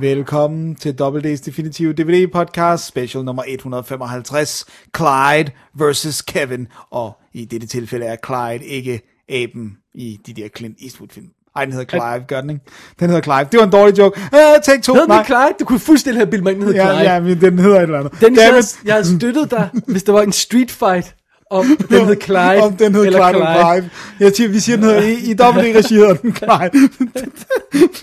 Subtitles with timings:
[0.00, 4.64] Velkommen til WD's Definitive DVD Podcast, special nummer 155,
[4.96, 6.68] Clyde versus Kevin.
[6.90, 11.26] Og i dette tilfælde er Clyde ikke aben i de der Clint Eastwood film.
[11.56, 12.62] Ej, den hedder Clive, gør den ikke?
[13.00, 13.44] Den hedder Clive.
[13.52, 14.20] Det var en dårlig joke.
[14.32, 14.94] Uh, take to.
[14.94, 15.54] Hed den Clyde?
[15.60, 17.12] Du kunne fuldstændig have bildet mig den hed Ja, Clyde.
[17.12, 18.20] ja, men den hedder et eller andet.
[18.20, 21.14] Damn jeg, jeg havde støttet dig, hvis der var en street fight,
[21.58, 22.62] om den hed Clyde.
[22.62, 23.90] Om den hed eller Clyde, eller Clive.
[24.20, 26.88] Jeg siger, vi siger, den hedder, i, i WD-regi hedder den Clyde.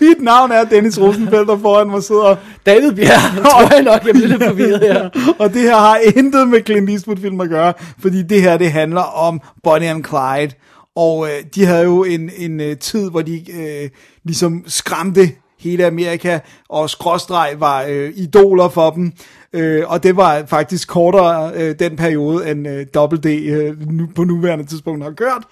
[0.00, 2.36] Mit navn er Dennis Rosenfeldt, og foran mig sidder...
[2.66, 5.34] David Bjerg, tror jeg nok, jeg bliver lidt forvirret her.
[5.38, 9.00] og det her har intet med Clint Eastwood-film at gøre, fordi det her, det handler
[9.00, 10.54] om Bonnie and Clyde.
[10.96, 13.90] Og øh, de havde jo en, en øh, tid, hvor de øh,
[14.24, 19.12] ligesom skræmte hele Amerika, og skråstreg var øh, idoler for dem.
[19.52, 24.08] Øh, og det var faktisk kortere øh, den periode, end øh, Double D øh, nu,
[24.14, 25.42] på nuværende tidspunkt har kørt.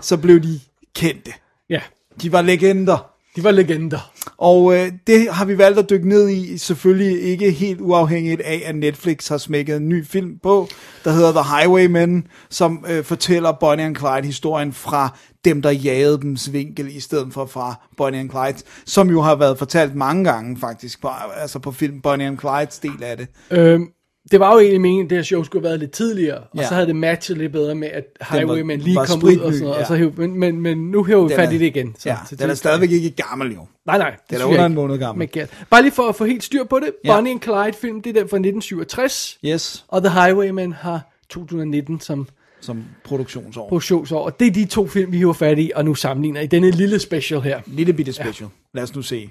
[0.00, 0.60] Så blev de
[0.94, 1.32] kendte.
[1.70, 1.80] Ja,
[2.22, 3.10] De var legender.
[3.36, 4.12] de var legender.
[4.40, 8.62] Og øh, det har vi valgt at dykke ned i, selvfølgelig ikke helt uafhængigt af,
[8.66, 10.68] at Netflix har smækket en ny film på,
[11.04, 16.52] der hedder The Highwaymen, som øh, fortæller Bonnie and Clyde-historien fra dem, der jagede dems
[16.52, 20.56] vinkel, i stedet for fra Bonnie and Clyde, som jo har været fortalt mange gange
[20.60, 23.28] faktisk, på, altså på film Bonnie and Clydes del af det.
[23.50, 23.86] Øhm,
[24.30, 26.46] det var jo egentlig meningen, at det her show skulle have været lidt tidligere, og
[26.56, 26.68] Ja.
[26.68, 29.74] så havde det matchet lidt bedre med, at Highwayman lige kom ud og sådan noget,
[29.74, 29.86] og ja.
[29.86, 31.94] så hæv, men, men, men nu hæver vi fat i det igen.
[31.98, 33.66] Så, Ja, så den er det- stadigvæk ikke gammel jo.
[33.86, 34.16] Nej, nej.
[34.30, 35.28] Den er under en måned gammel.
[35.36, 35.46] Men.
[35.70, 36.90] Bare lige for at få helt styr på det.
[37.04, 37.14] Ja.
[37.16, 42.00] Bonnie and Clyde film, det er den fra 1967, Yes, og The Highwayman har 2019
[42.00, 42.28] som
[42.62, 43.68] som produktionsår.
[43.68, 44.24] produktionsår.
[44.24, 46.70] Og det er de to film, vi hiver fat i, og nu sammenligner i denne
[46.70, 47.60] lille special her.
[47.66, 48.48] Lille bitte special.
[48.74, 49.30] Lad os nu se,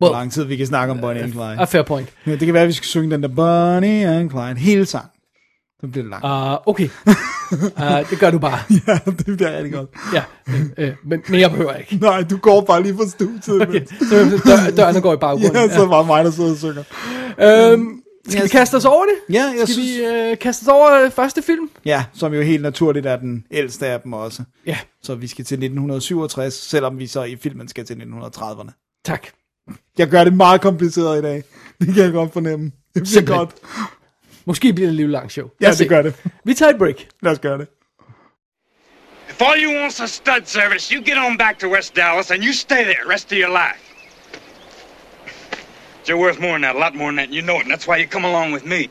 [0.00, 1.56] hvor Well, lang tid vi kan snakke om Bonnie and Clyde.
[1.60, 2.08] A fair point.
[2.26, 5.06] Ja, det kan være, at vi skal synge den der Bonnie and Clyde hele sang.
[5.80, 6.24] Så bliver det langt.
[6.24, 6.88] Uh, okay.
[7.52, 8.58] Uh, det gør du bare.
[8.86, 9.90] Ja, det bliver rigtig godt.
[10.14, 12.04] Ja, øh, øh, men behøver jeg ikke.
[12.04, 13.62] Nej, du går bare lige fra studiet.
[13.68, 15.54] Okay, så dør, dørene går i baggrunden.
[15.56, 16.82] Ja, så var mig, der sidder og synger.
[17.72, 19.34] Øhm, skal vi kaste os over det?
[19.34, 19.98] Ja, jeg Skal synes...
[19.98, 21.70] vi øh, kaste os over øh, første film?
[21.84, 24.42] Ja, som jo helt naturligt er den ældste af dem også.
[24.66, 29.00] Ja, Så vi skal til 1967, selvom vi så i filmen skal til 1930'erne.
[29.04, 29.26] tak.
[29.98, 31.42] Jeg gør det meget kompliceret i dag.
[31.80, 32.64] Det kan jeg godt fornemme.
[32.64, 33.38] Det bliver Simpelthen.
[33.38, 33.56] godt.
[34.44, 35.48] Måske bliver det et lille langt show.
[35.60, 35.88] Ja, Lad os det se.
[35.88, 36.14] gør det.
[36.44, 36.96] Vi tager et break.
[37.22, 37.66] Lad os gøre det.
[39.30, 42.42] If all you want's a stud service, you get on back to West Dallas and
[42.44, 43.80] you stay there the rest of your life.
[46.08, 47.70] You're worth more than that, a lot more than that, and you know it, and
[47.70, 48.88] that's why you come along with me.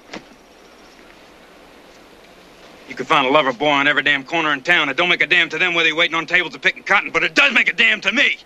[2.90, 4.90] You can find a lover boy on every damn corner in town.
[4.90, 7.12] It don't make a damn to them whether you're waiting on tables or picking cotton,
[7.12, 8.38] but it does make a damn to me.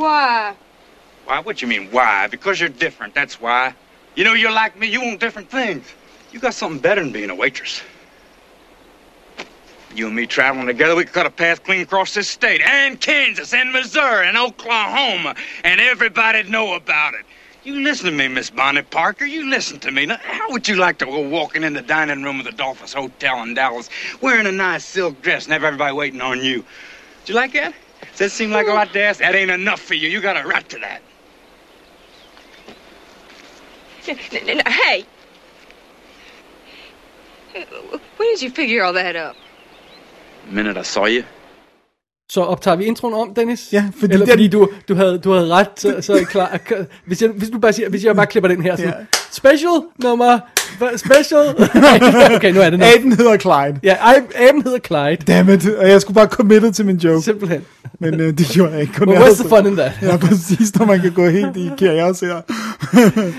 [0.00, 0.56] Why?
[1.26, 1.40] Why?
[1.40, 2.26] What you mean, why?
[2.26, 3.74] Because you're different, that's why.
[4.14, 5.86] You know, you're like me, you want different things.
[6.32, 7.82] You got something better than being a waitress.
[9.94, 12.98] You and me traveling together, we could cut a path clean across this state, and
[12.98, 15.34] Kansas, and Missouri, and Oklahoma,
[15.64, 17.26] and everybody'd know about it.
[17.62, 19.26] You listen to me, Miss Bonnie Parker.
[19.26, 20.06] You listen to me.
[20.06, 22.94] Now, how would you like to go walking in the dining room of the Dolphus
[22.94, 23.90] Hotel in Dallas,
[24.22, 26.64] wearing a nice silk dress, and have everybody waiting on you?
[27.26, 27.74] Do you like that?
[28.20, 29.20] That seem like a lot to ask?
[29.20, 30.06] That ain't enough for you.
[30.06, 31.00] You got a right to that.
[34.68, 35.06] Hey!
[37.54, 39.36] When did you figure all that up?
[40.44, 41.24] The minute I saw you,
[42.32, 43.68] Så optager vi introen om, Dennis?
[43.72, 46.58] Ja, fordi Eller den- fordi du, du, havde, du havde ret, så, så er klar.
[47.06, 49.04] Hvis, jeg, hvis du bare siger, hvis jeg bare klipper den her, sådan, Ja.
[49.32, 49.70] special
[50.02, 50.38] nummer,
[50.96, 51.40] special,
[52.36, 52.88] okay, nu er det nok.
[52.98, 53.80] Aben hedder Clyde.
[53.82, 53.96] Ja,
[54.48, 57.24] Aben hedder Clyde, Dammit, og jeg skulle bare committed til min joke.
[57.24, 57.62] simpelthen.
[58.00, 58.92] Men øh, det gjorde jeg ikke.
[58.94, 59.92] Kun Well, what's the fun in that?
[60.02, 62.40] Ja, præcis, når man kan gå helt i kaos her.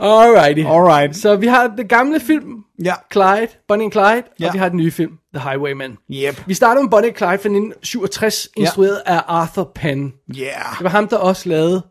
[0.00, 0.60] Alrighty.
[0.66, 1.16] Alright.
[1.16, 2.94] Så vi har det gamle film, Ja.
[3.12, 4.46] Clyde, Bonnie and Clyde, Ja.
[4.48, 5.98] og vi har den nye film, The Highwayman.
[6.10, 6.42] Yep.
[6.46, 10.12] Vi starter med Bonnie and Clyde fra 1967, instrueret af Arthur Penn.
[10.38, 10.50] Yeah.
[10.78, 11.82] Det var ham, der også lavede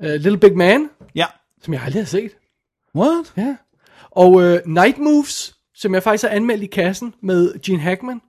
[0.00, 1.26] uh, Little Big Man, Ja.
[1.62, 2.30] som jeg aldrig har set.
[2.96, 3.32] What?
[3.36, 3.56] Ja.
[4.10, 8.20] Og uh, Night Moves, som jeg faktisk har anmeldt i kassen med Gene Hackman.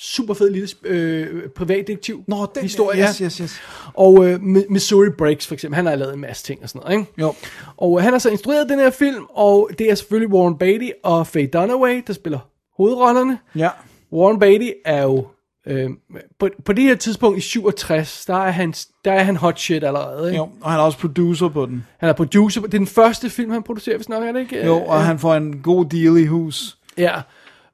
[0.00, 3.02] Super fed lille øh, privatdetektiv Nå, den historie.
[3.08, 3.60] Yes, yes, yes.
[3.94, 6.82] Og øh, Mi- Missouri Breaks for eksempel, han har lavet en masse ting og sådan
[6.84, 7.12] noget, ikke?
[7.18, 7.34] Jo.
[7.76, 10.88] Og øh, han har så instrueret den her film, og det er selvfølgelig Warren Beatty
[11.04, 12.38] og Faye Dunaway, der spiller
[12.76, 13.38] hovedrollerne.
[13.56, 13.68] Ja.
[14.12, 15.26] Warren Beatty er jo
[15.70, 15.90] Øh,
[16.38, 18.74] på, på det her tidspunkt i 67, der er han,
[19.04, 20.28] der er han hot shit allerede.
[20.28, 20.36] Ikke?
[20.36, 21.86] Jo, og han er også producer på den.
[21.98, 22.60] Han er producer.
[22.60, 24.66] på- Det er den første film, han producerer, hvis nok er det ikke?
[24.66, 26.78] Jo, Øh, og han får en god deal i hus.
[26.98, 27.14] Ja.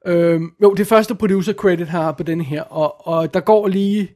[0.05, 4.11] Øhm, jo, det første producer credit har på den her, og, og der går lige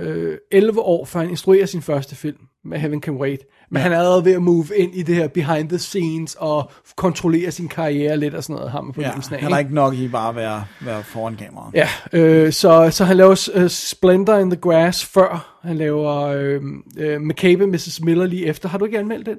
[0.00, 3.40] øh, 11 år, før han instruerer sin første film med Heaven Can Wait.
[3.72, 3.82] Men ja.
[3.82, 7.50] han er allerede ved at move ind i det her behind the scenes og kontrollere
[7.50, 10.08] sin karriere lidt og sådan noget, ham på Ja, ja, han er ikke nok i
[10.08, 11.74] bare at være, være foran kameraet.
[11.74, 15.58] Ja, øh, så, så han laver uh, Splendor in the Grass før.
[15.62, 16.60] Han laver øh,
[16.98, 18.00] øh, McCabe Mrs.
[18.02, 18.68] Miller lige efter.
[18.68, 19.36] Har du ikke anmeldt den?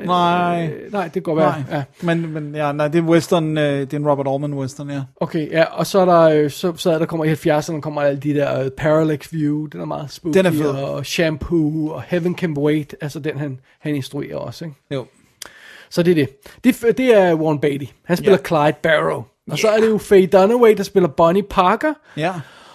[0.00, 0.70] Øh, Nej.
[0.86, 1.50] Øh, nej, det kan godt være.
[1.70, 1.82] Nej, Ja.
[2.02, 5.02] men, men ja, nej, det er western, øh, det er en Robert Allman western, ja.
[5.20, 8.02] Okay, ja, og så er der, øh, så, så er der kommer i 70'erne, kommer
[8.02, 10.66] alle de der uh, Parallax View, den er meget spooky, Den er fed.
[10.66, 14.76] og Shampoo, og Heaven Can Wait, altså den han, han instruerer også, ikke?
[14.90, 15.06] Jo.
[15.90, 16.28] Så det er det.
[16.64, 17.86] Det, er- det er Warren Beatty.
[18.04, 18.46] Han spiller Ja.
[18.46, 19.22] Clyde Barrow.
[19.50, 21.94] Og så er det jo Faye Dunaway, der spiller Bonnie Parker.
[22.16, 22.34] Ja,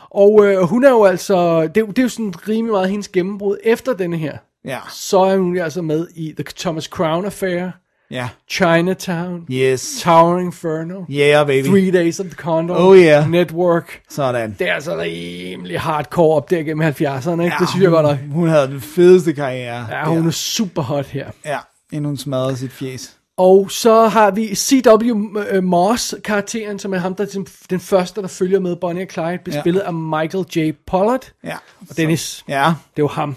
[0.10, 3.08] Og øh, hun er jo altså, det, jo- det er jo sådan rimelig meget hendes
[3.08, 4.38] gennembrud efter denne her.
[4.66, 7.72] ja, Så er hun altså med i The Thomas Crown Affair,
[8.12, 8.30] ja.
[8.50, 10.02] Chinatown, Yes.
[10.04, 11.68] Towering Inferno, Yeah, baby.
[11.68, 13.30] Three Days of the Condor, Oh, yeah.
[13.30, 14.02] Network.
[14.10, 14.56] Sådan.
[14.60, 17.56] Det er altså rimelig hardcore op der gennem 70'erne, ikke?
[17.60, 18.18] det synes jeg godt nok.
[18.32, 19.88] Hun, havde den fedeste karriere.
[19.92, 21.30] Ja, hun er super hot her.
[21.46, 21.58] Ja,
[21.92, 23.18] inden hun smadrede sit fjes.
[23.38, 25.38] Og så har vi C.W.
[25.52, 29.10] øh, Moss karakteren, som er ham, der er den- første, der følger med Bonnie og
[29.12, 29.62] Clyde, bliver Ja.
[29.62, 30.72] spillet af Michael J.
[30.88, 31.32] Pollard.
[31.44, 31.56] Ja.
[31.90, 32.56] Og Dennis, Ja.
[32.96, 33.36] det er jo ham,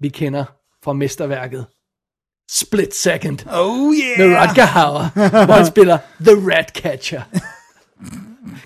[0.00, 0.44] vi kender
[0.84, 1.66] fra mesterværket
[2.52, 3.96] Split Second Oh med
[4.28, 4.48] yeah.
[4.48, 5.08] Rutger Hauer,
[5.44, 7.20] hvor han spiller The Ratcatcher.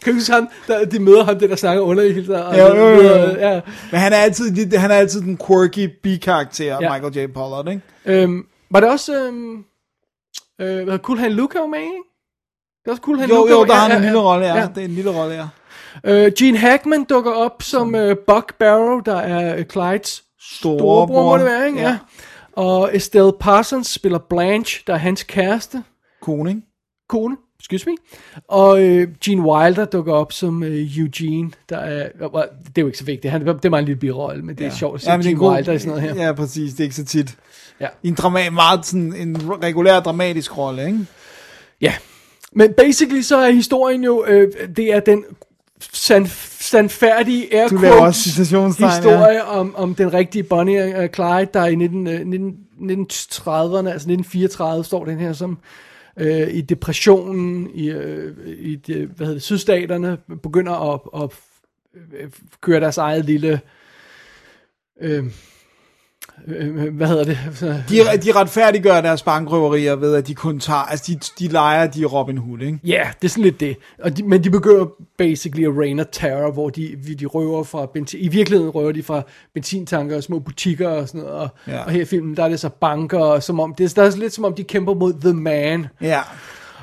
[0.04, 2.40] Kan du huske ham, der, de møder ham, det der snakker underligt hele tiden?
[2.42, 3.14] og- Jo, jo, jo.
[3.38, 3.60] Ja.
[3.90, 6.92] Men han er altid, han er altid den quirky B-karakter, Ja.
[6.92, 7.32] Michael J.
[7.32, 7.82] Pollard, ikke?
[8.22, 9.56] Øhm, var det også, øhm,
[10.60, 12.02] øh, hvad Cool Han var med, ikke?
[12.84, 14.46] Det er også Cool Han Jo, jo, der har han ja, en ja, lille rolle,
[14.46, 14.56] ja.
[14.56, 14.68] ja.
[14.74, 15.46] Det er en lille rolle, ja.
[16.26, 20.22] Øh, Gene Hackman dukker op som øh, Buck Barrow, der er øh, Clydes
[20.58, 21.78] storebror, må det være, ikke?
[21.80, 21.88] Ja.
[21.88, 21.96] Ja.
[22.56, 25.82] Og Estelle Parsons spiller Blanche, der er hans kæreste,
[26.22, 26.62] Kone, ikke?
[27.08, 27.96] kone, excuse me.
[28.48, 32.30] Og øh, Gene Wilder dukker op som øh, Eugene, der er, øh,
[32.66, 34.66] det er jo ikke så vigtigt, han, det er meget en lille birolle, men det
[34.66, 36.26] er sjovt at se er Gene en god- Wilder i sådan noget her.
[36.26, 36.72] Ja, præcis.
[36.72, 37.36] Det er ikke så tit.
[37.80, 37.88] Ja.
[38.02, 40.98] En drama, meget sådan en regulær dramatisk rolle, ikke?
[41.80, 41.94] Ja,
[42.52, 45.24] men basically så er historien jo, øh, det er den
[45.92, 46.26] sand,
[46.60, 49.58] sandfærdige air Du laver quotes også citationstegn, historie ja.
[49.58, 54.84] om, om den rigtige Bonnie og Clyde, der i 19, øh, 19, 1930'erne, altså 1934
[54.84, 55.58] står den her som
[56.16, 61.30] øh, i depressionen i, øh, i de, hvad hedder det, sydstaterne begynder at, at,
[62.20, 63.60] øh, køre deres eget lille
[65.00, 65.24] øh,
[66.46, 67.38] øh, hvad hedder det?
[67.88, 70.78] De, de retfærdiggør deres bankrøverier ved, at de kun tager...
[70.78, 72.78] Altså, de, de leger, de er Robin Hood, ikke?
[72.84, 73.76] Ja, yeah, det er sådan lidt det.
[74.02, 74.86] Og de, men de begynder
[75.18, 78.20] basically at rain of terror, hvor de, de røver fra benzin...
[78.20, 79.22] I virkeligheden røver de fra
[79.54, 81.36] benzintanker og små butikker og sådan noget.
[81.36, 81.84] Og, Ja.
[81.84, 84.10] og her i filmen, der er det så banker, og som om, det er, der
[84.10, 85.86] er lidt som om, de kæmper mod The Man.
[86.00, 86.20] Ja.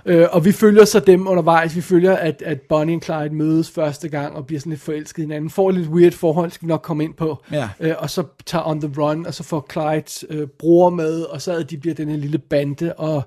[0.05, 1.75] Øh, og vi følger så dem undervejs.
[1.75, 5.23] Vi følger, at, at Bonnie og Clyde mødes første gang og bliver sådan lidt forelsket
[5.23, 5.49] hinanden.
[5.49, 7.43] Får et lidt weird forhold, skal vi nok komme ind på.
[7.51, 7.69] Ja.
[7.79, 11.41] Øh, og så tager On The Run, og så får Clydes øh, bror med, og
[11.41, 13.23] så de bliver den her lille bande, og,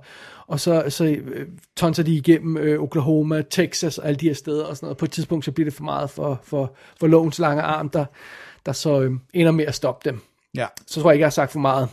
[0.47, 4.65] og så, så øh, tonser de igennem øh, Oklahoma, Texas og alle de her steder
[4.65, 4.97] og sådan noget.
[4.97, 8.05] På et tidspunkt, så bliver det for meget for, for, for lovens lange arm, der,
[8.67, 10.21] der så øh, ender med at stoppe dem.
[10.55, 10.67] Ja.
[10.87, 11.89] Så tror jeg ikke, jeg har sagt for meget.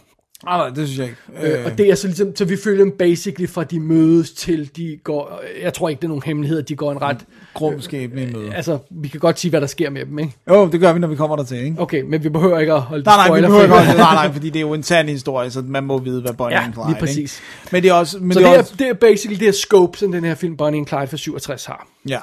[0.47, 1.57] Ah, nej, det synes jeg ikke.
[1.59, 4.69] Øh, og det er så ligesom, så vi følger dem basically fra de mødes til
[4.75, 7.17] de går, jeg tror ikke det er nogen hemmelighed, at de går en ret,
[7.53, 8.53] grum skæbne i møde.
[8.53, 10.33] altså vi kan godt sige, hvad der sker med dem, ikke?
[10.49, 11.75] Jo, det gør vi, når vi kommer der til, ikke?
[11.81, 13.77] Okay, men vi behøver ikke at holde Nej, nej, vi behøver ikke fri.
[13.77, 13.97] holde det.
[13.97, 16.57] Nej, nej, fordi det er jo en sand historie, så man må vide, hvad Bonnie
[16.57, 16.99] Ja, and Clyde lige ikke?
[16.99, 17.39] præcis.
[17.71, 18.17] Men det er også...
[18.19, 20.23] Men Så det det er er, også, det er basically det her scope, som den
[20.23, 21.87] her film Bonnie and Clyde fra 67 har.
[22.07, 22.19] Ja.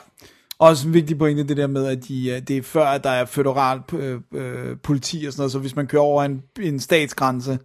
[0.58, 3.10] Også en vigtig pointe, det der med, at de, øh, det er før, at der
[3.10, 6.80] er føderal øh, øh, politi og sådan noget, så hvis man kører over en, en
[6.80, 7.58] statsgrænse,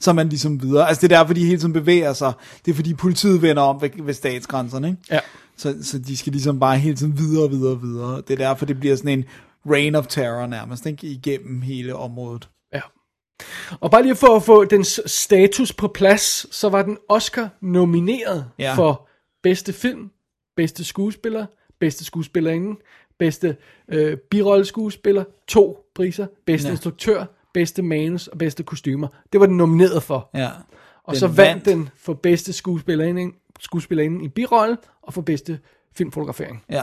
[0.00, 0.88] så er man ligesom videre.
[0.88, 2.32] Altså det er derfor, de hele tiden bevæger sig.
[2.64, 5.02] Det er fordi politiet vender om ved, ved statsgrænserne, ikke?
[5.10, 5.20] Ja.
[5.56, 8.16] Så, så de skal ligesom bare hele tiden videre, videre, videre.
[8.16, 9.24] Det er derfor, det bliver sådan en
[9.66, 11.06] reign of terror nærmest, ikke?
[11.06, 12.48] Igennem hele området.
[12.72, 12.80] Ja.
[13.80, 18.46] Og bare lige for at få den status på plads, så var den Oscar nomineret
[18.58, 18.74] Ja.
[18.74, 19.08] for
[19.42, 20.10] bedste film,
[20.56, 21.46] bedste skuespiller,
[21.80, 22.80] bedste skuespillerinde,
[23.18, 23.56] bedste
[23.88, 26.72] øh, birolleskuespiller, to priser, bedste ja.
[26.72, 29.08] instruktør, bedste manus og bedste kostymer.
[29.32, 30.30] Det var den nomineret for.
[30.34, 30.50] Ja.
[31.04, 35.58] Og så vandt den for bedste skuespillerinde, skuespillerinde i birolle og for bedste
[35.96, 36.64] filmfotografering.
[36.70, 36.82] Ja.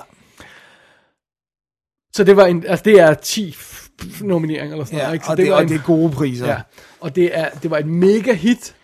[2.15, 5.03] Så det var en, altså det er 10 f- f- nomineringer eller sådan ja.
[5.03, 5.13] noget.
[5.13, 5.25] Ikke?
[5.25, 6.47] Så Og, det, var og en- det er gode priser.
[6.47, 6.61] Ja,
[6.99, 8.75] og det, er, det var et mega hit,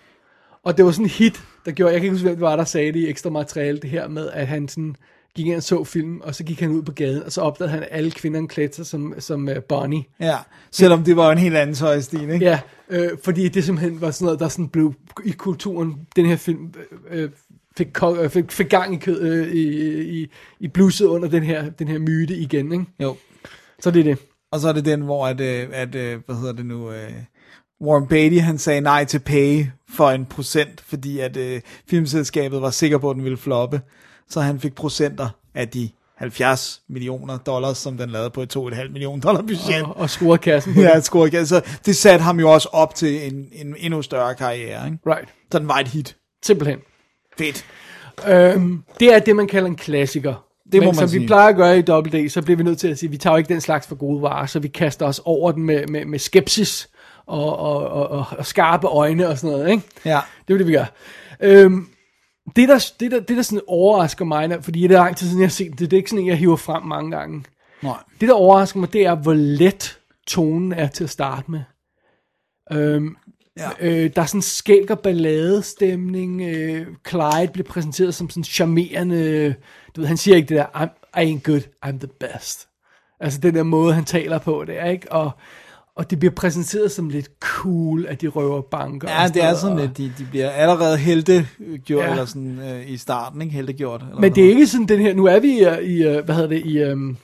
[0.64, 2.56] og det var sådan et hit, der gjorde, jeg kan ikke huske, hvem det var,
[2.56, 4.96] der sagde det i ekstra materiale, det her med, at han sådan,
[5.36, 7.72] gik ind og så film, og så gik han ud på gaden, og så opdagede
[7.72, 10.04] han, at alle kvinderne klædte sig som, som uh, Bonnie.
[10.20, 10.38] Ja,
[10.72, 12.46] selvom det var en helt anden tøjstil, ikke?
[12.46, 12.60] Ja,
[12.90, 14.94] øh, fordi det simpelthen var sådan noget, der sådan blev
[15.26, 16.74] i kulturen, den her film
[17.10, 17.30] øh,
[17.78, 20.28] fik, ko- øh, fik, fik gang i, kød, øh, i, i,
[20.60, 22.86] i blusset under den her, den her myte igen, ikke?
[23.00, 23.16] Jo.
[23.80, 24.18] Så det er det.
[24.52, 27.12] Og så er det den, hvor at, øh, at øh, hvad hedder det nu, øh,
[27.82, 32.70] Warren Beatty, han sagde nej til pay for en procent, fordi at øh, filmselskabet var
[32.70, 33.82] sikker på, at den ville floppe.
[34.30, 38.90] Så han fik procenter af de 70 millioner dollars, som den lavede på et 2,5
[38.92, 39.84] millioner dollar budget.
[39.84, 41.38] Og, og score kassen på Ja, ikke.
[41.38, 44.86] Altså, det satte ham jo også op til en, en endnu større karriere.
[44.86, 44.98] Ikke?
[45.08, 45.30] Right.
[45.52, 46.16] Så den var et hit.
[46.46, 46.80] Simpelthen.
[47.38, 47.66] Fedt.
[48.28, 50.46] Øhm, det er det, man kalder en klassiker.
[50.72, 51.22] Det må Men man som sige.
[51.22, 53.12] vi plejer at gøre i Double D, så bliver vi nødt til at sige, at
[53.12, 55.64] vi tager jo ikke den slags for gode varer, så vi kaster os over den
[55.64, 56.90] med, med, med skepsis
[57.26, 59.72] og, og, og, og, og skarpe øjne og sådan noget.
[59.72, 59.84] Ikke?
[60.06, 60.20] Ja.
[60.48, 60.86] Det er det, vi gør.
[61.40, 61.88] Øhm,
[62.56, 65.42] det, der, det, der, det, der sådan overrasker mig, fordi det er lang tid siden,
[65.42, 67.44] jeg har set det, det er ikke sådan jeg hiver frem mange gange.
[67.84, 67.98] Nej.
[68.22, 71.62] Det, der overrasker mig, det er, hvor let tonen er til at starte med.
[72.72, 73.16] Øhm,
[73.58, 73.70] Ja.
[73.80, 76.42] øh, der er sådan skæg og balladestemning.
[76.42, 79.56] Øh, Clyde bliver præsenteret som sådan charmerende...
[79.96, 82.68] Du ved, han siger ikke det der, I'm, I ain't good, I'm the best.
[83.20, 85.12] Altså den der måde, han taler på det, ikke?
[85.12, 85.32] Og,
[85.96, 89.22] og det bliver præsenteret som lidt cool, at de røver banker.
[89.22, 92.10] Ja, det er sådan, og- at de, de bliver allerede heltegjort, Ja.
[92.12, 93.54] eller sådan øh, i starten, ikke?
[93.54, 94.02] Heltegjort.
[94.02, 96.36] Eller Men det er ikke sådan den her, nu er vi i, i øh, hvad
[96.36, 97.18] hedder det, i, øhm,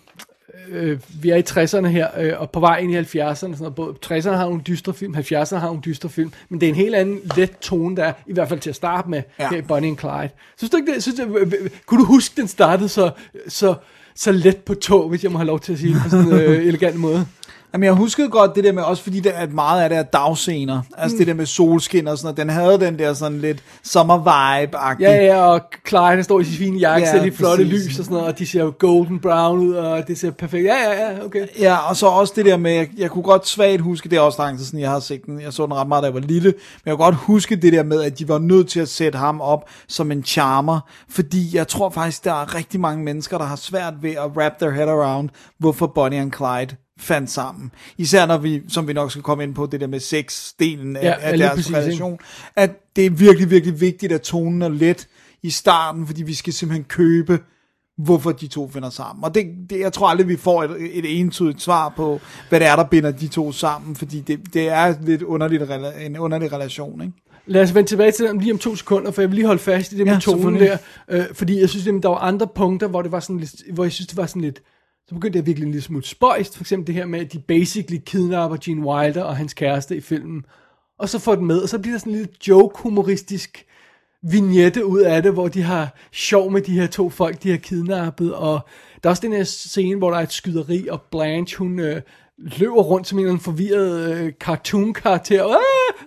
[0.72, 3.76] øh, vi er i 60'erne her, øh, og på vej ind i 70'erne, sådan noget.
[3.76, 6.76] Både 60'erne har nogle dystre film, 70'erne har nogle dystre film, men det er en
[6.76, 9.50] helt anden let tone, der er, i hvert fald til at starte med, ja.
[9.50, 10.30] Her i Bonnie and Clyde.
[10.58, 11.04] Synes du ikke det?
[11.04, 13.12] Synes du, øh, øh, kunne du huske, den startede så,
[13.48, 13.76] så,
[14.16, 16.26] så let på tog, hvis jeg må have lov til at sige det på sådan
[16.28, 17.26] en øh, elegant måde?
[17.74, 20.04] Jamen, jeg huskede godt det der med, også fordi det, at meget af det er
[20.04, 20.82] dagscener.
[20.98, 22.38] Altså det der med solskin og sådan noget.
[22.38, 25.02] Den havde den der sådan lidt summer vibe-agtig.
[25.02, 25.62] Ja, ja, og
[26.10, 27.86] han står i sin fine jakke, Ja, de flotte præcis.
[27.88, 30.66] lys og sådan noget, og de ser jo golden brown ud, og det ser perfekt.
[30.66, 31.48] Ja, ja, ja, okay.
[31.60, 34.22] Ja, og så også det der med, jeg, jeg kunne godt svagt huske, det er
[34.22, 36.14] også lang tid siden, jeg har set den, jeg så den ret meget, da jeg
[36.14, 38.80] var lille, men jeg kunne godt huske det der med, at de var nødt til
[38.80, 43.04] at sætte ham op som en charmer, fordi jeg tror faktisk, der er rigtig mange
[43.04, 47.30] mennesker, der har svært ved at wrap their head around, hvorfor Bonnie and Clyde fandt
[47.32, 47.72] sammen.
[47.98, 51.04] Især når vi, som vi nok skal komme ind på, det der med sex-delen af,
[51.04, 52.20] Ja, af deres præcis, relation,
[52.56, 55.08] at det er virkelig, virkelig vigtigt, at tonen er let
[55.44, 57.40] i starten, fordi vi skal simpelthen købe
[57.98, 59.24] hvorfor de to finder sammen.
[59.24, 62.68] Og det, det, jeg tror aldrig, vi får et, et entydigt svar på, hvad det
[62.68, 65.64] er, der binder de to sammen, fordi det, det er lidt underligt,
[66.06, 67.14] en underlig relation, ikke?
[67.46, 69.62] Lad os vende tilbage til det lige om to sekunder, for jeg vil lige holde
[69.62, 70.78] fast i det med Ja, tonen der.
[71.10, 73.84] Øh, fordi jeg synes, at der var andre punkter, hvor det var sådan lidt, hvor
[73.84, 74.62] jeg synes, det var sådan lidt,
[75.10, 76.58] så begyndte jeg virkelig en lille smule spøjst.
[76.58, 80.02] For eksempel det her med, at de basically kidnapper Gene Wilder og hans kæreste i
[80.02, 80.46] filmen.
[81.00, 83.66] Og så får den med, og så bliver der sådan en lille joke-humoristisk
[84.22, 87.58] vignette ud af det, hvor de har sjov med de her to folk, de har
[87.58, 88.60] kidnappet, og
[89.04, 92.02] der er også den her scene, hvor der er et skyderi, og Blanche, hun øh,
[92.42, 95.56] løber rundt som en eller anden forvirret øh, cartoon-karakter, ah,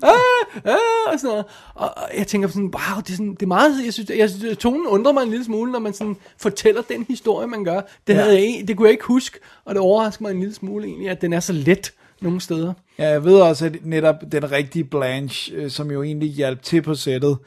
[0.03, 1.45] ah, ah, og sådan noget.
[1.75, 4.31] Og, og jeg tænker sådan, wow, det er, sådan, det er meget, jeg synes, jeg
[4.31, 7.81] synes, tonen undrer mig en lille smule, når man sådan fortæller den historie, man gør.
[8.07, 10.87] Det, havde jeg, det kunne jeg ikke huske, og det overrasker mig en lille smule
[10.87, 12.73] egentlig, at den er så let nogle steder.
[12.99, 16.83] Ja, jeg ved også, at netop den rigtige Blanche, øh, som jo egentlig hjalp til
[16.83, 17.39] på sættet,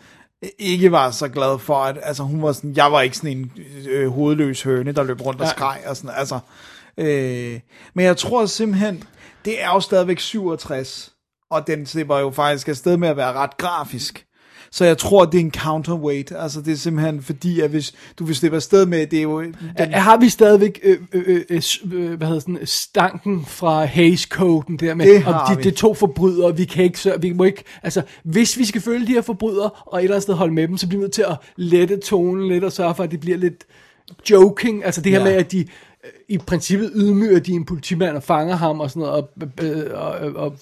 [0.60, 3.51] ikke var så glad for, at altså, hun var sådan, jeg var ikke sådan en
[3.89, 6.39] øh, hovedløs høne, der løb rundt og skreg og sådan, altså.
[6.98, 7.60] Øh,
[7.94, 9.04] men jeg tror simpelthen,
[9.46, 11.12] det er jo stadigvæk 67,
[11.52, 14.25] og den slipper jo faktisk afsted med at være ret grafisk.
[14.72, 16.32] Så jeg tror, det er en counterweight.
[16.40, 19.42] Altså, det er simpelthen fordi, at hvis du vil slippe afsted med, det er jo...
[19.42, 21.62] Den, Er, har vi stadigvæk øh, øh, øh, øh,
[21.94, 26.58] øh, hvad hedder sådan, stanken fra Hays-koden der med, Det om de, er to forbrydere,
[26.58, 29.70] vi kan ikke, så, vi må ikke, altså, hvis vi skal følge de her forbrydere,
[29.86, 31.98] og et eller andet sted holde med dem, så bliver vi nødt til at lette
[31.98, 33.64] tonen lidt, og sørge for, at det bliver lidt
[34.30, 35.25] joking, altså det her Ja.
[35.25, 39.00] med, at de øh, i princippet ydmyger de en politimand og fanger ham og sådan
[39.00, 39.29] noget, og,
[39.62, 40.58] øh, og, og, og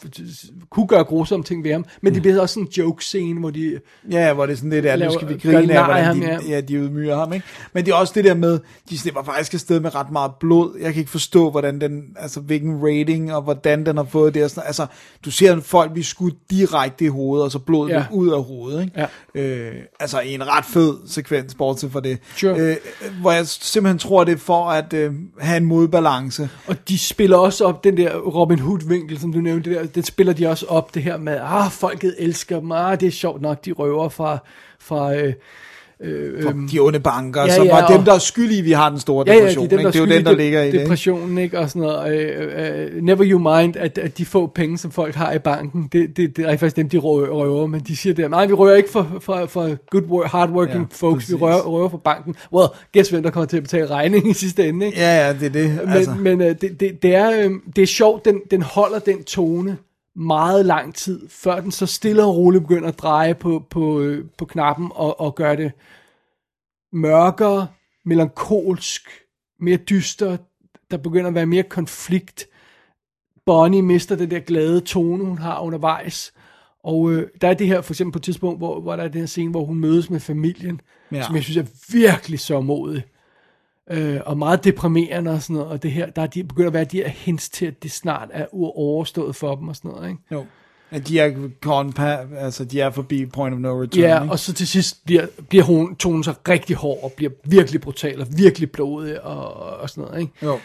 [0.69, 3.79] kunne gøre grusomme ting ved ham, men det bliver også sådan en joke-scene, hvor de,
[4.11, 6.25] Ja, hvor det er sådan lidt, at nu skal vi grine af, hvordan ham, de,
[6.25, 6.39] ja.
[6.49, 7.45] ja, de udmyger ham, ikke?
[7.73, 10.77] Men det er også det der med, de slipper faktisk afsted med ret meget blod.
[10.81, 14.43] Jeg kan ikke forstå, hvordan den, altså hvilken rating, og hvordan den har fået det.
[14.43, 14.85] Og sådan, altså,
[15.25, 18.05] du ser folk blive skudt direkte i hovedet, og så blodet ja.
[18.11, 19.07] ud af hovedet, ikke?
[19.35, 19.41] Ja.
[19.41, 22.17] Øh, altså i en ret fed sekvens, bortset fra det.
[22.35, 22.59] Sure.
[22.59, 22.75] Øh,
[23.21, 25.13] hvor jeg simpelthen tror, det er for at øh,
[25.53, 26.49] have en modbalance.
[26.67, 30.33] Og de spiller også op den der Robin Hood-vinkel, som du nævnte, der, den spiller
[30.33, 33.65] de også op, det her med, ah, folket elsker mig, ah, det er sjovt nok,
[33.65, 34.37] de røver fra,
[34.79, 35.33] fra øh,
[36.03, 38.17] Øh, For øhm, de onde banker, ja, ja, som ja, var dem, og- der er
[38.17, 39.69] skyldige, vi har den store Ja, ja, depression.
[39.69, 39.99] de er dem, der ikke?
[40.05, 40.79] det er jo den, der de- ligger i det.
[40.81, 41.59] Depressionen, ikke?
[41.59, 42.13] Og sådan noget.
[42.19, 45.89] Øh, øh, never you mind, at, at de få penge, som folk har i banken,
[45.91, 47.67] det, det, det er faktisk dem, de røver, røver.
[47.67, 50.79] Men de siger der, nej, vi rører ikke for, for, for good work, hardworking Ja,
[50.79, 51.29] ja, folks, præcis.
[51.35, 52.35] vi røver, røver for banken.
[52.53, 54.97] Well, guess hvem, der kommer til at betale regningen i sidste ende, ikke?
[54.99, 55.69] Ja, ja, det er det.
[55.85, 56.11] Men, altså.
[56.19, 59.77] men øh, det, det, det, er, øh, det er sjovt, den, den holder den tone
[60.15, 64.25] meget lang tid, før den så stille og roligt begynder at dreje på, på, øh,
[64.37, 65.71] på knappen og, og gøre det
[66.93, 67.67] mørkere,
[68.05, 69.09] melankolsk,
[69.59, 70.37] mere dyster,
[70.91, 72.47] der begynder at være mere konflikt.
[73.45, 76.33] Bonnie mister den der glade tone, hun har undervejs.
[76.83, 79.07] Og øh, der er det her, for eksempel på et tidspunkt, hvor, hvor der er
[79.07, 81.17] den her scene, hvor hun mødes med familien, Ja.
[81.17, 81.23] ja.
[81.23, 83.03] som jeg synes er virkelig så modig.
[83.91, 85.71] Øh, og meget deprimerende og sådan noget.
[85.71, 87.91] Og det her, der er de, begynder at være de her hints til, at det
[87.91, 88.45] snart er
[88.77, 90.09] overstået for dem og sådan noget.
[90.09, 90.21] Ikke?
[90.31, 90.45] Jo.
[90.91, 91.93] At de er gone
[92.39, 94.03] altså de er forbi point of no return.
[94.03, 94.31] Ja, ikke?
[94.31, 98.21] og så til sidst bliver, bliver hun, tonen så rigtig hård og bliver virkelig brutal
[98.21, 100.21] og virkelig blodig og, og sådan noget.
[100.21, 100.33] Ikke?
[100.43, 100.59] Jo.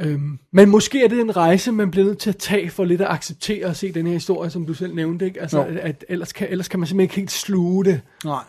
[0.00, 3.00] Øhm, men måske er det en rejse, man bliver nødt til at tage for lidt
[3.00, 5.24] at acceptere og se den her historie, som du selv nævnte.
[5.26, 5.40] Ikke?
[5.40, 5.64] Altså, Jo.
[5.64, 8.00] at, at ellers, kan, ellers kan man simpelthen ikke helt sluge det.
[8.24, 8.42] Nej.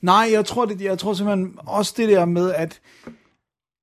[0.00, 2.80] Nej, jeg tror, det, jeg tror simpelthen også det der med, at,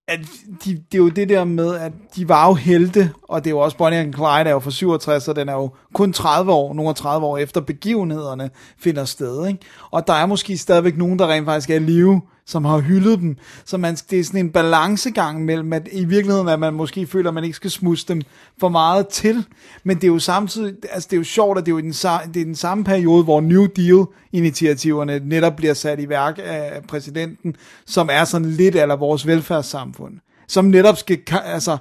[0.08, 0.20] at
[0.66, 3.56] de, det er jo det der med, at de var jo helte, og det er
[3.56, 6.52] jo også Bonnie and Clyde er jo fra 67, så den er jo kun 30
[6.52, 9.60] år, nogle 30 år efter begivenhederne finder sted, ikke?
[9.92, 13.20] Og der er måske stadigvæk nogen, der rent faktisk er i live, som har hyldet
[13.20, 13.38] dem.
[13.66, 17.30] Så man, det er sådan en balancegang mellem, at i virkeligheden, at man måske føler,
[17.30, 18.22] at man ikke skal smusse dem
[18.60, 19.46] for meget til.
[19.84, 21.82] Men det er jo samtidig, altså det er jo sjovt, at det er jo i
[21.82, 21.92] den,
[22.34, 27.56] det er den samme periode, hvor New Deal-initiativerne netop bliver sat i værk af præsidenten,
[27.86, 30.14] som er sådan lidt af vores velfærdssamfund.
[30.48, 31.78] Som netop skal altså,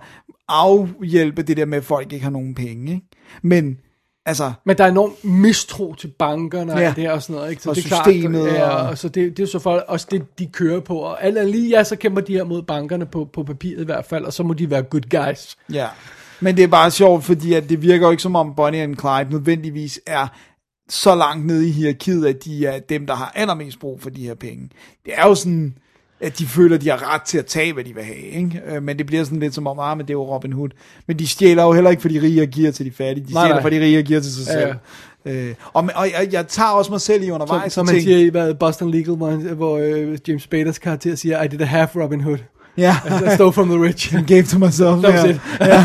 [0.49, 2.93] afhjælpe det der med, at folk ikke har nogen penge.
[2.93, 3.07] Ikke?
[3.43, 3.79] Men
[4.27, 6.85] altså, Men der er enorm mistro til bankerne og Ja.
[6.87, 6.93] ja.
[6.97, 7.51] det og sådan noget.
[7.51, 7.63] Ikke?
[7.63, 9.85] Så Og det er systemet Klart, ja, og- og så det, det er så folk,
[9.89, 10.99] også det, de kører på.
[10.99, 13.85] Og alt andet lige, ja, så kæmper de her mod bankerne på, på papiret i
[13.85, 15.57] hvert fald, og så må de være good guys.
[15.73, 15.87] Ja,
[16.41, 18.97] men det er bare sjovt, fordi at det virker jo ikke som om Bonnie and
[18.97, 20.27] Clyde nødvendigvis er
[20.89, 24.23] så langt nede i hierarkiet, at de er dem, der har allermest brug for de
[24.27, 24.71] her penge.
[25.05, 25.75] Det er jo sådan,
[26.21, 28.17] at de føler, de har ret til at tage, hvad de vil have.
[28.19, 28.61] Ikke?
[28.75, 30.69] Øh, Men det bliver sådan lidt som om, ah, men det er jo Robin Hood.
[31.07, 33.27] Men de stjæler jo heller ikke for de rige og giver til de fattige.
[33.27, 33.63] De Nej, stjæler nej.
[33.63, 34.75] for de rige og giver til sig Ja, selv.
[35.49, 37.73] Øh, og, og jeg, jeg tager også mig selv i Som, undervejs.
[37.73, 41.43] som og man siger i hvad, Boston Legal, hvor, hvor øh, James Spaders karakter siger,
[41.43, 42.39] I did a half Robin Hood.
[42.77, 42.97] Ja,
[43.33, 44.15] I stole from the rich.
[44.33, 45.03] gave to myself.
[45.03, 45.25] That was
[45.61, 45.83] ja.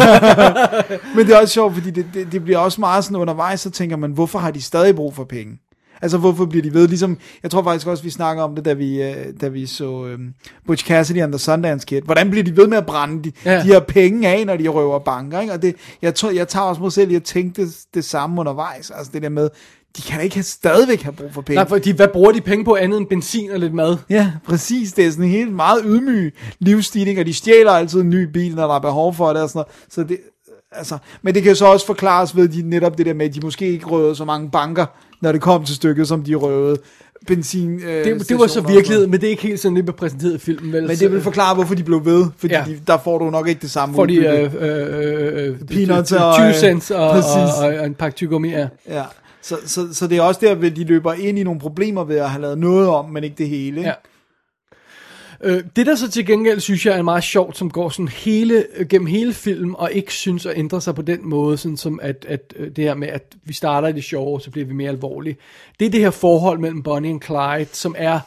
[1.15, 3.69] Men det er også sjovt, fordi det, det, det bliver også meget sådan undervejs, så
[3.71, 5.53] tænker man, hvorfor har de stadig brug for penge?
[6.01, 6.87] Altså, hvorfor bliver de ved?
[6.87, 10.05] Ligesom, jeg tror faktisk også, vi snakker om det, da vi, øh, da vi så
[10.05, 10.19] øh,
[10.67, 12.01] Butch Cassidy and the Sundance Kid.
[12.01, 13.57] Hvordan bliver de ved med at brænde de, ja.
[13.57, 15.39] De her penge af, når de røver banker?
[15.39, 15.53] Ikke?
[15.53, 18.39] Og det, jeg, tror, jeg tager også mig selv i at tænke det, det samme
[18.39, 18.91] undervejs.
[18.91, 19.49] Altså det der med,
[19.97, 21.55] de kan da ikke have, stadigvæk have brug for penge.
[21.55, 23.97] Nej, fordi hvad bruger de penge på andet end benzin og lidt mad?
[24.09, 24.93] Ja, præcis.
[24.93, 27.21] Det er sådan en helt meget ydmyg livsstil, ikke?
[27.21, 29.59] og de stjæler altid en ny bil, når der er behov for det og sådan
[29.59, 29.93] noget.
[29.93, 30.19] Så det,
[30.71, 33.35] altså, men det kan jo så også forklares ved de, netop det der med, at
[33.35, 34.85] de måske ikke røvede så mange banker,
[35.25, 36.77] når det kom til stykket, som de røvede
[37.27, 37.79] benzin.
[37.79, 40.33] Øh, Det, det var så virkelighed, men det er ikke helt sådan, det blev præsenteret
[40.33, 40.73] i filmen.
[40.73, 40.87] Vel?
[40.87, 42.63] Men det vil forklare, hvorfor de blev ved, fordi ja.
[42.67, 44.57] De, der får du nok ikke det samme Fordi udbytte.
[44.57, 47.17] øh, øh, øh, Peanuts 20 og, øh, cents og, og,
[47.61, 48.67] og, og en pakke tyggegummi, ja.
[48.89, 49.03] Ja.
[49.41, 52.15] Så, så, så det er også der, at de løber ind i nogle problemer ved
[52.17, 53.77] at have lavet noget om, men ikke det hele.
[53.77, 53.81] Ikke?
[53.89, 53.93] ja.
[55.43, 58.65] Øh, det der så til gengæld synes jeg er meget sjovt, som går sådan hele,
[58.75, 61.99] øh, gennem hele filmen, og ikke synes at ændre sig på den måde, sådan som
[62.03, 64.73] at, at øh, det her med, at vi starter i det sjove, så bliver vi
[64.73, 65.37] mere alvorlige.
[65.79, 68.19] Det er det her forhold mellem Bonnie og Clyde, som er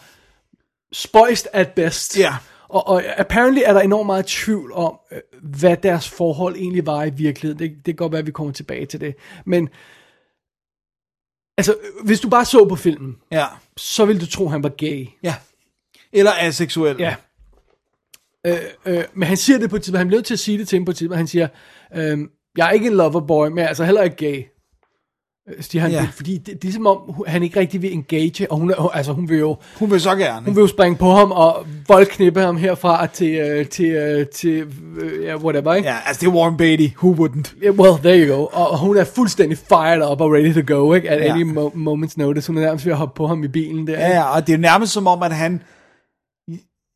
[0.92, 2.18] spøjst at best.
[2.18, 2.34] Ja.
[2.68, 7.04] Og, og apparently er der enormt meget tvivl om, øh, hvad deres forhold egentlig var
[7.04, 7.58] i virkeligheden.
[7.58, 9.14] Det, det kan godt være, at vi kommer tilbage til det.
[9.44, 9.68] Men,
[11.58, 13.46] altså, hvis du bare så på filmen, Ja.
[13.76, 15.06] så ville du tro, han var gay.
[15.22, 15.34] ja.
[16.12, 16.96] Eller aseksuel.
[16.98, 17.14] Ja.
[18.46, 20.58] Øh, øh, men han siger det på et tidspunkt, han bliver nødt til at sige
[20.58, 21.48] det til hende på et tidspunkt, han siger,
[21.96, 22.18] øh,
[22.56, 24.36] jeg er ikke en loverboy, men jeg er altså heller ikke gay.
[25.48, 26.08] Øh, Siger han, Ja.
[26.14, 29.12] fordi det, det er som om, han ikke rigtig vil engage, og hun, er, altså,
[29.12, 30.46] hun vil jo Hun vil så gerne.
[30.46, 34.66] hun vil jo springe på ham og voldknippe ham herfra til, øh, til, øh, til
[35.00, 35.88] øh, ja, whatever, ikke?
[35.88, 36.86] Ja, altså det er Warren Beatty.
[37.02, 37.62] Who wouldn't?
[37.64, 38.42] Yeah, well, there you go.
[38.52, 41.10] Og, og hun er fuldstændig fired up og ready to go, ikke?
[41.10, 41.32] At Ja.
[41.34, 42.46] any mo- moment's notice.
[42.48, 43.92] Hun er nærmest ved at hoppe på ham i bilen der.
[43.92, 45.62] Ja, ja, og det er nærmest som om, at han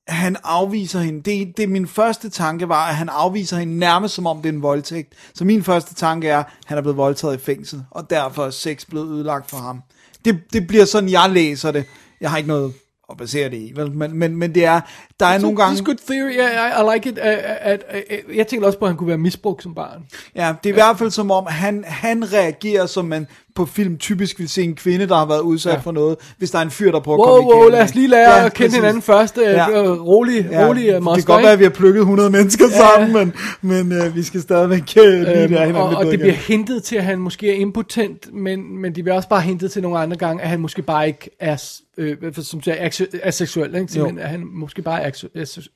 [0.08, 1.22] han afviser hende.
[1.22, 4.52] Det, det min første tanke var, at han afviser hende nærmest som om det er
[4.52, 5.12] en voldtægt.
[5.34, 8.50] Så min første tanke er, at han er blevet voldtaget i fængsel, og derfor er
[8.50, 9.82] sex blevet ødelagt for ham.
[10.24, 11.84] Det, det bliver sådan, jeg læser det.
[12.20, 12.72] Jeg har ikke noget
[13.12, 13.92] at basere det i, vel?
[13.92, 14.80] Men, men, men det er,
[15.20, 15.80] der er nogle gange...
[15.80, 16.32] It's good theory.
[16.38, 17.18] Yeah, I, I like it.
[17.18, 17.24] Uh,
[17.60, 20.04] at, uh, uh, jeg tænkte også på, at han kunne være misbrugt som barn.
[20.34, 23.96] Ja, det er i hvert fald som om, han, han reagerer, som man på film
[23.98, 25.74] typisk vil se en kvinde, der har været udsat Ja.
[25.76, 25.80] ja.
[25.80, 27.72] for noget, hvis der er en fyr, der prøver Wow, at komme wow, igennem.
[27.72, 28.76] lad os lige lære Ja, at kende præcis.
[28.76, 29.36] hinanden først.
[29.38, 29.50] Ja.
[29.50, 29.66] Ja.
[29.94, 32.64] Rolig, Ja, rolig det uh, moster, kan godt være, at vi har plukket 100 mennesker
[32.70, 32.76] Ja.
[32.78, 36.18] sammen, men, men øh, vi skal stadigvæk øh, lige lære Øhm, hinanden og, og det
[36.20, 39.72] bliver hintet til, at han måske er impotent, men, men de bliver også bare hintet
[39.72, 41.62] til nogle andre gange, at han måske bare ikke er,
[41.98, 42.76] øh, som siger,
[43.22, 43.74] aseksuel.
[43.74, 43.92] Ikke?
[43.92, 45.10] Simpelthen, at han måske bare er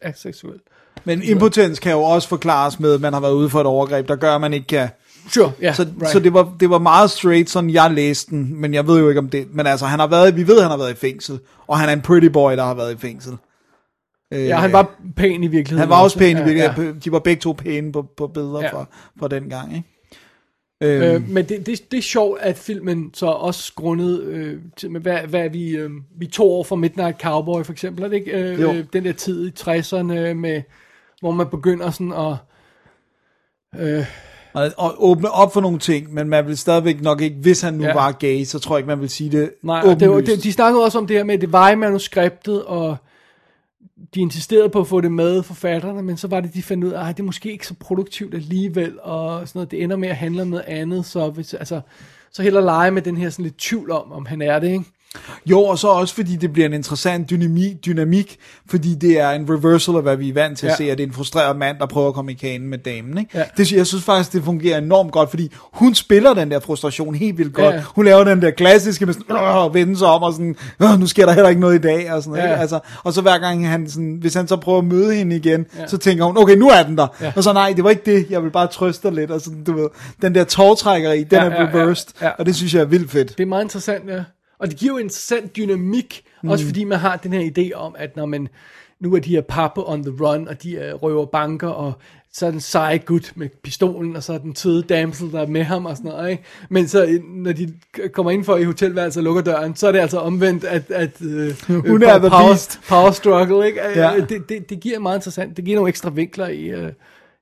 [0.03, 0.55] aseksuel.
[1.05, 4.09] Men impotens kan jo også forklares med, at man har været ude for et overgreb,
[4.09, 4.89] der gør, at man ikke kan...
[5.29, 6.09] Sure, ja, Så, right.
[6.13, 9.09] så det, var, det var meget straight, sådan jeg læste den, men jeg ved jo
[9.09, 9.47] ikke om det.
[9.55, 11.93] Men altså, han har været, vi ved, han har været i fængsel, og han er
[11.93, 13.33] en pretty boy, der har været i fængsel.
[14.35, 15.79] Øh, Ja, han var pæn i virkeligheden.
[15.79, 16.93] han var også pæn i Ja, virkeligheden.
[16.95, 16.99] Ja.
[17.05, 18.65] De var begge to pæne på, på billeder Ja.
[18.67, 18.73] ja.
[18.73, 18.85] fra,
[19.21, 19.89] fra den gang, ikke?
[20.83, 24.91] Øh, Øhm, men det, det, det er sjovt, at filmen så også grundet øh, til,
[24.91, 28.17] med, hvad, hvad vi, øh, vi to år fra Midnight Cowboy for eksempel, er det
[28.17, 28.31] ikke?
[28.33, 28.73] Øh, Jo.
[28.73, 30.63] øh, den der tid i 60'erne, med,
[31.21, 32.35] hvor man begynder sådan at...
[33.81, 34.05] Øh,
[34.57, 37.75] og, og åbne op for nogle ting, men man vil stadigvæk nok ikke, hvis han
[37.75, 37.93] nu Ja.
[37.95, 40.53] var gay, så tror jeg ikke, man vil sige det nej, det, var- det, de
[40.53, 42.97] snakkede også om det her med, at det var i manuskriptet, og
[44.15, 46.91] de insisterede på at få det med, forfatterne, men så var det, de fandt ud
[46.91, 50.09] af, at det er måske ikke så produktivt alligevel, og sådan noget, det ender med
[50.09, 51.81] at handle om noget andet, så, hvis, altså,
[52.33, 54.85] så heller lege med den her sådan lidt tvivl om, om han er det, ikke?
[55.47, 58.37] Jo, og så også fordi det bliver en interessant dynamik, dynamik
[58.71, 60.77] fordi det er en reversal af, hvad vi er vant til at Ja.
[60.77, 63.19] se, at det er en frustreret mand, der prøver at komme i kanen med damen.
[63.19, 63.31] Ikke?
[63.39, 63.45] Ja.
[63.57, 67.39] Det, jeg synes faktisk, det fungerer enormt godt, fordi hun spiller den der frustration helt
[67.39, 67.75] vildt godt.
[67.75, 67.83] Ja.
[67.95, 71.07] Hun laver den der klassiske med sådan, "Åh," vende sig om og sådan, "Åh, nu
[71.07, 72.49] sker der heller ikke noget i dag, og sådan noget.
[72.49, 72.53] Ja.
[72.53, 72.61] Ikke?
[72.61, 75.67] Altså, og så hver gang han sådan, hvis han så prøver at møde hende igen,
[75.79, 75.87] Ja.
[75.87, 77.07] så tænker hun, okay, nu er den der.
[77.21, 77.33] Ja.
[77.37, 79.73] Og så nej, det var ikke det, jeg vil bare trøste lidt, og sådan, du
[79.73, 79.89] ved,
[80.23, 82.29] den der tårtrækkeri, den Ja, er ja, ja, reversed, ja.
[82.39, 83.29] og det synes jeg er vildt fedt.
[83.39, 84.21] Det er meget interessant, ja.
[84.59, 86.49] Og det giver jo en interessant dynamik, mm.
[86.49, 88.49] også fordi man har den her idé om, at når man,
[89.01, 91.93] nu er de her pappe on the run, og de uh, røver banker, og
[92.33, 95.47] så er den seje gut med pistolen, og så er den søde damsel, der er
[95.47, 96.45] med ham og sådan noget, ikke?
[96.69, 97.75] Men så, øh, når de
[98.13, 101.21] kommer ind for i hotelværelset og lukker døren, så er det altså omvendt, at, at
[101.21, 101.29] uh,
[101.91, 102.81] Hun er power, beast.
[102.89, 103.81] power struggle, ikke?
[103.81, 104.21] Ja.
[104.29, 106.91] Det, det, det giver meget interessant, det giver nogle ekstra vinkler i, uh,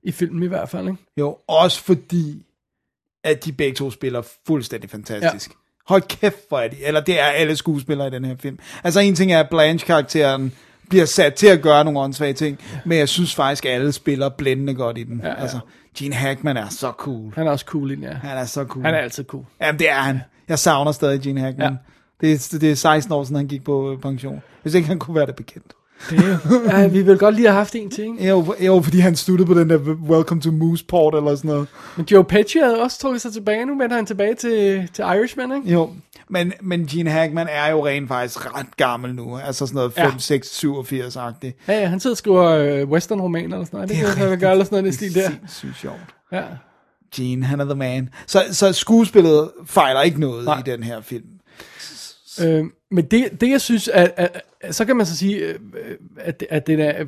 [0.03, 0.99] i filmen i hvert fald, ikke?
[1.17, 2.47] Jo, også fordi,
[3.25, 5.51] at de begge to spiller fuldstændig fantastisk.
[5.51, 5.57] Ja.
[5.89, 6.77] Hold kæft, hvor er de.
[6.85, 8.59] Eller det er alle skuespillere i den her film.
[8.85, 10.53] Altså en ting er, at Blanche-karakteren
[10.89, 12.79] bliver sat til at gøre nogle åndssvage ting, ja.
[12.85, 15.21] men jeg synes faktisk, at alle spiller blændende godt i den.
[15.25, 15.35] Ja, Ja.
[15.35, 15.59] Altså,
[15.99, 17.33] Gene Hackman er så cool.
[17.35, 18.13] Han er også cool ja.
[18.13, 18.85] Han er så cool.
[18.85, 19.45] Han er altid cool.
[19.61, 20.21] Jamen, det er han.
[20.49, 21.73] Jeg savner stadig Gene Hackman.
[21.73, 22.27] Ja.
[22.27, 24.43] Det, er, det er 16 år siden, han gik på pension.
[24.63, 25.73] Hvis ikke han kunne være det bekendt.
[26.11, 28.21] Det er ja, vi vil godt lige have haft en ting.
[28.29, 31.69] Jo, jo, fordi han sluttede på den der Welcome to Mooseport eller sådan noget.
[31.97, 33.67] Men Joe Pesci havde også trukket sig tilbage.
[33.67, 35.73] Nu vender han tilbage til, til Irishman, ikke?
[35.73, 35.91] Jo,
[36.29, 39.39] men, men Gene Hackman er jo rent faktisk ret gammel nu.
[39.39, 40.11] Altså sådan noget 5, Ja.
[40.11, 40.19] ja.
[40.19, 41.65] 6, 87-agtigt.
[41.69, 43.89] Ja, ja, han sidder og skriver øh, western-romaner eller sådan noget.
[43.89, 45.29] Det, det kan han gøre, eller sådan noget i den stil der.
[45.31, 46.15] Sindssygt sjovt.
[46.33, 46.43] Ja.
[47.17, 48.09] Gene, han er the man.
[48.27, 50.45] Så, så skuespillet fejler ikke noget.
[50.45, 50.59] Nej.
[50.59, 51.25] i den her film.
[52.43, 55.59] Øh, men det, det, jeg synes, at, at, at, så kan man så sige, øh,
[56.17, 57.07] at, at den, er,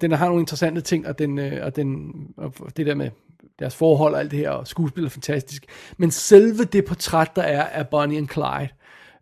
[0.00, 3.10] den har nogle interessante ting, og, den, øh, og, den, og det der med
[3.58, 5.66] deres forhold og alt det her, og skuespil er fantastisk.
[5.96, 8.68] Men selve det portræt, der er af Bonnie and Clyde,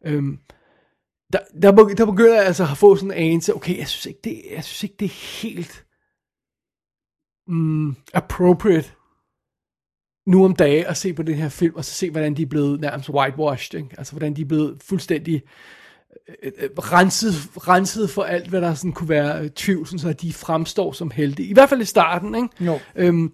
[0.05, 0.39] øhm,
[1.33, 4.21] der, der, der begynder jeg altså at få sådan en anelse, okay, jeg synes ikke,
[4.25, 5.87] det, jeg synes ikke, det er helt
[7.49, 8.93] mm, appropriate
[10.27, 12.47] nu om dage at se på den her film, og så se, hvordan de er
[12.47, 13.95] blevet nærmest whitewashed, ikke?
[13.99, 15.51] altså hvordan de er blevet fuldstændig øh,
[16.79, 17.35] renset,
[17.69, 21.11] renset for alt, hvad der sådan kunne være øh, tvivl, sådan så de fremstår som
[21.11, 21.43] helte.
[21.43, 22.49] I hvert fald i starten, ikke?
[22.61, 22.79] Jo.
[22.97, 23.33] Øhm,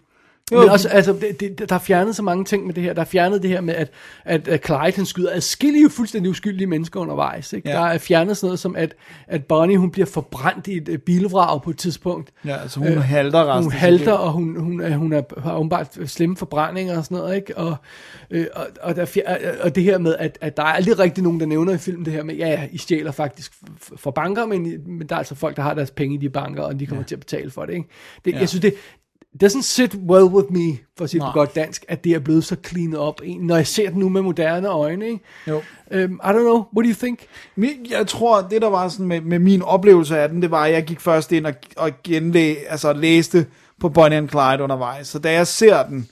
[0.60, 2.92] men også, altså, det, det, der er fjernet så mange ting med det her.
[2.92, 3.90] Der er fjernet det her med, at,
[4.24, 7.52] at, at Clyde, han skyder adskillige fuldstændig uskyldige mennesker undervejs.
[7.52, 7.68] Ikke?
[7.68, 7.74] Ja.
[7.74, 8.94] Der er fjernet sådan noget som, at,
[9.26, 12.30] at Bonnie, hun bliver forbrændt i et bilvrag på et tidspunkt.
[12.44, 13.62] Ja, altså hun øh, halter resten.
[13.62, 17.36] Hun halter, og hun, hun, er, hun er, har åbenbart slemme forbrændinger og sådan noget,
[17.36, 17.56] ikke?
[17.56, 17.76] Og,
[18.30, 20.98] øh, og, og, der, er fjer- og det her med, at, at der er aldrig
[20.98, 23.96] rigtig nogen, der nævner i filmen det her med, ja, ja, I stjæler faktisk f-
[23.96, 26.62] for banker, men, men der er altså folk, der har deres penge i de banker,
[26.62, 27.06] og de kommer ja.
[27.06, 27.88] til at betale for det, ikke?
[28.24, 28.38] Det, ja.
[28.38, 28.74] Jeg synes, det
[29.40, 32.44] doesn't sit well with me, for at sige det godt dansk, at det er blevet
[32.44, 35.20] så cleanet op, når jeg ser det nu med moderne øjne, ikke?
[35.48, 35.56] Jo.
[35.56, 37.20] Um, I don't know, what do you think?
[37.90, 40.72] Jeg tror, det der var sådan med, med min oplevelse af den, det var, at
[40.72, 43.46] jeg gik først ind og, og genlæ, altså læste
[43.80, 45.08] på Bonnie and Clyde undervejs.
[45.08, 46.08] Så da jeg ser den,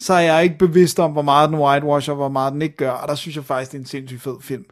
[0.00, 2.76] så er jeg ikke bevidst om, hvor meget den whitewash og hvor meget den ikke
[2.76, 2.90] gør.
[2.90, 4.64] Og der synes jeg faktisk, det er en sindssygt fed film.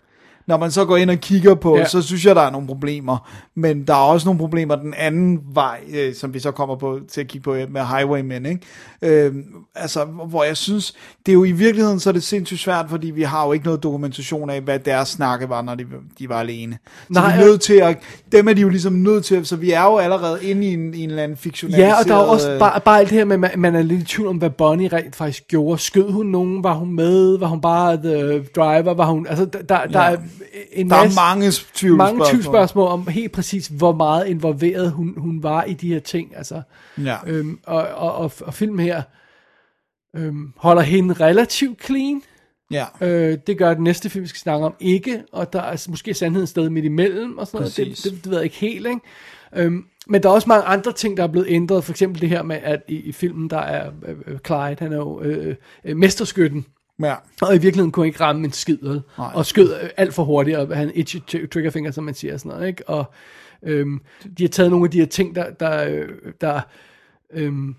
[0.46, 1.84] Når man så går ind og kigger på, Ja.
[1.84, 3.30] så synes jeg, der er nogle problemer.
[3.54, 7.00] Men der er også nogle problemer den anden vej, øh, som vi så kommer på
[7.12, 8.60] til at kigge på øh, med Highwaymen, ikke?
[9.26, 9.34] Øh,
[9.74, 10.94] altså, hvor jeg synes,
[11.26, 13.64] det er jo i virkeligheden, så er det sindssygt svært, fordi vi har jo ikke
[13.64, 15.84] noget dokumentation af, hvad deres snakke var, når de,
[16.18, 16.78] de var alene.
[16.82, 17.98] Så Nej, vi er nødt til at,
[18.32, 20.94] dem er de jo ligesom nødt til, så vi er jo allerede inde i en,
[20.94, 21.88] en eller anden fiktionaliseret...
[21.88, 23.82] Ja, og der er også øh, bare, bare alt det her med, man, man er
[23.82, 25.78] lidt i tvivl om, hvad Bonnie rent faktisk gjorde.
[25.82, 26.64] Skød hun nogen?
[26.64, 27.38] Var hun med?
[27.38, 28.94] Var hun bare the driver?
[28.94, 30.16] Var hun, altså, der, der, der er
[30.72, 31.40] en Der er masse, mange
[31.74, 31.96] tvivlsspørgsmål.
[31.96, 36.36] mange tvivlsspørgsmål om helt præcis, hvor meget involveret hun, hun var i de her ting.
[36.36, 36.62] Altså,
[36.98, 37.16] Ja.
[37.26, 39.02] øhm, og, og, og, og filmen her
[40.16, 42.22] øhm, holder hende relativt clean.
[42.70, 42.84] ja.
[43.00, 45.22] Øh, det gør den næste film, vi skal snakke om, ikke.
[45.32, 47.76] Og der er altså måske sandheden sted midt imellem, og sådan noget.
[47.76, 49.00] Det, det, det ved jeg ikke helt, ikke?
[49.56, 51.84] Øhm, men der er også mange andre ting, der er blevet ændret.
[51.84, 54.92] For eksempel det her med, at i, i filmen, der er øh, øh, Clyde, han
[54.92, 56.66] er jo øh, øh, mesterskytten.
[57.02, 57.14] Ja.
[57.42, 59.02] Og i virkeligheden kunne han ikke ramme en skid, vel?
[59.18, 59.30] Nej.
[59.34, 62.68] Og skød øh, alt for hurtigt, og han itchy triggerfinger, som man siger, sådan noget,
[62.68, 62.88] ikke?
[62.88, 63.04] Og
[63.62, 64.00] øhm,
[64.38, 66.08] de har taget nogle af de her ting, der, der, øh,
[66.40, 66.60] der
[67.34, 67.74] øhm,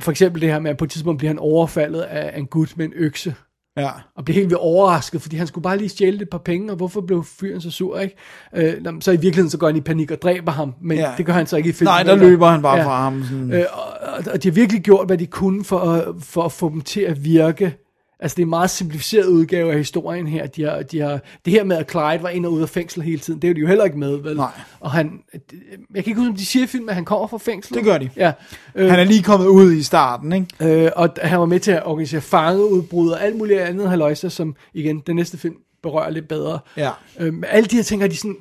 [0.00, 2.74] for eksempel det her med, at på et tidspunkt bliver han overfaldet af en gut
[2.76, 3.34] med en økse,
[3.78, 3.90] Ja.
[4.16, 6.76] og blev helt vildt overrasket, fordi han skulle bare lige stjæle et par penge, og
[6.76, 8.16] hvorfor blev fyren så sur, ikke?
[8.56, 11.08] Øh, så i virkeligheden så går han i panik og dræber ham, men ja.
[11.10, 11.14] Ja.
[11.16, 11.90] det gør han så ikke i filmen.
[11.90, 12.28] Nej, der eller?
[12.28, 13.22] løber han bare fra ham.
[13.24, 13.52] Sådan.
[13.52, 16.52] Øh, og, og, og de har virkelig gjort, hvad de kunne for, at- for at
[16.52, 17.76] få dem til at virke.
[18.20, 20.46] Altså, det er en meget simplificeret udgave af historien her.
[20.46, 23.02] De har, de har, det her med, at Clyde var ind og ud af fængsel
[23.02, 24.36] hele tiden, det er jo de jo heller ikke med, vel?
[24.36, 24.50] Nej.
[24.80, 25.20] Og han,
[25.94, 27.74] jeg kan ikke huske, om de siger i filmen, at han kommer fra fængsel.
[27.74, 28.10] Det gør de.
[28.16, 28.32] Ja.
[28.74, 30.84] Øh, Han er lige kommet ud i starten, ikke?
[30.84, 34.56] Øh, og han var med til at organisere fangeudbrud og alt muligt andet haløjse, som
[34.74, 36.58] igen, den næste film berører lidt bedre.
[36.76, 36.90] Ja.
[37.20, 38.36] Øhm, alle de her ting har de sådan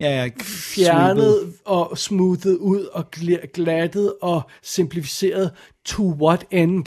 [0.00, 0.30] Ja, ja.
[0.74, 5.50] fjernet og smoothet ud og gl- glattet og simplificeret
[5.84, 6.84] to what end?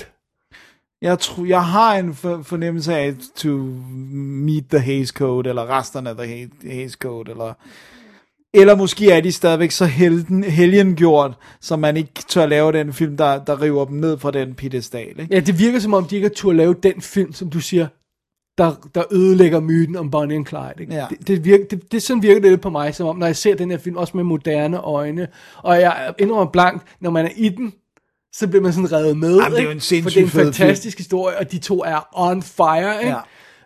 [1.01, 3.49] Jeg, tror, jeg har en for, fornemmelse af to
[4.11, 7.53] meet the Hays Code, eller resterne af the Hays Code, eller...
[8.53, 13.17] Eller måske er de stadigvæk så helden, helgengjort, så man ikke tør lave den film,
[13.17, 15.19] der, der river dem ned fra den piedestal.
[15.19, 15.27] Ikke?
[15.31, 17.87] Ja, det virker som om, de ikke har turde lave den film, som du siger,
[18.57, 20.73] der, der ødelægger myten om Bonnie and Clyde.
[20.79, 20.93] Ikke?
[20.93, 21.05] Ja.
[21.09, 23.35] Det, det, virker, det, det sådan virker det lidt på mig, som om, når jeg
[23.35, 27.31] ser den her film, også med moderne øjne, og jeg indrømmer blankt, når man er
[27.35, 27.73] i den,
[28.33, 29.35] så bliver man sådan revet med.
[29.37, 31.83] Jamen, det er jo en sindssygt For det er en fantastisk historie, og de to
[31.83, 33.09] er on fire, ikke?
[33.09, 33.19] Ja.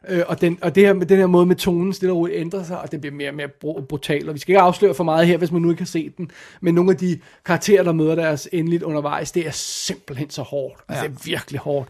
[0.09, 2.39] Øh, og, den, og det her med den her måde med tonen stille og roligt
[2.39, 4.29] ændrer sig, og det bliver mere og mere br- brutal.
[4.29, 6.31] Og vi skal ikke afsløre for meget her, hvis man nu ikke har set den.
[6.61, 10.81] Men nogle af de karakterer, der møder deres endeligt undervejs, det er simpelthen så hårdt.
[10.89, 11.09] Altså, Ja.
[11.09, 11.89] det er virkelig hårdt.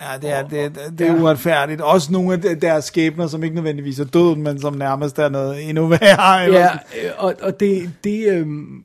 [0.00, 1.80] Ja, det er, det, det, det er uretfærdigt.
[1.80, 5.28] Også nogle af de- deres skæbner, som ikke nødvendigvis er døden, men som nærmest er
[5.28, 6.32] noget endnu værre.
[6.32, 8.82] Ja, øh, og, og det, det øhm,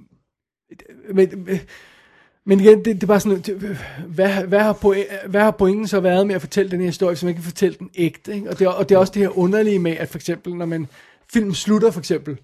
[1.14, 1.48] men,
[2.46, 3.78] men igen, det, det er bare sådan, det,
[4.08, 7.12] hvad, hvad, har point, hvad har pointen så været med at fortælle den her historie,
[7.14, 8.34] hvis man ikke kan fortælle den ægte?
[8.36, 8.50] Ikke?
[8.50, 10.88] Og, det, og det er også det her underlige med, at for eksempel, når man,
[11.34, 12.38] film slutter for eksempel,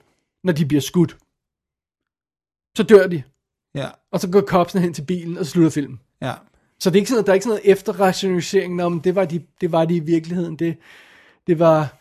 [0.44, 1.18] når de bliver skudt,
[2.78, 3.24] så dør de,
[3.76, 6.00] Ja, og så går kopsene hen til bilen, og så slutter filmen.
[6.22, 6.34] ja.
[6.80, 9.42] Så det er ikke sådan, der er ikke sådan noget efterrationalisering om, det var de,
[9.62, 10.56] det var de i virkeligheden.
[10.56, 10.78] Det,
[11.48, 11.98] det var,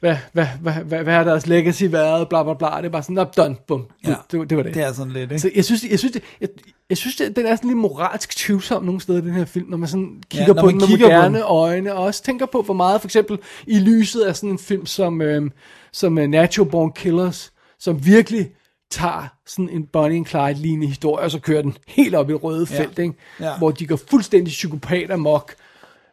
[0.00, 2.76] hvad, hvad, hvad, hvad, hvad har deres legacy været, bla bla bla.
[2.76, 3.86] Det er bare sådan, up, done, bum.
[4.04, 4.14] Det, Ja.
[4.30, 4.74] det, det, var det.
[4.74, 5.38] Det er sådan lidt, ikke?
[5.40, 6.48] Så jeg synes, jeg synes, det, jeg,
[6.90, 9.76] jeg synes det, den er sådan lidt moralsk tvivlsom nogle steder, den her film, når
[9.76, 12.74] man sådan kigger Ja, når på den med moderne øjne, og også tænker på, hvor
[12.74, 15.52] meget, for eksempel i lyset af sådan en film som, øhm,
[15.92, 18.50] som uh, Natural Born Killers, som virkelig
[18.90, 22.34] tager sådan en Bonnie and Clyde lignende historie, og så kører den helt op i
[22.34, 22.80] røde Ja.
[22.80, 23.14] felt, ikke?
[23.40, 23.58] Ja.
[23.58, 25.54] hvor de går fuldstændig psykopat amok,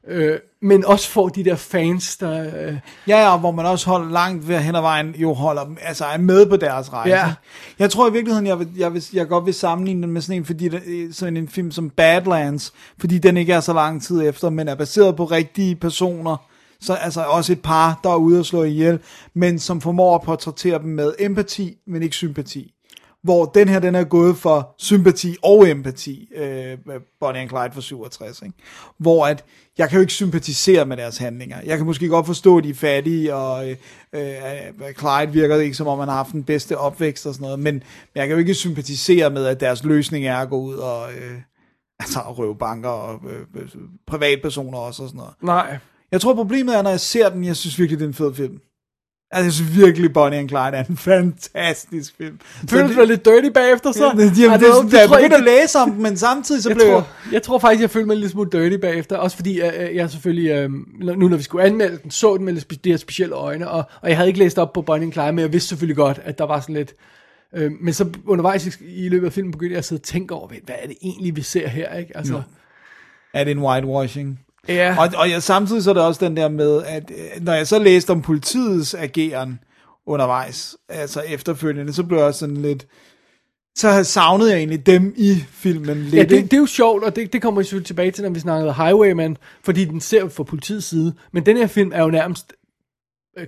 [0.08, 2.68] øh, men også får de der fans, der...
[2.68, 5.78] Øh, Ja, ja, hvor man også holder langt ved hen ad vejen, jo holder dem,
[5.82, 7.16] altså er med på deres rejse.
[7.16, 7.34] Ja.
[7.80, 10.42] Jeg tror i virkeligheden, jeg, vil, jeg, vil, jeg godt vil sammenligne den med sådan
[10.42, 10.70] en, fordi
[11.12, 14.76] sådan en film som Badlands, fordi den ikke er så lang tid efter, men er
[14.76, 16.38] baseret på rigtige personer,
[16.82, 19.00] så altså også et par, der er ude og slå ihjel,
[19.34, 22.72] men som formår at portrættere dem med empati, men ikke sympati.
[23.26, 27.72] Hvor den her, den er gået for sympati og empati, øh, med Bonnie and Clyde
[27.74, 28.54] for 67, ikke?
[28.98, 29.44] Hvor at,
[29.78, 31.58] jeg kan jo ikke sympatisere med deres handlinger.
[31.66, 33.78] Jeg kan måske godt forstå, at de er fattige, og øh,
[34.14, 37.60] øh, Clyde virker ikke, som om han har haft den bedste opvækst og sådan noget,
[37.60, 37.82] men, men
[38.16, 41.38] jeg kan jo ikke sympatisere med, at deres løsning er at gå ud og, øh,
[42.00, 43.68] altså at røve banker og øh,
[44.08, 45.34] privatpersoner også og sådan noget.
[45.42, 45.78] nej.
[46.12, 48.34] Jeg tror, problemet er, når jeg ser den, jeg synes virkelig, det er en fed
[48.34, 48.60] film.
[49.36, 52.40] Jeg synes virkelig, Bonnie and Clyde er en fantastisk film.
[52.70, 54.06] Føler du dig lidt dirty bagefter, så?
[54.06, 56.64] Ja, det, jamen, Ej, det, det, det, jeg begyndte at læse om den, men samtidig
[56.64, 59.36] så jeg blev tror, jeg tror faktisk, jeg følte mig lille smule dirty bagefter, også
[59.36, 60.70] fordi øh, øh, jeg selvfølgelig, øh,
[61.00, 63.84] nu når vi skulle anmelde den, så den med lidt de her specielle øjne, og,
[64.02, 66.22] og jeg havde ikke læst op på Bonnie and Clyde, men jeg vidste selvfølgelig godt,
[66.24, 66.94] at der var sådan lidt,
[67.54, 70.48] øh, men så undervejs i, løbet af filmen begyndte jeg at sidde og tænke over,
[70.48, 72.18] hvad er det egentlig, vi ser her, ikke?
[72.18, 72.42] Altså,
[73.34, 74.40] er det en whitewashing.
[74.68, 74.96] Ja.
[75.00, 77.68] Og, og jeg, samtidig så er der også den der med, at øh, når jeg
[77.68, 79.60] så læste om politiets ageren
[80.08, 80.78] undervejs.
[80.90, 82.88] Altså efterfølgende, så blev jeg også sådan lidt...
[83.78, 86.14] Så savnede jeg egentlig dem i filmen lidt.
[86.14, 88.30] Ja, det, det er jo sjovt, og det, det kommer vi selvfølgelig tilbage til, når
[88.30, 91.14] vi snakkede Highwayman, fordi den ser fra politiets side.
[91.32, 92.54] Men den her film er jo nærmest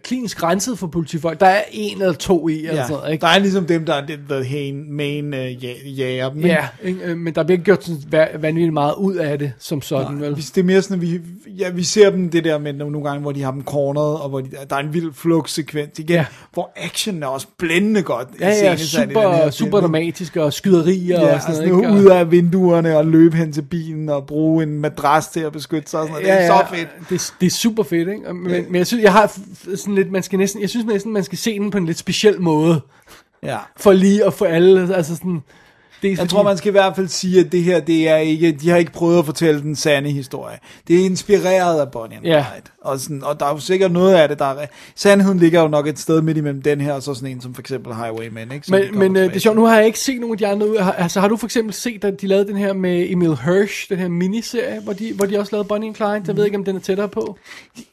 [0.03, 1.39] klinisk renset for politifolk.
[1.39, 3.21] Der er en eller to i, eller ja, sådan noget, ikke?
[3.21, 5.63] der er ligesom dem, der er the, main, uh,
[5.99, 6.37] jæger dem.
[6.37, 6.49] ikke?
[6.49, 6.99] Ja, ikke?
[7.03, 10.11] Øh, men der bliver ikke gjort sådan va- vanvittigt meget ud af det, som sådan,
[10.11, 10.33] Nej, vel?
[10.33, 13.03] hvis det er mere sådan, at vi, ja, vi ser dem det der med nogle,
[13.03, 16.09] gange, hvor de har dem cornered, og hvor de, der er en vild flugtsekvens igen,
[16.09, 16.15] Ja.
[16.15, 16.25] ja.
[16.53, 21.21] hvor action er også blændende godt Ja, ja, i den super, super dramatiske og skyderier
[21.21, 22.05] Ja, og sådan altså noget, nu ikke?
[22.07, 25.89] ud af vinduerne og løbe hen til bilen og bruge en madras til at beskytte
[25.89, 26.37] sig og sådan noget.
[26.37, 26.87] Det er så fedt.
[27.09, 28.33] Det, det er super fedt, ikke?
[28.33, 29.37] Men, men jeg synes, jeg har
[29.77, 31.97] sådan lidt, man skal næsten, jeg synes næsten, man skal se den på en lidt
[31.97, 32.81] speciel måde,
[33.43, 33.57] Ja.
[33.77, 35.43] for lige at få alle, altså sådan,
[36.01, 38.09] det er Jeg fordi- tror, man skal i hvert fald sige, at det her, det
[38.09, 40.57] er ikke, de har ikke prøvet at fortælle den sande historie.
[40.87, 42.45] Det er inspireret af Bonnie and Ja.
[42.51, 42.61] Clyde.
[42.87, 44.65] Og, sådan, og der er jo sikkert noget af det, der er...
[44.95, 47.53] Sandheden ligger jo nok et sted midt imellem den her, og så sådan en som
[47.53, 48.67] for eksempel Highwayman, ikke?
[48.67, 50.47] Som Men, men øh, det er sjovt, nu har jeg ikke set nogen af de
[50.47, 50.77] andre ud.
[50.97, 53.97] Altså, har du for eksempel set, at de lavede den her med Emil Hirsch, den
[53.97, 56.21] her miniserie, hvor de, hvor de også lavede Bonnie and Clyde?
[56.27, 57.37] Jeg ved ikke, om den er tættere på.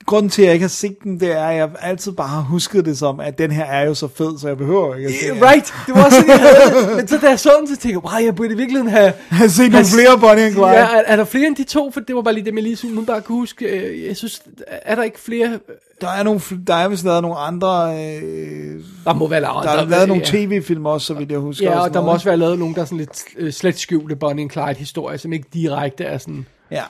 [0.06, 2.40] Grunden til, at jeg ikke har set den, det er, at jeg altid bare har
[2.40, 5.14] husket det som, at den her er jo så fed, så jeg behøver ikke at
[5.14, 5.42] se den.
[5.44, 6.96] Right, det var også sådan, jeg havde det.
[6.96, 9.12] Men så da jeg så den, så tænkte jeg, wow, jeg burde i virkeligheden have...
[9.30, 10.68] Har set nogle flere Bonnie and Clyde.
[10.68, 11.90] Ja, er, er der flere end de to?
[11.90, 13.64] For det var bare lige dem, jeg lige sådan, bare kunne huske.
[13.66, 14.42] Øh, Jeg synes,
[14.84, 15.60] er der ikke flere?
[16.00, 17.68] Der er, nogle, der er vist lavet nogle andre...
[17.90, 19.64] Øh, Der må være lavet.
[19.64, 21.70] der er lavet nogle tv-film også, så vidt jeg husker.
[21.70, 23.78] Ja, og sådan der må også være lavet nogle, der er sådan lidt øh, slet
[23.78, 26.46] skjulte Bonnie and Clyde historier, som ikke direkte er sådan...
[26.70, 26.84] Ja.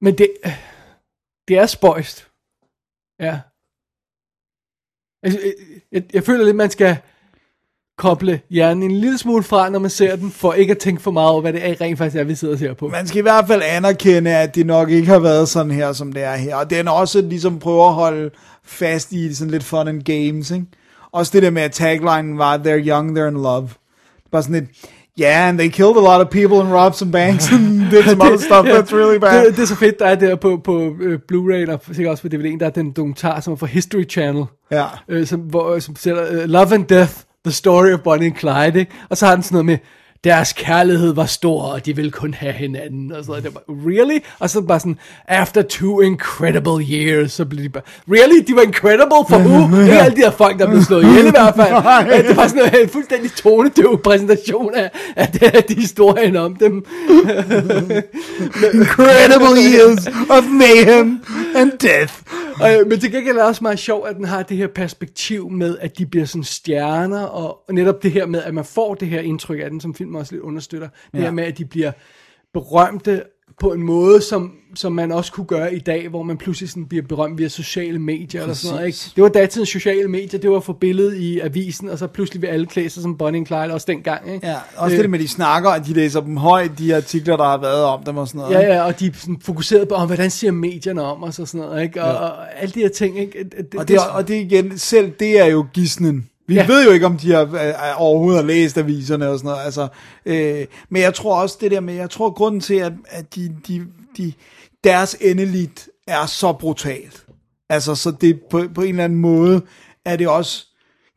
[0.00, 0.28] Men det,
[1.48, 2.28] det er spøjst.
[3.20, 3.40] Ja.
[5.22, 5.54] Altså, jeg,
[5.92, 6.98] jeg, jeg føler lidt, man skal
[7.98, 11.10] koble hjernen en lille smule fra, når man ser den, for ikke at tænke for
[11.10, 12.88] meget over, hvad det er, rent faktisk er, vi sidder og ser på.
[12.88, 16.12] Man skal i hvert fald anerkende, at det nok ikke har været sådan her, som
[16.12, 16.56] det er her.
[16.56, 18.30] Og den også ligesom prøver at holde
[18.64, 20.66] fast i sådan lidt fun and games, ikke?
[21.12, 23.68] Også det der med, at taglinen var, they're young, they're in love.
[24.32, 24.70] Bare sådan lidt,
[25.20, 28.22] yeah, and they killed a lot of people and robbed some banks and did some
[28.24, 29.46] other stuff that's really bad.
[29.46, 32.22] Det, det er så fedt, der er der på, på uh, Blu-ray, og sikkert også
[32.22, 34.84] på DVD'en, der er den dokumentar, som er fra History Channel, Ja.
[35.08, 37.12] øh, som, hvor, som sætter uh, Love and Death,
[37.44, 38.92] The Story of Bonnie and Clyde, ikke?
[39.10, 39.78] og så har den sådan noget med,
[40.24, 43.44] deres kærlighed var stor, og de ville kun have hinanden, og sådan noget.
[43.44, 44.18] Det var, really?
[44.38, 48.44] Og så bare sådan, after two incredible years, så blev de bare, really?
[48.46, 49.80] De var incredible for who?
[49.82, 51.74] Ikke alle de her folk, der blev slået ihjel i hvert fald.
[52.28, 56.72] Det var sådan en fuldstændig tonedøv præsentation af, af, det, af de historien om dem.
[58.74, 61.20] Incredible years of mayhem
[61.54, 62.14] and death.
[62.60, 64.66] Og, øh, men til gengæld er det også meget sjovt, at den har det her
[64.66, 68.64] perspektiv med, at de bliver sådan stjerner, og, og netop det her med, at man
[68.64, 70.88] får det her indtryk af den, som filmen også lidt understøtter.
[71.12, 71.24] Det Ja.
[71.24, 71.92] her med, at de bliver
[72.52, 73.22] berømte
[73.60, 76.86] på en måde, som, som man også kunne gøre i dag, hvor man pludselig sådan
[76.86, 78.86] bliver berømt via sociale medier eller sådan noget.
[78.86, 78.98] Ikke?
[79.16, 82.48] Det var datidens sociale medier, det var for billedet i avisen, og så pludselig vil
[82.48, 84.34] alle klæde sig som Bonnie and Clyde også dengang.
[84.34, 84.46] Ikke?
[84.46, 87.36] Ja, også Øh, det med, at de snakker, og de læser dem højt, de artikler,
[87.36, 88.54] der har været om dem og sådan noget.
[88.54, 91.66] Ja, ja, og de er sådan fokuseret på, hvordan siger medierne om os og sådan
[91.66, 92.02] noget, ikke?
[92.02, 92.14] Og, ja.
[92.14, 93.44] og alle de her ting, ikke?
[93.44, 96.28] Det, Og det, og det igen, selv det er jo gisnen.
[96.46, 96.66] Vi Ja.
[96.66, 99.64] ved jo ikke, om de har øh, overhovedet har læst aviserne og sådan noget.
[99.64, 99.88] Altså,
[100.26, 103.56] øh, men jeg tror også det der med, jeg tror grunden til, at, at de,
[103.68, 104.32] de, de,
[104.84, 107.24] deres endeligt er så brutalt.
[107.68, 109.62] Altså, så det på, på en eller anden måde,
[110.04, 110.66] er det også,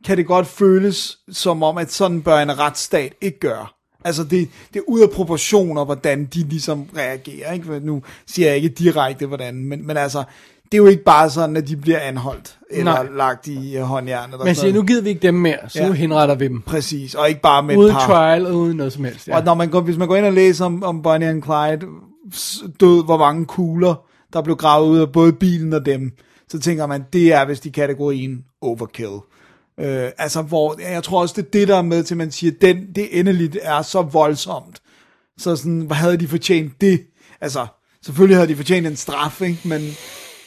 [0.04, 3.66] kan det godt føles som om, at sådan bør en retsstat ikke gøre.
[4.04, 7.52] Altså, det, det er ud af proportioner, hvordan de ligesom reagerer.
[7.52, 7.80] Ikke?
[7.80, 10.24] Nu siger jeg ikke direkte, hvordan, men, men altså,
[10.72, 13.06] det er jo ikke bare sådan, at de bliver anholdt, eller Nej.
[13.16, 14.32] Lagt i øh, håndjernet.
[14.32, 15.84] eller sådan siger, nu gider vi ikke dem mere, så ja.
[15.84, 15.88] Ja.
[15.88, 16.62] nu henretter vi dem.
[16.62, 18.06] Præcis, og ikke bare med Uden et par.
[18.06, 19.28] trial og uden noget som helst.
[19.28, 19.36] Ja.
[19.36, 21.86] Og når man går, hvis man går ind og læser om, om Bonnie and Clyde
[22.80, 23.94] død, hvor mange kugler,
[24.32, 26.10] der blev gravet ud af både bilen og dem,
[26.48, 29.18] så tænker man, det er vist i kategorien overkill.
[29.80, 32.30] Øh, altså, hvor, jeg tror også, det er det, der er med til, at man
[32.30, 34.80] siger, den, det endeligt er så voldsomt.
[35.38, 37.00] Så sådan, hvad havde de fortjent det?
[37.40, 37.66] Altså,
[38.04, 39.58] selvfølgelig havde de fortjent en straf, ikke?
[39.64, 39.80] Men,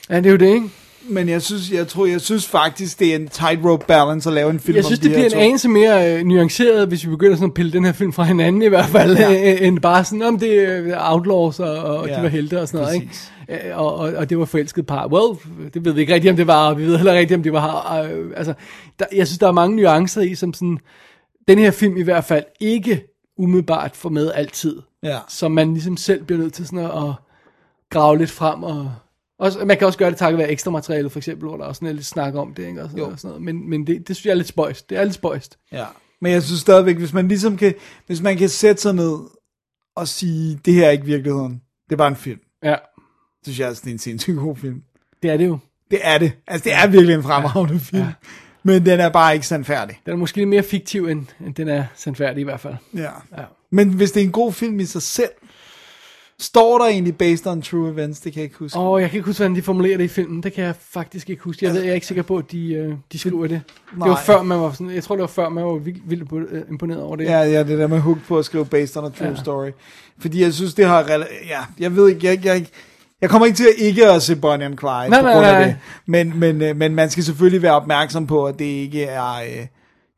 [0.10, 0.70] Ja, det er jo det, ikke?
[1.10, 4.50] men jeg synes, jeg tror, jeg synes faktisk, det er en tightrope balance at lave
[4.50, 7.06] en film Jeg om synes, de det her bliver en anelse mere øh, nuanceret, hvis
[7.06, 9.32] vi begynder sådan at pille den her film fra hinanden i hvert fald, ja.
[9.42, 9.68] Ja.
[9.68, 12.18] end bare sådan, om det er outlaws, og, og ja.
[12.18, 13.32] De var helte og sådan noget, præcis.
[13.50, 13.70] ikke?
[13.70, 15.08] Øh, Og, og, og det var forelsket par.
[15.08, 15.40] Well,
[15.74, 17.54] det ved vi ikke rigtigt, om det var, og vi ved heller ikke, om det
[17.54, 18.02] var...
[18.02, 18.54] Øh, altså,
[19.00, 20.78] der, jeg synes, der er mange nuancer i, som sådan...
[21.48, 23.04] Den her film i hvert fald ikke
[23.38, 24.76] umiddelbart får med altid.
[25.04, 25.18] Ja.
[25.30, 27.14] som man ligesom selv bliver nødt til sådan at, at
[27.90, 28.92] grave lidt frem og
[29.42, 31.86] også, man kan også gøre det takket være ekstra materiale for eksempel, hvor der også
[31.86, 32.84] er lidt snak om det, ikke?
[32.84, 33.44] Og sådan, og sådan noget.
[33.44, 34.90] Men, men det, det synes jeg er lidt spøjst.
[34.90, 35.58] Det er lidt spøjst.
[35.72, 35.86] Ja.
[36.22, 37.74] Men jeg synes stadigvæk, hvis man ligesom kan,
[38.08, 39.18] hvis man kan sætte sig ned
[39.96, 43.60] og sige, det her er ikke virkeligheden, det er bare en film, Ja, så synes
[43.60, 44.82] jeg, at det er en sindssygt god film.
[45.24, 45.58] det er det jo.
[45.92, 46.32] Det er det.
[46.48, 48.02] Altså, det er virkelig en fremragende film.
[48.02, 48.12] Ja.
[48.64, 50.00] Men den er bare ikke sandfærdig.
[50.06, 52.76] Den er måske lidt mere fiktiv, end, end den er sandfærdig i hvert fald.
[52.96, 53.02] Ja.
[53.38, 53.44] Ja.
[53.72, 55.30] Men hvis det er en god film i sig selv,
[56.42, 58.80] står der egentlig based on true events, det kan jeg ikke huske.
[58.80, 60.44] Og jeg kan ikke huske, hvordan de formulerer det i filmen.
[60.44, 61.66] Det kan jeg faktisk ikke huske.
[61.66, 63.62] Jeg, ved, jeg er ikke sikker på, at de, øh, de skriver det.
[63.98, 64.08] Nej.
[64.08, 66.52] Det var før, man var sådan, jeg tror, det var før, man var vildt, vildt
[66.52, 67.24] øh, imponeret over det.
[67.26, 69.36] Ja, ja, det der med hook på at skrive based on a true Ja.
[69.36, 69.70] story.
[70.20, 71.06] Fordi jeg synes, det har...
[71.50, 72.66] Ja, jeg ved ikke, jeg, jeg,
[73.22, 75.54] jeg kommer ikke til at ikke at se Bonnie and Clyde Nej, på grund af
[75.54, 75.64] nej.
[75.66, 75.76] det.
[76.06, 79.34] Men, men, øh, men man skal selvfølgelig være opmærksom på, at det ikke er...
[79.34, 79.68] Øh,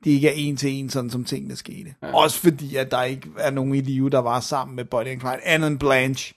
[0.04, 1.94] det ikke er en til en, sådan som tingene skete.
[2.04, 2.16] Ja.
[2.16, 5.20] Også fordi, at der ikke er nogen i live, der var sammen med Bonnie and
[5.22, 5.68] Clyde.
[5.68, 6.34] End Blanche,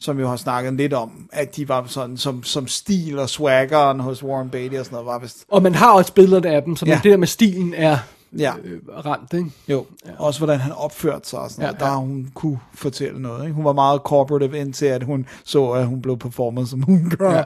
[0.00, 3.28] som vi jo har snakket lidt om, at de var sådan, som, som stil og
[3.28, 5.44] swaggeren hos Warren Beatty og sådan noget, var vist...
[5.48, 7.00] Og man har også billederne af dem, så Ja.
[7.02, 7.98] det der med stilen er
[8.38, 8.52] Ja.
[8.64, 9.50] øh, ramt, ikke?
[9.68, 10.10] Jo, ja.
[10.18, 11.80] også hvordan han opførte sig og sådan Ja, noget.
[11.80, 11.96] Der ja.
[11.96, 13.42] hun kunne fortælle noget.
[13.44, 13.54] Ikke?
[13.54, 17.32] Hun var meget corporative indtil, at hun så, at hun blev performet, som hun gør.
[17.36, 17.42] Ja.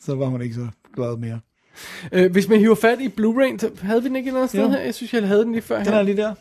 [0.00, 1.40] Så var hun ikke så glad mere.
[2.12, 4.50] Øh, hvis man hiver fat i Blu-ray, så havde vi den ikke et eller andet
[4.50, 4.68] sted Jo.
[4.70, 4.80] her?
[4.80, 5.94] Jeg synes, jeg havde den lige før Den her.
[5.98, 6.34] er lige der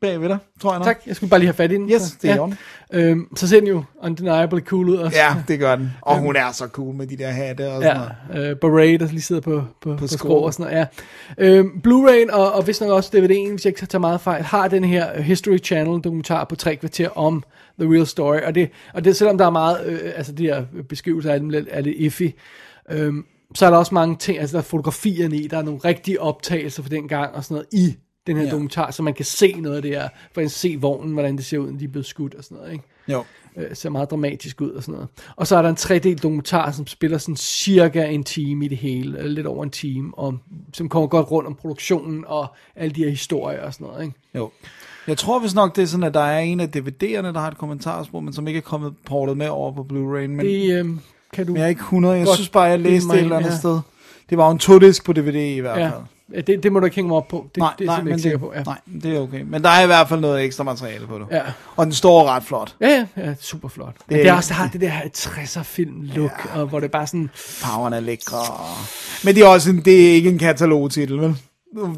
[0.00, 0.86] bag ved dig, tror jeg nok.
[0.86, 1.90] Tak, jeg skulle bare lige have fat i den.
[1.90, 2.54] Yes, så, det er
[2.92, 2.98] ja.
[3.00, 5.16] øhm, Så ser den jo undeniably cool ud også.
[5.18, 5.92] Ja, det gør den.
[6.02, 8.12] Og hun er så cool med de der hatte og sådan noget.
[8.44, 10.16] Ja, øh, beret, der lige sidder på, på, på, på skrå.
[10.16, 10.86] skrå og sådan noget,
[11.38, 11.56] ja.
[11.58, 14.68] Øhm, Blu-ray og, og vist nok også DVD'en, hvis jeg ikke tager meget fejl, har
[14.68, 17.42] den her History Channel dokumentar på tre kvarter om
[17.80, 20.64] The Real Story, og det, og det selvom der er meget, øh, altså de her
[20.88, 22.30] beskrivelser af dem lidt- er lidt iffy,
[22.90, 23.24] øhm,
[23.54, 26.20] så er der også mange ting, altså der er fotografierne i, der er nogle rigtige
[26.20, 28.50] optagelser fra den gang og sådan noget i den her Ja.
[28.50, 31.44] dokumentar, så man kan se noget af det her, for at se vognen, hvordan det
[31.44, 32.84] ser ud, når de er blevet skudt og sådan noget, ikke?
[33.08, 33.24] Jo.
[33.56, 35.08] øh, ser meget dramatisk ud og sådan noget.
[35.36, 38.78] Og så er der en tredel dokumentar, som spiller sådan cirka en time i det
[38.78, 40.38] hele, eller lidt over en time, og,
[40.72, 44.14] som kommer godt rundt om produktionen og alle de her historier og sådan noget, ikke?
[44.34, 44.50] jo.
[45.06, 47.48] Jeg tror vist nok, det er sådan, at der er en af DVD'erne, der har
[47.50, 50.26] et kommentarspor, men som ikke er kommet portet med over på Blu-ray.
[50.26, 50.86] Men, Det øh,
[51.32, 51.52] kan du...
[51.52, 52.18] men jeg er ikke 100.
[52.18, 53.56] Jeg synes bare, jeg læste det et eller andet ja.
[53.56, 53.80] sted.
[54.30, 55.92] Det var en to-disk på DVD i hvert fald.
[56.34, 57.46] Ja, det, det må du ikke hænge mig op på.
[57.54, 58.52] Det, nej, det er nej, men ikke sikker det, på.
[58.56, 58.62] Ja.
[58.62, 59.40] nej, det er okay.
[59.46, 61.26] Men der er i hvert fald noget ekstra materiale på det.
[61.30, 61.42] Ja.
[61.76, 62.74] Og den står ret flot.
[62.80, 63.94] Ja, ja, ja, super flot.
[64.08, 66.60] Det, er det er også, der har det der 60'er film look, ja.
[66.60, 68.38] og hvor det bare sådan, Farverne er lækre.
[68.38, 68.66] og-
[69.24, 71.36] Men det er også en, det er ikke en katalogtitel, vel?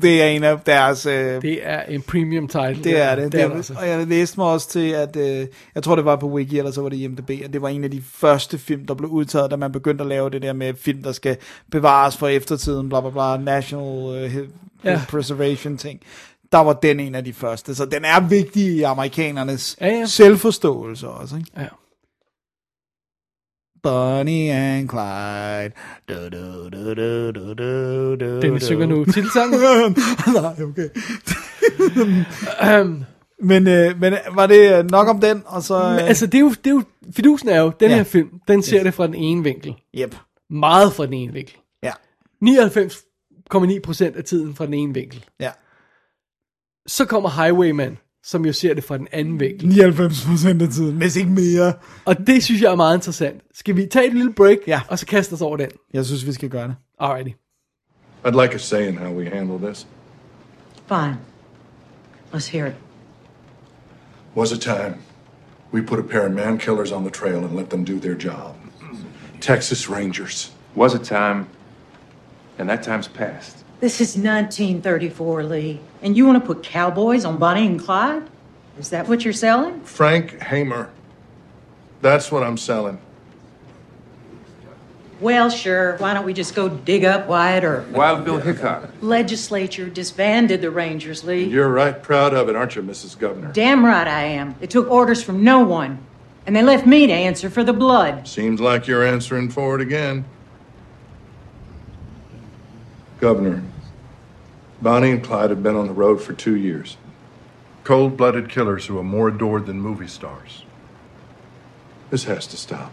[0.03, 1.07] Det er en af deres...
[1.07, 2.85] Øh, det er en premium title.
[2.85, 3.24] det er det.
[3.24, 3.74] det, det, er altså.
[3.79, 5.16] Og jeg læste mig også til, at...
[5.16, 7.68] Øh, jeg tror, det var på Wiki, eller så var det IMDb, at det var
[7.68, 10.53] en af de første film, der blev udtaget, da man begyndte at lave det der
[10.53, 11.37] med film, der skal
[11.70, 14.37] bevares for eftertiden, bla bla bla, national øh,
[14.85, 15.01] ja.
[15.09, 16.01] preservation ting.
[16.53, 17.74] Der var den en af de første.
[17.74, 20.07] Så den er vigtig i amerikanernes Ja, ja.
[20.07, 21.51] selvforståelse også, ikke?
[21.57, 21.66] Ja.
[23.83, 25.72] Bonnie and Clyde.
[26.09, 28.64] Du, du, du, du, du, du, du, Den vi du.
[28.64, 29.61] synger nu titelsangen.
[30.35, 30.89] Nej, okay.
[32.83, 33.05] um,
[33.43, 35.74] Men, øh, men var det øh, nok om den, og så...
[35.74, 36.83] Øh, altså, det er jo, det er jo,
[37.16, 37.97] fidusen er jo, den Ja.
[37.97, 39.74] her film, den ser det fra den ene vinkel.
[39.99, 40.16] yep.
[40.51, 41.57] Meget fra den ene vinkel.
[41.83, 41.93] Ja,
[42.45, 45.24] 99,9% af tiden fra den ene vinkel.
[45.41, 45.51] ja.
[46.87, 49.69] Så kommer Highwayman, som jo ser det fra den anden vinkel.
[49.69, 51.73] 99 procent af tiden, hvis ikke mere.
[52.05, 53.41] Og det synes jeg er meget interessant.
[53.55, 54.81] Skal vi tage et lille break, Ja.
[54.89, 55.69] og så kaste os over den?
[55.95, 56.77] Jeg synes, vi skal gøre det.
[56.99, 57.31] Alrighty.
[58.27, 59.87] I'd like a say in how we handle this.
[60.89, 61.16] Fine.
[62.35, 62.75] Let's hear it.
[64.37, 64.95] Was a time
[65.73, 68.14] we put a pair of man killers on the trail and let them do their
[68.25, 68.55] job.
[69.41, 70.53] Texas Rangers.
[70.77, 71.47] Was a time,
[72.59, 73.57] and that time's past.
[73.81, 75.81] This is 1934, Lee.
[76.03, 78.29] And you want to put cowboys on Bonnie and Clyde?
[78.79, 79.81] Is that what you're selling?
[79.83, 80.91] Frank Hamer.
[82.01, 82.99] That's what I'm selling.
[85.20, 85.97] Well, sure.
[85.97, 88.89] Why don't we just go dig up Wyatt or Wild Bill Hickok.
[89.01, 91.45] legislature disbanded the Rangers, Lee?
[91.45, 93.18] You're right proud of it, aren't you, Mrs.
[93.18, 93.53] Governor?
[93.53, 94.55] Damn right I am.
[94.61, 95.99] They took orders from no one.
[96.47, 98.26] And they left me to answer for the blood.
[98.26, 100.24] Seems like you're answering for it again.
[103.21, 103.62] Governor,
[104.81, 106.99] Bonnie and Clyde have been on the road for two years.
[107.85, 110.64] Cold blooded killers who are more adored than movie stars.
[112.11, 112.91] This has to stop.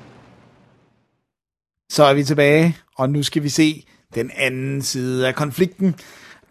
[1.89, 5.95] Så er vi tilbage, og nu skal vi se den anden side af konflikten.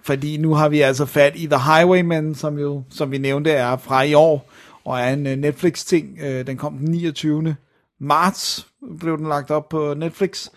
[0.03, 3.77] Fordi nu har vi altså fat i The Highwayman, som jo, som vi nævnte, er
[3.77, 4.51] fra i år,
[4.85, 6.18] og er en øh, Netflix-ting.
[6.20, 7.57] Øh, den kom den 29.
[8.01, 8.66] marts,
[9.01, 10.49] blev den lagt op på Netflix.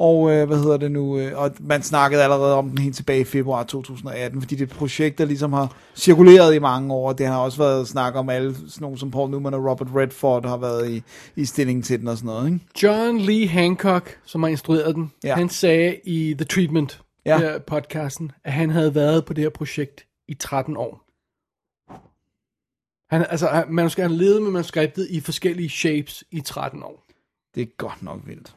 [0.00, 1.18] Og hvad hedder det nu?
[1.18, 4.66] øh, Og man snakkede allerede om den helt tilbage i februar 2018, fordi det er
[4.72, 7.12] et projekt, der ligesom har cirkuleret i mange år.
[7.12, 10.46] Det har også været snak om alle, sådan nogle som Paul Newman og Robert Redford
[10.46, 11.02] har været i,
[11.36, 12.60] i stilling til den og sådan noget, ikke?
[12.82, 15.34] John Lee Hancock, som har instrueret den, Ja.
[15.34, 17.40] han sagde i The Treatment, Ja.
[17.40, 17.58] ja.
[17.58, 21.04] podcasten, at han havde været på det her projekt i 13 år.
[23.14, 27.04] Han, altså, han, manuskript, han levede med manuskriptet i forskellige shapes i 13 år.
[27.54, 28.54] Det er godt nok vildt.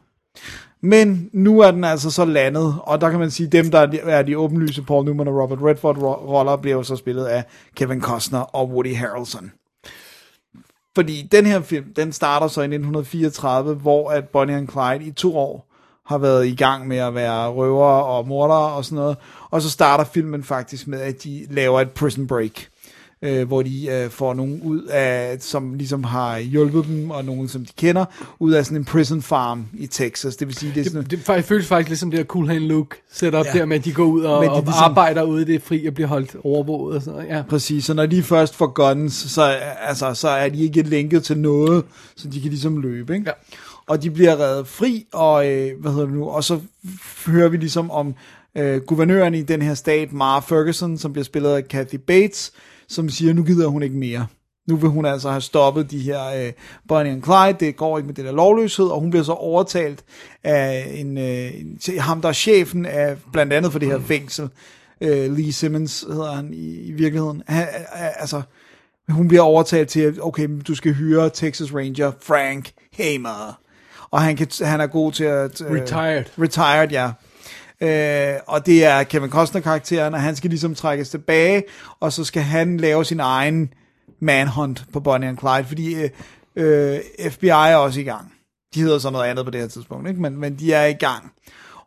[0.82, 3.86] Men nu er den altså så landet, og der kan man sige, dem der er
[3.86, 7.44] de, er de åbenlyse Paul Newman og Robert Redford-roller, bliver jo så spillet af
[7.76, 9.52] Kevin Costner og Woody Harrelson.
[10.96, 15.12] Fordi den her film, den starter så i 1934, hvor at Bonnie and Clyde i
[15.12, 15.68] to år
[16.06, 19.18] har været i gang med at være røver og mordere og sådan noget.
[19.50, 22.71] Og så starter filmen faktisk med, at de laver et prison break
[23.22, 27.48] øh, hvor de øh, får nogen ud af, som ligesom har hjulpet dem, og nogen,
[27.48, 28.06] som de kender,
[28.40, 30.36] ud af sådan en prison farm i Texas.
[30.36, 31.02] Det vil sige, det er sådan...
[31.04, 33.52] Det, det faktisk- føles faktisk lidt som det her Cool Hand Luke setup Ja.
[33.60, 35.62] der med, at de går ud og, det er og ligesom- arbejder ude i det
[35.62, 37.36] fri og bliver holdt overvåget og sådan noget.
[37.38, 37.42] Ja.
[37.50, 39.42] Præcis, så når de først får guns, så,
[39.88, 41.84] altså, så er de ikke lænket til noget,
[42.16, 43.26] så de kan ligesom løbe, ikke?
[43.28, 43.34] Ja.
[43.88, 46.60] Og de bliver reddet fri, og øh, hvad hedder det nu, og så
[47.28, 48.16] hører vi ligesom om
[48.58, 52.52] øh, guvernøren i den her stat, Mara Ferguson, som bliver spillet af Kathy Bates,
[52.92, 54.28] som siger, nu gider hun ikke mere.
[54.68, 56.54] Nu vil hun altså have stoppet de her øh,
[56.88, 60.04] Bonnie and Clyde, det går ikke med det der lovløshed, og hun bliver så overtalt
[60.44, 61.52] af en, øh,
[62.00, 64.50] ham, der er chefen af, blandt andet for det her fængsel,
[65.02, 67.44] øh, Lee Simmons hedder han i, i virkeligheden.
[67.48, 68.42] Han, altså,
[69.10, 73.60] hun bliver overtalt til, at okay, du skal hyre Texas Ranger Frank Hamer.
[74.12, 75.62] Og han, kan, han er god til at...
[75.62, 76.26] Øh, Retired.
[76.40, 77.12] Retired, ja.
[77.82, 81.64] Øh, og det er Kevin Costner-karakteren, og han skal ligesom trækkes tilbage,
[82.00, 83.74] og så skal han lave sin egen
[84.20, 86.10] manhunt på Bonnie and Clyde, fordi øh,
[86.56, 87.00] øh
[87.32, 88.34] FBI er også i gang.
[88.76, 90.22] De hedder så noget andet på det her tidspunkt, ikke?
[90.22, 91.32] Men, men de er i gang.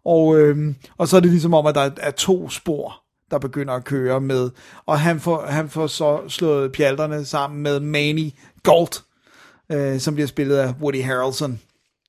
[0.05, 3.74] Og, øh, og så er det ligesom om, at der er to spor, der begynder
[3.74, 4.51] at køre med,
[4.86, 8.30] og han får, han får så slået pjalterne sammen med Manny
[8.62, 9.03] Gold,
[9.72, 11.61] øh, som bliver spillet af Woody Harrelson.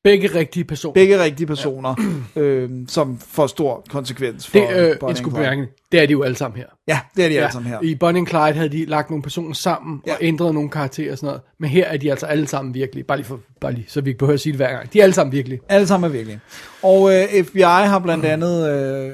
[0.05, 0.93] Begge rigtige personer.
[0.93, 1.95] Begge rigtige personer,
[2.35, 2.41] ja.
[2.41, 6.23] øh, som får stor konsekvens for det, øh, Bonnie skulle bemærke, det er de jo
[6.23, 6.65] alle sammen her.
[6.87, 7.41] Ja, det er de ja.
[7.41, 7.79] alle sammen her.
[7.81, 10.11] I Bonnie and Clyde havde de lagt nogle personer sammen ja.
[10.11, 10.17] Ja.
[10.17, 11.41] og ændret nogle karakterer og sådan noget.
[11.59, 13.05] Men her er de altså alle sammen virkelig.
[13.05, 14.93] Bare lige, for, bare lige så vi ikke behøver at sige det hver gang.
[14.93, 15.59] De er alle sammen virkelig.
[15.69, 16.39] Alle sammen er virkelig.
[16.83, 19.11] Og øh, FBI har blandt andet øh,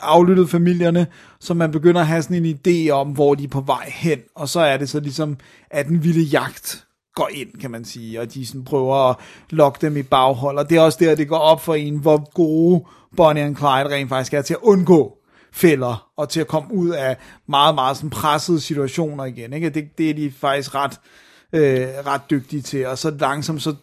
[0.00, 1.06] aflyttet familierne,
[1.40, 4.18] så man begynder at have sådan en idé om, hvor de er på vej hen.
[4.34, 5.36] Og så er det så ligesom,
[5.70, 6.83] at den vilde jagt
[7.14, 9.16] går ind, kan man sige, og de sådan prøver at
[9.50, 10.58] lokke dem i baghold.
[10.58, 12.84] Og det er også der, det går op for en, hvor gode
[13.16, 15.18] Bonnie and Clyde rent faktisk er til at undgå
[15.52, 17.16] fælder, og til at komme ud af
[17.48, 19.52] meget, meget sådan pressede situationer igen.
[19.52, 19.70] Ikke?
[19.70, 21.00] Det, det er de faktisk ret,
[21.52, 23.74] øh, ret dygtige til, og så langsomt, så,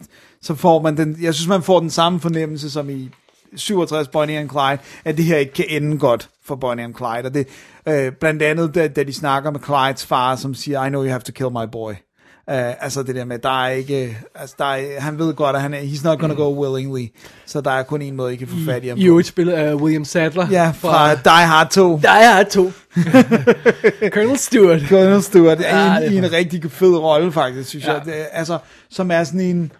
[0.42, 3.10] så får man den, jeg synes, man får den samme fornemmelse som i
[3.56, 7.24] 67 Bonnie and Clyde, at det her ikke kan ende godt for Bonnie and Clyde,
[7.24, 7.48] og det,
[7.88, 11.10] øh, blandt andet, da, da de snakker med Clydes far, som siger, I know you
[11.10, 11.92] have to kill my boy.
[12.48, 15.62] Uh, altså det der med, der er ikke, altså der er, han ved godt, at
[15.62, 17.06] han er, he's not gonna go willingly,
[17.46, 19.52] så der er kun en måde, I kan få fat i ham I øvrigt spillet
[19.52, 20.48] af William Sadler.
[20.50, 22.00] Ja, fra Die Hard 2.
[22.02, 22.72] Der er to.
[24.14, 24.80] Colonel Stewart.
[24.88, 27.92] Colonel Stewart Ja, en, det er i en rigtig fed rolle, faktisk, synes Ja.
[27.92, 28.02] jeg.
[28.04, 28.58] Det, altså,
[28.90, 29.72] som er sådan en...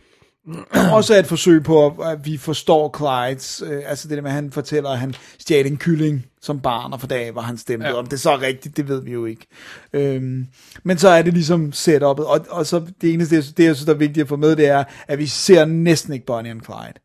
[0.92, 4.34] også er et forsøg på, at, vi forstår Clydes, øh, altså det der med, at
[4.34, 7.86] han fortæller, at han stjal en kylling som barn, og for dag var han stemte.
[7.86, 7.94] Ja.
[7.94, 9.46] Om det er så rigtigt, det ved vi jo ikke.
[9.92, 10.46] Øhm,
[10.82, 13.86] men så er det ligesom setupet, og, og så det eneste, det, det jeg synes,
[13.86, 16.60] der er vigtigt at få med, det er, at vi ser næsten ikke Bonnie and
[16.60, 17.00] Clyde.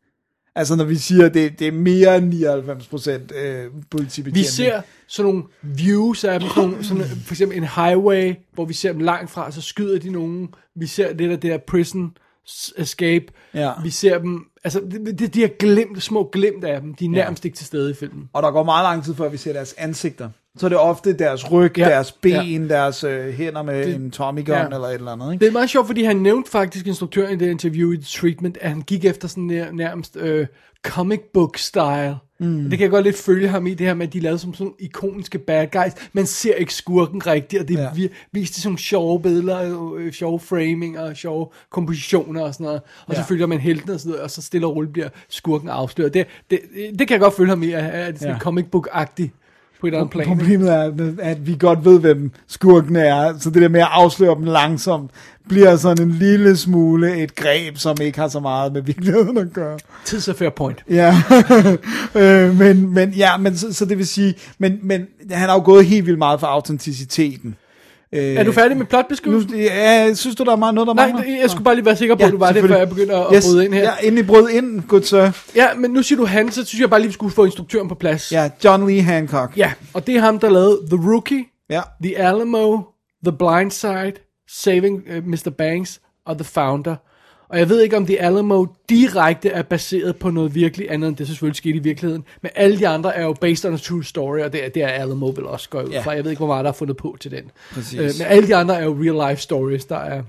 [0.54, 4.34] Altså når vi siger, at det, det er mere end 99% øh, politibetjentning.
[4.34, 8.64] Vi ser sådan nogle views af dem, sådan, nogle, sådan for eksempel en highway, hvor
[8.64, 10.48] vi ser dem langt fra, så skyder de nogen.
[10.76, 12.12] Vi ser det der, det der prison
[12.78, 13.24] escape.
[13.54, 13.72] Ja.
[13.82, 17.08] Vi ser dem, altså det, det, de her glimt, små glimt af dem, de er
[17.08, 18.28] nærmest ikke til stede i filmen.
[18.32, 20.28] Og der går meget lang tid, før vi ser deres ansigter.
[20.58, 21.82] Så er det ofte deres ryg, Ja.
[21.88, 21.94] ja.
[21.94, 22.74] deres ben, ja.
[22.74, 24.60] deres øh, hænder med Det- en Tommy gun ja.
[24.60, 24.64] ja.
[24.64, 25.32] eller et eller andet.
[25.32, 25.40] Ikke?
[25.44, 28.70] Det er meget sjovt, fordi han nævnte faktisk instruktøren i det interview i Treatment, at
[28.70, 30.46] han gik efter sådan der, nærmest øh,
[30.86, 32.16] comic book style.
[32.40, 32.62] Mm.
[32.70, 34.54] Det kan jeg godt lidt følge ham i, det her med, at de lavet som
[34.54, 35.92] sådan ikoniske bad guys.
[36.12, 37.88] Man ser ikke skurken rigtigt, og det Ja.
[37.98, 38.06] ja.
[38.32, 42.80] vist i sådan sjove billeder, øh, sjove framing og sjove kompositioner og sådan noget.
[43.06, 43.24] Og så Ja.
[43.26, 46.14] følger man helten og sådan noget, og så stille og roligt bliver skurken afsløret.
[46.14, 46.60] Det, det,
[46.98, 48.38] det kan jeg godt følge ham i, at det er sådan ja.
[48.38, 49.28] comic book-agtigt
[49.80, 50.26] på et eller andet plan.
[50.26, 54.34] Problemet er, at vi godt ved, hvem skurken er, så det der med at afsløre
[54.34, 55.10] dem langsomt,
[55.48, 59.52] bliver sådan en lille smule et greb, som ikke har så meget med virkeligheden at
[59.52, 59.78] gøre.
[60.04, 60.84] Tids a fair point.
[60.90, 61.14] Ja,
[62.20, 65.64] øh, men, men, ja, men så, så det vil sige, men, men han har jo
[65.64, 67.56] gået helt vildt meget for autenticiteten.
[68.12, 69.50] Øh, Er du færdig med plotbeskrivelsen?
[69.52, 71.24] Nu, ja, synes du, der er meget noget, der Nej, mangler?
[71.32, 73.20] det- jeg skulle bare lige være sikker på, at du var det, før jeg begynder
[73.20, 73.82] at bryde ind her.
[73.82, 75.30] Ja, inden I brød ind, good sir.
[75.56, 77.88] Ja, men nu siger du han, så synes jeg bare lige, vi skulle få instruktøren
[77.88, 78.32] på plads.
[78.32, 79.56] Ja, John Lee Hancock.
[79.56, 81.80] Ja, og det er ham, der lavede The Rookie, Ja.
[82.02, 82.78] The Alamo,
[83.26, 84.12] The Blind Side,
[84.50, 85.50] Saving uh, Mr.
[85.58, 86.96] Banks og The Founder.
[87.50, 91.16] Og jeg ved ikke, om The Alamo direkte er baseret på noget virkelig andet, end
[91.16, 92.24] det selvfølgelig skete i virkeligheden.
[92.42, 94.82] Men alle de andre er jo based on a true story, og det er, det
[94.82, 96.00] er Alamo vel også går ud Ja.
[96.00, 96.10] fra.
[96.10, 97.50] Jeg ved ikke, hvor meget der er fundet på til den.
[97.72, 97.94] Præcis.
[97.98, 100.22] Øh, men alle de andre er jo real life stories, der er...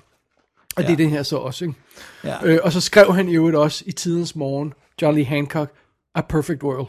[0.75, 1.75] Og det er den her så også, ikke?
[2.23, 2.35] Ja.
[2.43, 5.71] Øh, og så skrev han i øvrigt også i tidens morgen, John Lee Hancock,
[6.15, 6.87] A Perfect World.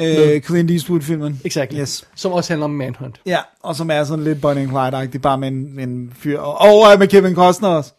[0.00, 1.40] Øh, Clint Eastwood-filmen.
[1.44, 1.78] Exactly.
[1.80, 2.04] Yes.
[2.14, 3.20] Som også handler om Manhunt.
[3.26, 6.38] Ja, og som er sådan lidt Bonnie and Clyde-agtig, bare med en, en fyr.
[6.38, 6.58] Og,
[6.92, 7.92] og med Kevin Costner også.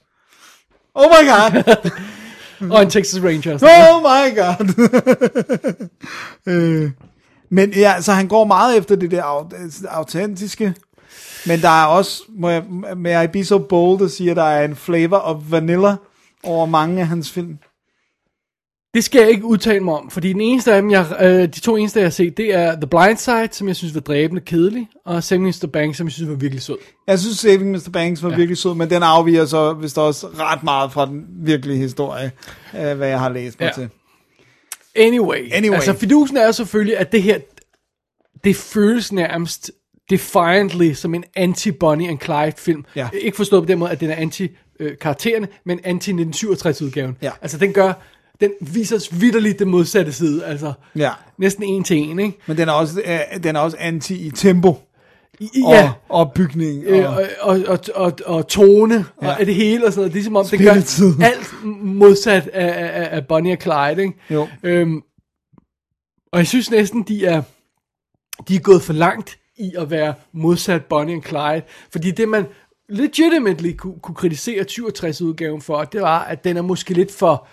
[0.99, 1.63] Oh my god!
[2.71, 3.53] Og en Texas Ranger.
[3.53, 4.89] oh my god!
[6.53, 6.91] øh,
[7.49, 10.73] men ja, så han går meget efter det der aut- autentiske.
[11.45, 12.63] Men der er også, må jeg,
[12.97, 15.95] may I be so bold at sige, at der er en flavor of vanilla
[16.43, 17.57] over mange af hans film.
[18.97, 21.47] Det skal jeg ikke udtale mig om, fordi den eneste af dem, jeg, øh, de
[21.47, 24.41] to eneste, jeg har set, det er The Blind Side, som jeg synes var dræbende
[24.41, 25.67] kedelig, og Saving Mr.
[25.73, 26.77] Bank, som jeg synes var virkelig sød.
[27.07, 27.89] Jeg synes, Saving Mr.
[27.93, 28.35] Banks var ja.
[28.35, 32.31] virkelig sød, men den afviger så vist også ret meget fra den virkelige historie,
[32.79, 33.81] øh, hvad jeg har læst mig Ja.
[33.81, 33.89] til.
[34.95, 35.75] Anyway, Anyway.
[35.75, 37.39] altså fidusen er selvfølgelig, at det her,
[38.43, 39.71] det føles nærmest
[40.09, 42.85] defiantly som en anti-Bonnie and Clyde film.
[42.95, 43.09] Ja.
[43.21, 47.17] Ikke forstået på den måde, at den er anti-karaktererne, men anti-1967-udgaven.
[47.21, 47.31] Ja.
[47.41, 47.93] Altså den gør,
[48.41, 51.11] den viser os vidderligt det modsatte side, altså Ja.
[51.37, 52.37] næsten en til en, ikke?
[52.47, 54.75] Men den er også, øh, den er også anti i tempo
[55.39, 56.83] I- og, Ja, og bygning.
[56.83, 59.31] øh, Og, og, og, og, og, tone Ja.
[59.39, 60.13] og det hele og sådan noget.
[60.13, 60.71] Det er som om, det gør
[61.31, 64.13] alt modsat af, af, af Bonnie og Clyde, ikke?
[64.29, 64.47] jo.
[64.63, 65.01] Øhm,
[66.31, 67.41] og jeg synes næsten, de er,
[68.47, 71.61] de er gået for langt i at være modsat Bonnie and Clyde.
[71.91, 72.45] Fordi det, man
[72.89, 77.47] legitimately kunne, kunne kritisere 67-udgaven for, det var, at den er måske lidt for,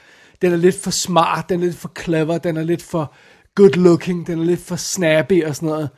[0.45, 3.15] den er lidt for smart, den er lidt for clever, den er lidt for
[3.55, 5.89] good looking, den er lidt for snappy og sådan noget.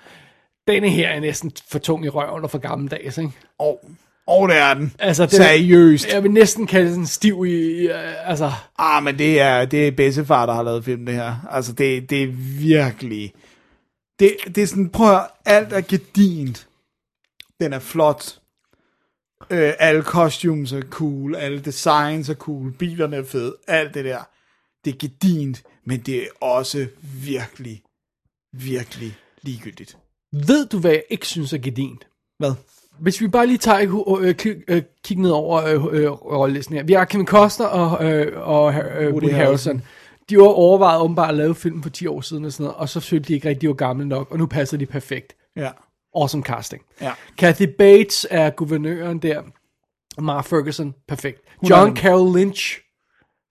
[0.69, 3.31] Denne her er næsten for tung i røven og for gammeldags, ikke?
[3.59, 3.91] Og,
[4.27, 4.95] og det er den.
[4.99, 6.13] Altså, den er- Seriøst.
[6.13, 8.53] Jeg vil næsten kalde den stiv i, i øh, altså...
[8.79, 11.35] Ah, men det er, det er bedstefar, der har lavet film, det her.
[11.51, 12.27] Altså, det, det er
[12.61, 13.33] virkelig...
[14.19, 16.67] Det, det er sådan, prøv at høre, alt er gedint.
[17.61, 18.39] Den er flot.
[19.51, 24.29] Øh, alle costumes er cool, alle designs er cool, bilerne er fede, alt det der.
[24.87, 26.87] Det er gedint, men det er også
[27.25, 27.83] virkelig,
[28.53, 29.99] virkelig ligegyldigt.
[30.33, 32.07] Ved du, hvad jeg ikke synes er gedint?
[32.39, 32.53] Hvad?
[32.99, 36.77] Hvis vi bare lige tager et øh, kig, øh, kig ned over øh, øh, rollelisten
[36.77, 36.83] her.
[36.83, 39.83] Vi har Kevin Costner og, øh, og øh, Woody, Harrelson.
[40.31, 42.89] De var overvejet åbenbart at lave film for 10 år siden og sådan noget, og
[42.89, 45.37] så følte de ikke rigtig, de var gamle nok, og nu passer de perfekt.
[45.57, 45.71] Ja.
[46.17, 46.83] Awesome casting.
[47.01, 47.13] Ja.
[47.39, 49.43] Kathy Bates er guvernøren der.
[50.21, 51.41] Mark Ferguson, perfekt.
[51.63, 51.97] Er John.
[51.97, 52.81] Carroll Lynch,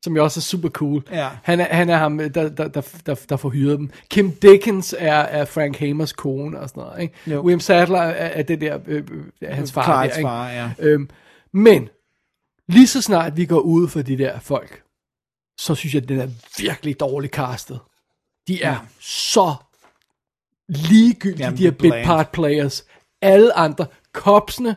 [0.05, 1.03] som jo også er super cool.
[1.11, 1.29] Ja.
[1.43, 3.89] Han er, han er ham, der, der, der, der, der får hyret dem.
[4.09, 7.01] Kim Dickens er, er Frank Hamers kone og sådan noget.
[7.01, 7.13] Ikke?
[7.27, 7.41] Jo.
[7.41, 9.03] William Sadler er, er det der, øh,
[9.41, 9.83] er hans far.
[9.83, 10.27] Clydes der, ikke?
[10.27, 10.71] far, ja.
[10.79, 11.09] Øhm,
[11.53, 11.89] men,
[12.69, 14.81] lige så snart vi går ud for de der folk,
[15.59, 16.27] så synes jeg, at den er
[16.57, 17.79] virkelig dårligt castet.
[18.47, 18.77] De er Ja.
[18.99, 19.53] så
[20.69, 22.05] ligegyldige, Jamen, de her er bit bland.
[22.05, 22.85] part players.
[23.21, 24.75] Alle andre, kopsene,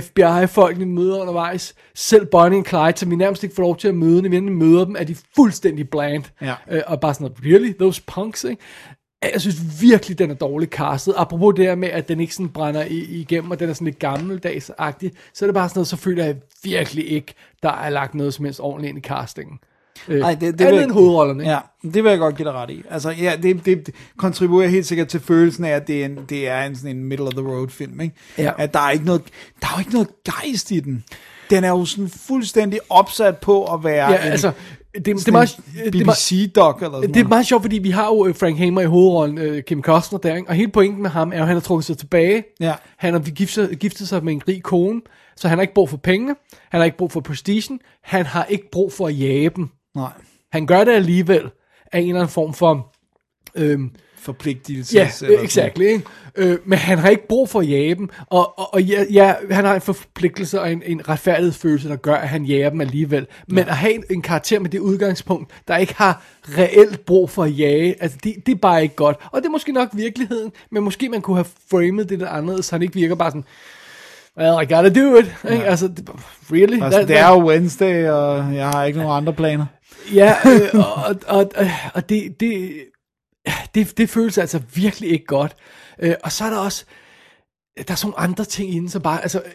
[0.00, 3.94] FBI-folkene møder undervejs, selv Bonnie and Clyde, som vi nærmest ikke får lov til at
[3.94, 6.24] møde, når vi møder dem, er de fuldstændig bland.
[6.40, 6.54] Ja.
[6.70, 7.72] Øh, og bare sådan noget, really?
[7.78, 8.62] Those punks, ikke?
[9.32, 11.14] Jeg synes virkelig, den er dårligt castet.
[11.16, 14.04] Apropos det her med, at den ikke sådan brænder igennem, og den er sådan lidt
[14.04, 18.14] gammeldags-agtig, så er det bare sådan noget, så føler jeg virkelig ikke, der er lagt
[18.14, 19.58] noget som helst ordentligt ind i castingen.
[20.08, 21.44] Øh, Ej, det, det andet end hovedrollerne.
[21.44, 22.82] Ja, det vil jeg godt give dig ret i.
[22.90, 26.18] Altså, ja, det, det, det kontribuerer helt sikkert til følelsen af, at det er en,
[26.28, 28.14] det er en, sådan en middle of the road film, ikke?
[28.38, 28.52] Ja.
[28.58, 29.22] At der er ikke noget,
[29.60, 31.04] der er jo ikke noget gejst i den.
[31.50, 34.52] Den er jo sådan fuldstændig opsat på at være Ja, en, altså,
[34.94, 35.56] det, det, er meget,
[35.92, 38.84] BBC-doc eller sådan det er meget sjovt, fordi vi har jo øh, Frank Hamer i
[38.84, 40.48] hovedrollen, øh, Kim Costner der, ikke?
[40.48, 42.44] og hele pointen med ham er jo, at han har trukket sig tilbage.
[42.60, 42.74] Ja.
[42.96, 45.00] Han har giftet, giftet sig med en rig kone,
[45.36, 46.34] så han har ikke brug for penge,
[46.70, 49.68] han har ikke brug for prestigen, han har ikke brug for at jage dem.
[49.96, 50.10] Nej,
[50.52, 51.50] Han gør det alligevel
[51.92, 52.92] af en eller anden form for...
[53.54, 54.96] Øhm, forpligtelse.
[54.96, 55.82] Ja, yeah, exactly.
[55.82, 56.02] Ikke?
[56.36, 59.34] Øh, men han har ikke brug for at jage dem, og, og, og ja, ja,
[59.50, 63.26] han har en forpligtelse og en, en retfærdighedsfølelse, der gør, at han jager dem alligevel.
[63.48, 66.22] Men at have en, en karakter med det udgangspunkt, der ikke har
[66.58, 69.16] reelt brug for at jage, altså det, det er bare ikke godt.
[69.32, 72.66] Og det er måske nok virkeligheden, men måske man kunne have framet det lidt anderledes,
[72.66, 73.44] så han ikke virker bare sådan,
[74.38, 75.34] well, I gotta do it.
[75.52, 75.64] Ikke?
[75.64, 75.90] Altså,
[76.52, 76.82] really?
[76.84, 79.66] Altså, That- det er jo Wednesday, og jeg har ikke nogen andre planer.
[80.14, 82.84] Ja, øh, og, og, og, og det, det,
[83.74, 85.56] det, det føles altså virkelig ikke godt.
[85.98, 86.84] Øh, og så er der også,
[87.76, 89.52] der er sådan nogle andre ting inde, så bare, altså, øh,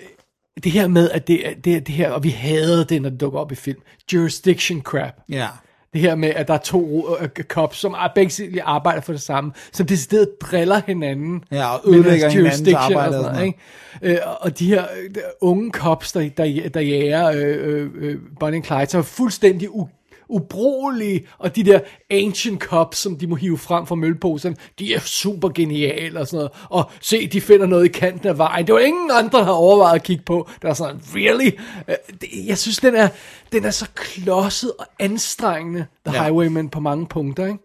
[0.64, 3.40] det her med, at det, det, det her, og vi hader det, når det dukker
[3.40, 3.82] op i film,
[4.14, 5.14] jurisdiction crap.
[5.30, 5.48] Ja.
[5.94, 9.52] Det her med, at der er to uh, cops, som begge arbejder for det samme,
[9.72, 11.44] som decideret driller hinanden.
[11.52, 13.60] Ja, og ødelægger hinandens arbejde og sådan noget, ikke?
[14.02, 18.58] Øh, og de her øh, unge cops, der, der, der jager øh, øh, øh, Bonnie
[18.58, 19.88] and Clyde, som er fuldstændig u,
[20.30, 25.00] ubrugelige, og de der ancient cups, som de må hive frem fra mølleposerne, de er
[25.00, 26.52] super geniale og sådan noget.
[26.70, 28.68] Og se, de finder noget i kanten af vejen.
[28.68, 30.50] Det var ingen andre, der har overvejet at kigge på.
[30.62, 31.52] Der er sådan, really?
[31.88, 33.10] Øh, Jeg synes, den er,
[33.52, 36.24] den er så klodset og anstrengende, The Ja.
[36.24, 37.60] Highwayman, på mange punkter, ikke?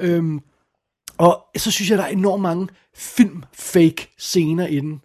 [0.00, 0.40] Øhm,
[1.18, 5.00] og så synes jeg, der er enormt mange film-fake scener i den,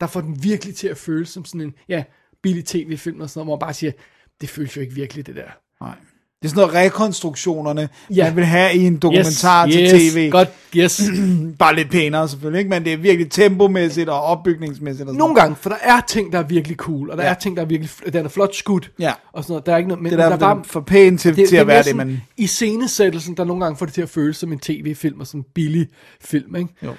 [0.00, 2.04] der får den virkelig til at føles som sådan en, ja,
[2.42, 3.92] billig tv-film og sådan noget, hvor man bare siger,
[4.40, 5.50] det føles jo ikke virkelig, det der.
[5.80, 5.94] Nej.
[6.42, 8.24] Det er sådan noget rekonstruktionerne, Ja.
[8.24, 10.30] man vil have i en dokumentar yes, til yes, tv.
[10.30, 11.02] Godt, yes.
[11.58, 12.68] Bare lidt pænere selvfølgelig, ikke?
[12.70, 15.08] men det er virkelig tempomæssigt og opbygningsmæssigt.
[15.08, 17.30] Og sådan Nogle gange, for der er ting, der er virkelig cool, og der ja.
[17.30, 19.12] Er ting, der er virkelig, den er flot skudt, Ja.
[19.32, 19.66] og sådan noget.
[19.66, 21.34] Der er ikke noget, men Det er der derfor, er den er for pæn til,
[21.34, 22.22] til er at være det, men...
[22.36, 25.40] I scenesættelsen, der nogle gange får det til at føles som en tv-film, og sådan
[25.40, 25.88] en billig
[26.20, 26.68] film, ikke?
[26.82, 26.94] Jo.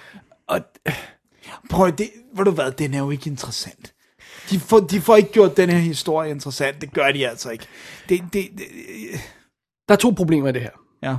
[0.47, 0.59] Og
[1.69, 3.93] Prøv det, ved du hvad, den er jo ikke interessant.
[4.49, 7.65] De får, de får ikke gjort den her historie interessant, det gør de altså ikke.
[8.09, 8.65] Det, det, det,
[9.87, 10.69] der er to problemer i det her.
[11.03, 11.15] ja.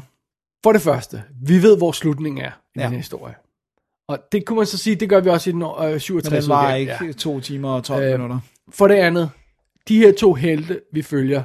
[0.64, 2.83] For det første, vi ved, hvor slutningen er i Ja.
[2.83, 3.35] den her historie.
[4.09, 6.45] Og det kunne man så sige, det gør vi også i den øh, Men 67
[6.45, 7.12] den var ikke Ja.
[7.12, 8.39] to timer og 12 Øh, minutter.
[8.70, 9.31] For det andet,
[9.89, 11.43] de her to helte, vi følger,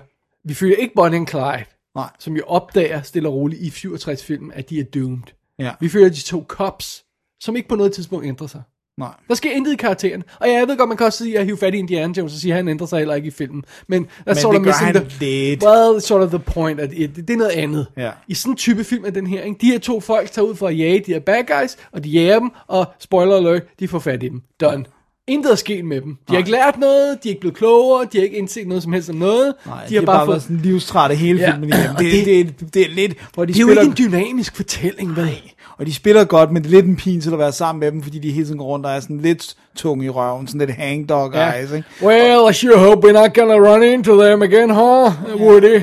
[0.47, 1.63] vi følger ikke Bonnie and Clyde,
[1.95, 2.09] Nej.
[2.19, 5.19] som jo opdager stille og roligt i 67-filmen, at de er doomed.
[5.59, 5.71] Ja.
[5.79, 7.03] Vi følger de to cops,
[7.43, 8.61] som ikke på noget tidspunkt ændrer sig.
[8.97, 9.09] Nej.
[9.27, 10.23] Der sker intet i karakteren.
[10.39, 12.33] Og ja, jeg ved godt, man kan også sige, at hive fat i Indiana Jones
[12.33, 13.63] og sige, at han ændrer sig heller ikke i filmen.
[13.87, 15.63] Men, that's Men sort det of gør han the, lidt.
[15.65, 16.79] Well, sort of the point.
[16.79, 17.87] At it, det er noget andet.
[17.97, 18.11] Ja.
[18.27, 19.57] I sådan en type film er den her, ikke?
[19.61, 22.09] de her to folk tager ud for at jage de her bad guys, og de
[22.09, 24.41] jager dem, og spoiler alert, de får fat i dem.
[24.61, 24.85] Done.
[25.29, 26.15] Intet er sket med dem.
[26.27, 28.83] De har ikke lært noget, de er ikke blevet klogere, de har ikke indset noget
[28.83, 29.53] som helst om noget.
[29.65, 30.41] Nej, de har bare, fået...
[30.41, 33.53] sådan livstrætte hele Ja, filmen og Det, det- det, det, det, er lidt, hvor de
[33.53, 35.41] Det er jo spiller, ikke en dynamisk fortælling, vel?
[35.79, 37.91] Og de spiller godt, men det er lidt en pin til at være sammen med
[37.91, 40.67] dem, fordi de hele tiden går rundt og er sådan lidt tung i røven, sådan
[40.67, 41.53] lidt hangdog Ja.
[41.53, 41.87] eyes, ikke?
[42.03, 45.81] Well, I sure hope we're not gonna run into them again, huh, Woody?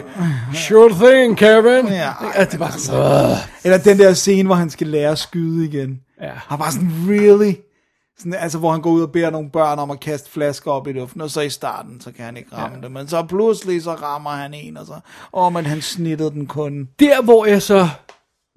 [0.54, 1.86] Sure thing, Kevin.
[1.88, 2.10] Ja.
[2.36, 3.36] Ja, det var så...
[3.64, 6.00] Eller den der scene, hvor han skal lære at skyde igen.
[6.22, 6.30] Ja.
[6.34, 7.52] Han var sådan, really?
[8.18, 10.86] Sådan, altså, hvor han går ud og beder nogle børn om at kaste flasker op
[10.88, 12.82] i luften, og så i starten, så kan han ikke ramme ja.
[12.82, 12.92] det.
[12.92, 14.94] Men så pludselig, så rammer han en, og så,
[15.32, 16.88] åh, men han snittede den kun.
[17.00, 17.88] Der, hvor jeg så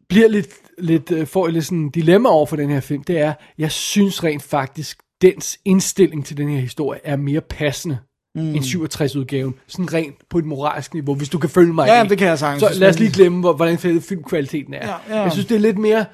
[0.10, 0.48] bliver lidt,
[0.78, 3.72] lidt uh, får lidt sådan en dilemma over for den her film, det er, jeg
[3.72, 7.98] synes rent faktisk, dens indstilling til den her historie er mere passende
[8.36, 8.56] mm.
[8.56, 9.54] end 67-udgaven.
[9.68, 11.88] Sådan rent på et moralsk niveau, hvis du kan følge mig.
[11.88, 12.08] Ja, i.
[12.08, 12.74] det kan jeg sagtens.
[12.74, 14.88] Så lad os lige glemme, hvor, hvordan fed filmkvaliteten er.
[14.88, 15.22] Ja, ja.
[15.22, 16.06] Jeg synes, det er lidt mere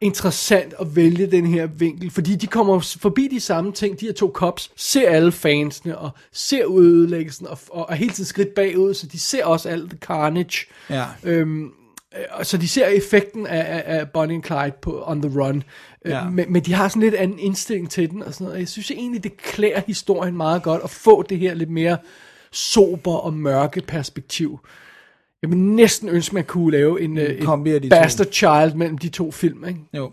[0.00, 4.12] interessant at vælge den her vinkel, fordi de kommer forbi de samme ting, de her
[4.12, 8.94] to cops, ser alle fansene, og ser ødelæggelsen, og, og er hele tiden skridt bagud,
[8.94, 10.66] så de ser også alt carnage.
[10.90, 11.04] Ja.
[11.24, 11.83] Øhm, øh, og
[12.42, 15.62] så de ser effekten af, af, af Bonnie and Clyde på On the Run.
[16.04, 16.26] Ja.
[16.26, 18.58] Øh, men, men de har sådan lidt anden indstilling til den, og sådan noget.
[18.58, 21.96] Jeg synes egentlig, det klæder historien meget godt, at få det her lidt mere
[22.52, 24.60] sober og mørke perspektiv.
[25.42, 27.88] Jeg vil næsten ønske, man kunne lave en, en de et to.
[27.88, 29.80] bastard child mellem de to film, ikke?
[29.94, 30.12] Jo.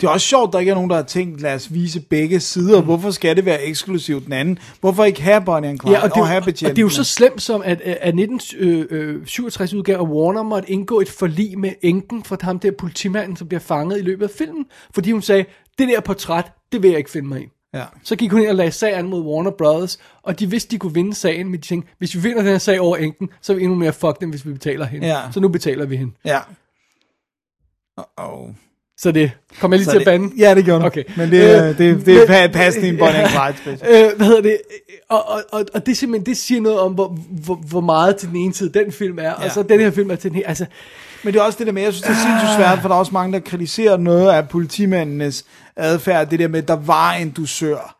[0.00, 2.00] Det er også sjovt, at der ikke er nogen, der har tænkt, lad os vise
[2.00, 2.80] begge sider.
[2.80, 2.84] Mm.
[2.84, 4.58] Hvorfor skal det være eksklusivt den anden?
[4.80, 6.82] Hvorfor ikke have Bonnie and Clyde Ja, og det, er og have og det er
[6.82, 11.72] jo så slemt som, at, at 1967 udgave af Warner måtte indgå et forlig med
[11.82, 15.44] enken for ham der politimanden, som bliver fanget i løbet af filmen, fordi hun sagde,
[15.78, 17.46] det der portræt, det vil jeg ikke finde mig i.
[17.74, 17.84] Ja.
[18.02, 20.78] Så gik hun ind og lagde sag an mod Warner Brothers, og de vidste, de
[20.78, 23.52] kunne vinde sagen, men de tænkte, hvis vi vinder den her sag over enken, så
[23.52, 25.06] er vi endnu mere fucked, end hvis vi betaler hende.
[25.06, 25.20] Ja.
[25.32, 26.12] Så nu betaler vi hende.
[26.24, 26.38] Ja.
[28.00, 28.54] Uh-oh.
[29.02, 29.30] Så det
[29.60, 30.30] kom jeg lige Så til at det- bande.
[30.38, 30.86] Ja, det gjorde du.
[30.86, 31.04] Okay.
[31.16, 33.78] Men det, er- Øh, det, det er men- pa- passende i en Bonnie and Clyde.
[33.90, 34.58] Øh, hvad hedder det?
[35.08, 38.16] Og, og, og, og det, er simpelthen, det siger noget om, hvor, hvor, hvor meget
[38.16, 39.32] til den ene side den film er, ja.
[39.32, 40.46] og så den her film er til den her.
[40.46, 40.66] Altså,
[41.24, 42.94] Men det er også det der med, jeg synes, det er sindssygt svært, for der
[42.94, 45.44] er også mange, der kritiserer noget af politimændenes
[45.76, 46.30] adfærd.
[46.30, 47.96] Det der med, at der var en dusør.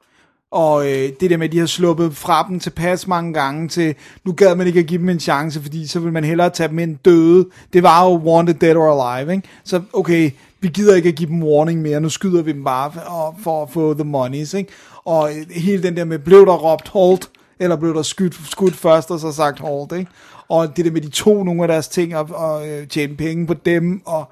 [0.50, 3.94] Og øh, det der med, at de har sluppet fra dem tilpas mange gange til,
[4.24, 6.68] nu gad man ikke at give dem en chance, fordi så vil man hellere tage
[6.68, 7.46] dem ind døde.
[7.72, 9.48] Det var jo wanted dead or alive, ikke?
[9.64, 10.30] Så okay,
[10.62, 13.62] vi gider ikke at give dem warning mere, nu skyder vi dem bare for, for
[13.62, 14.72] at få the monies, ikke?
[15.04, 17.20] Og hele den der med, blev der råbt hold,
[17.58, 20.10] eller blev der skudt, skudt først, og så sagt hold, ikke?
[20.48, 23.46] Og det der med, de to nogle af deres ting, og, og øh, tjene penge
[23.46, 24.24] på dem, og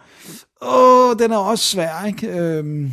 [0.62, 2.28] åh, den er også svær, ikke?
[2.28, 2.90] Øhm,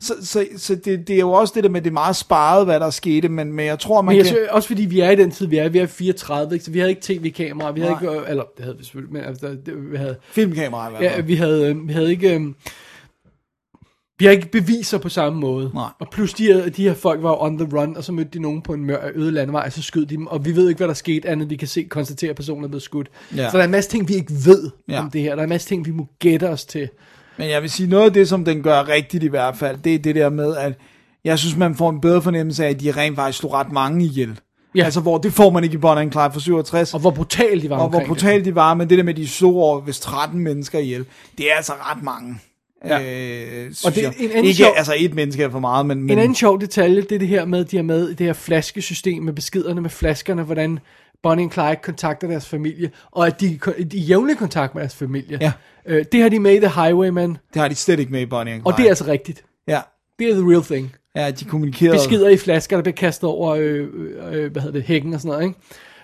[0.00, 2.66] så, så, så det, det er jo også det der med, det er meget sparet,
[2.66, 4.34] hvad der skete, men, men jeg tror, man men jeg kan...
[4.34, 6.64] synes, også fordi vi er i den tid, vi er, vi er 34, ikke?
[6.64, 8.02] så vi havde ikke tv-kamera, vi havde Nej.
[8.02, 11.02] ikke, øh, eller det havde vi selvfølgelig, men altså, det, vi havde, Filmkamera i hvert
[11.02, 12.40] ja, vi havde, øh, vi havde ikke, øh,
[14.18, 15.70] vi har ikke beviser på samme måde.
[15.74, 15.88] Nej.
[15.98, 18.42] Og plus de her, de her folk var on the run, og så mødte de
[18.42, 20.78] nogen på en mør, øde landevej, og så skød de dem, og vi ved ikke,
[20.78, 23.10] hvad der skete, andet vi kan se, konstatere, at personen er blevet skudt.
[23.36, 23.50] Ja.
[23.50, 25.00] Så der er en masse ting, vi ikke ved ja.
[25.00, 25.30] om det her.
[25.30, 26.88] Der er en masse ting, vi må gætte os til.
[27.40, 29.94] Men jeg vil sige, noget af det, som den gør rigtigt i hvert fald, det
[29.94, 30.72] er det der med, at
[31.24, 34.04] jeg synes, man får en bedre fornemmelse af, at de rent faktisk slog ret mange
[34.04, 34.38] ihjel.
[34.74, 34.84] Ja.
[34.84, 36.94] Altså, hvor det får man ikke i Bonnie and Clyde fra 67.
[36.94, 39.28] Og hvor brutalt de var og hvor brutalt de var, men det der med, de
[39.28, 41.04] så over hvis 13 mennesker ihjel,
[41.38, 42.38] det er altså ret mange.
[42.86, 42.98] Ja.
[43.00, 46.02] Øh, Og det er en anden Ikke, sjov- altså et menneske er for meget, men...
[46.02, 48.26] men En anden sjov detalje, det er det her med, de har med i det
[48.26, 50.78] her flaskesystem med beskederne med flaskerne, hvordan
[51.22, 53.58] Bonnie and Clyde kontakter deres familie, og at de,
[53.92, 55.38] de er jævnlig kontakt med deres familie.
[55.40, 55.52] Ja.
[55.86, 58.26] Øh, det har de med i The Highwayman, det har de slet ikke med i
[58.26, 58.72] Bonnie and Clyde.
[58.74, 59.44] og det er altså rigtigt.
[59.68, 59.80] Ja,
[60.18, 60.94] Det er the real thing.
[61.16, 61.96] ja de kommunikerede...
[61.96, 63.88] Beskeder i flasker, der bliver kastet over, øh,
[64.32, 65.44] øh, hvad hedder det, hækken og sådan noget,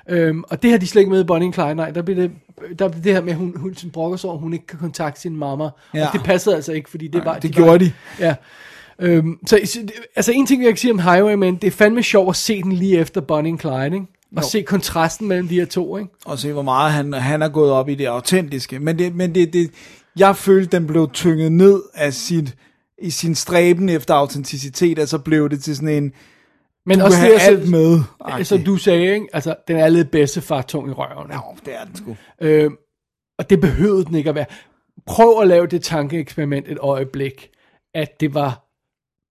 [0.08, 0.26] ikke?
[0.28, 2.20] Øhm, og det har de slet ikke med i Bonnie and Clyde, nej, der bliver
[2.20, 2.30] det,
[2.78, 4.78] der bliver det her med, at hun, hun sådan brokker sig over, hun ikke kan
[4.78, 6.06] kontakte sin mamma, Ja.
[6.06, 7.38] og det passede altså ikke, fordi det var...
[7.38, 7.92] det var- gjorde de.
[8.20, 8.34] Ja.
[8.98, 9.80] Øhm, så,
[10.16, 12.72] altså en ting, jeg kan sige om Highwayman, det er fandme sjovt at se den
[12.72, 14.06] lige efter Bonnie and Clyde, ikke?
[14.36, 14.48] Og Jo.
[14.48, 16.10] se kontrasten mellem de her to, ikke?
[16.24, 18.78] og se, hvor meget han, han er gået op i det autentiske.
[18.78, 19.70] Men, det, men det, det,
[20.18, 22.56] jeg følte, den blev tynget ned af sit,
[23.02, 26.12] i sin stræben efter autenticitet, og så blev det til sådan en,
[26.86, 28.00] Men du også det, alt med.
[28.44, 29.26] Som du sagde, ikke?
[29.32, 31.30] Altså, den er lidt bedste far tung i røven?
[31.30, 32.16] Ja, det er den sgu.
[32.40, 32.70] Øh,
[33.38, 34.46] og det behøvede den ikke at være.
[35.06, 37.50] Prøv at lave det tankeeksperiment et øjeblik,
[37.94, 38.65] at det var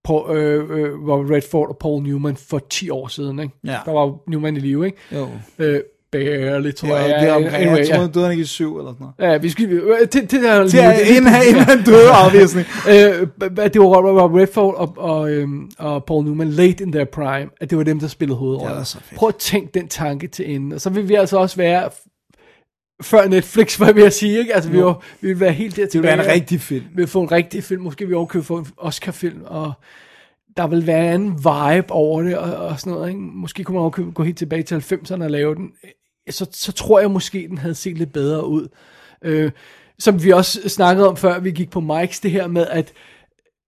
[0.05, 3.39] på, øh, øh, Robert Redford og Paul Newman for 10 år siden.
[3.39, 3.53] Ikke?
[3.63, 3.77] Ja.
[3.85, 4.97] Der var Newman i live, ikke?
[5.15, 5.27] Jo.
[5.59, 5.79] Øh,
[6.11, 7.21] barely, tror Ja, jeg.
[7.21, 8.01] det er omkring, Anyway, jeg tror, ja.
[8.01, 9.33] han døde ikke i syv eller sådan noget.
[9.33, 10.79] Ja, vi skal, øh, til, til der Til,
[11.15, 12.59] inden, han, inden han døde, obviously.
[12.93, 13.27] øh,
[13.73, 17.69] det var Robert, Redford og, og, øhm, og Paul Newman late in their prime, at
[17.69, 18.85] det var dem, der spillede hovedrollen.
[18.85, 19.03] Fedt.
[19.15, 21.89] Prøv at tænke den tanke til enden, og så vil vi altså også være
[23.01, 24.55] før Netflix, vil jeg sige, ikke?
[24.55, 26.85] Altså, vi, var, vi vil være helt der Det ville være en rigtig film.
[26.89, 29.73] Vi vil få en rigtig film, måske vi overkøbe få en Oscar-film, og
[30.57, 33.21] der vil være en anden vibe over det, og, og sådan noget, ikke?
[33.21, 35.71] Måske kunne man overkøbe, gå helt tilbage til 90'erne og lave den.
[36.29, 38.67] Så, så tror jeg måske, den havde set lidt bedre ud.
[39.21, 39.51] Øh,
[39.99, 42.93] som vi også snakkede om, før vi gik på Mike's, det her med, at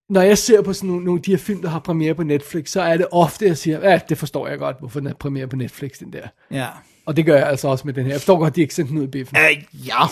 [0.09, 2.23] når jeg ser på sådan nogle, nogle af de her film, der har premiere på
[2.23, 5.13] Netflix, så er det ofte, jeg siger, ja, det forstår jeg godt, hvorfor den er
[5.13, 6.27] premiere på Netflix, den der.
[6.51, 6.67] Ja.
[7.07, 8.11] Og det gør jeg altså også med den her.
[8.11, 9.37] Jeg forstår godt, de ikke sendte den ud i biffen.
[9.37, 10.05] Uh, ja.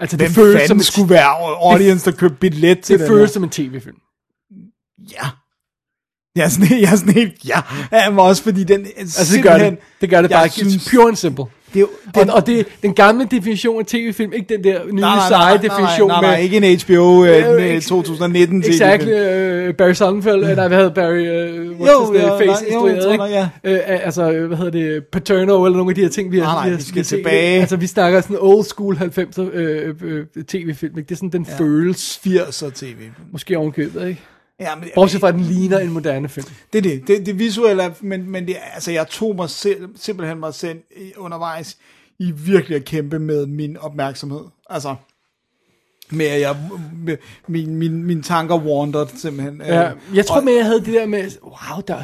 [0.00, 1.30] Altså, Hvem det føles fanden som skulle være
[1.72, 3.32] audience, der købte billet til det den føles her?
[3.32, 3.96] som en tv-film.
[5.12, 5.28] Ja.
[6.36, 7.62] Jeg er sådan, jeg er sådan helt, ja.
[7.92, 9.78] ja men også fordi den Altså, det gør det.
[10.00, 10.48] Det gør det jeg bare.
[10.48, 11.44] Synes, pure and simple.
[11.74, 11.86] Det er
[12.20, 15.28] Den, og, og det den gamle definition af tv-film, ikke den der nye nej, nej,
[15.28, 16.44] seje nej, nej, definition nej, nej, nej, med...
[16.44, 19.68] ikke en HBO Ja, øh, ikke- 2019 Exactly, TV-film.
[19.68, 20.56] uh, Barry Sonnenfeld, mm.
[20.56, 21.26] nej, hvad hedder Barry,
[21.80, 23.16] what's Jo, ja, face, nej, instrueret, ikke?
[23.16, 26.38] nok, Øh, altså, øh, hvad hedder det, Paterno, eller nogle af de her ting, vi
[26.38, 27.60] har, Nej, nej, vi skal tilbage.
[27.60, 31.08] Altså, vi snakker sådan old school 90'er øh, øh, tv-film, ikke?
[31.08, 31.64] Det er sådan, den ja.
[31.64, 32.96] føles, 80'er TV.
[33.32, 34.20] måske ovenkøbet, ikke?
[34.62, 36.46] Ja, men, Bortset fra, at den ligner en moderne film.
[36.72, 37.08] Det er det.
[37.08, 40.78] Det, det visuelle, er, men, men det, altså, jeg tog mig selv, simpelthen mig selv
[41.16, 41.76] undervejs
[42.18, 44.40] i virkelig at kæmpe med min opmærksomhed.
[44.70, 44.94] Altså,
[46.10, 46.56] med at jeg,
[47.04, 47.16] med,
[47.48, 49.60] min, min, mine tanker wandered simpelthen.
[49.64, 52.02] Ja, Øh, jeg tror og- mere, jeg havde det der med, wow, der,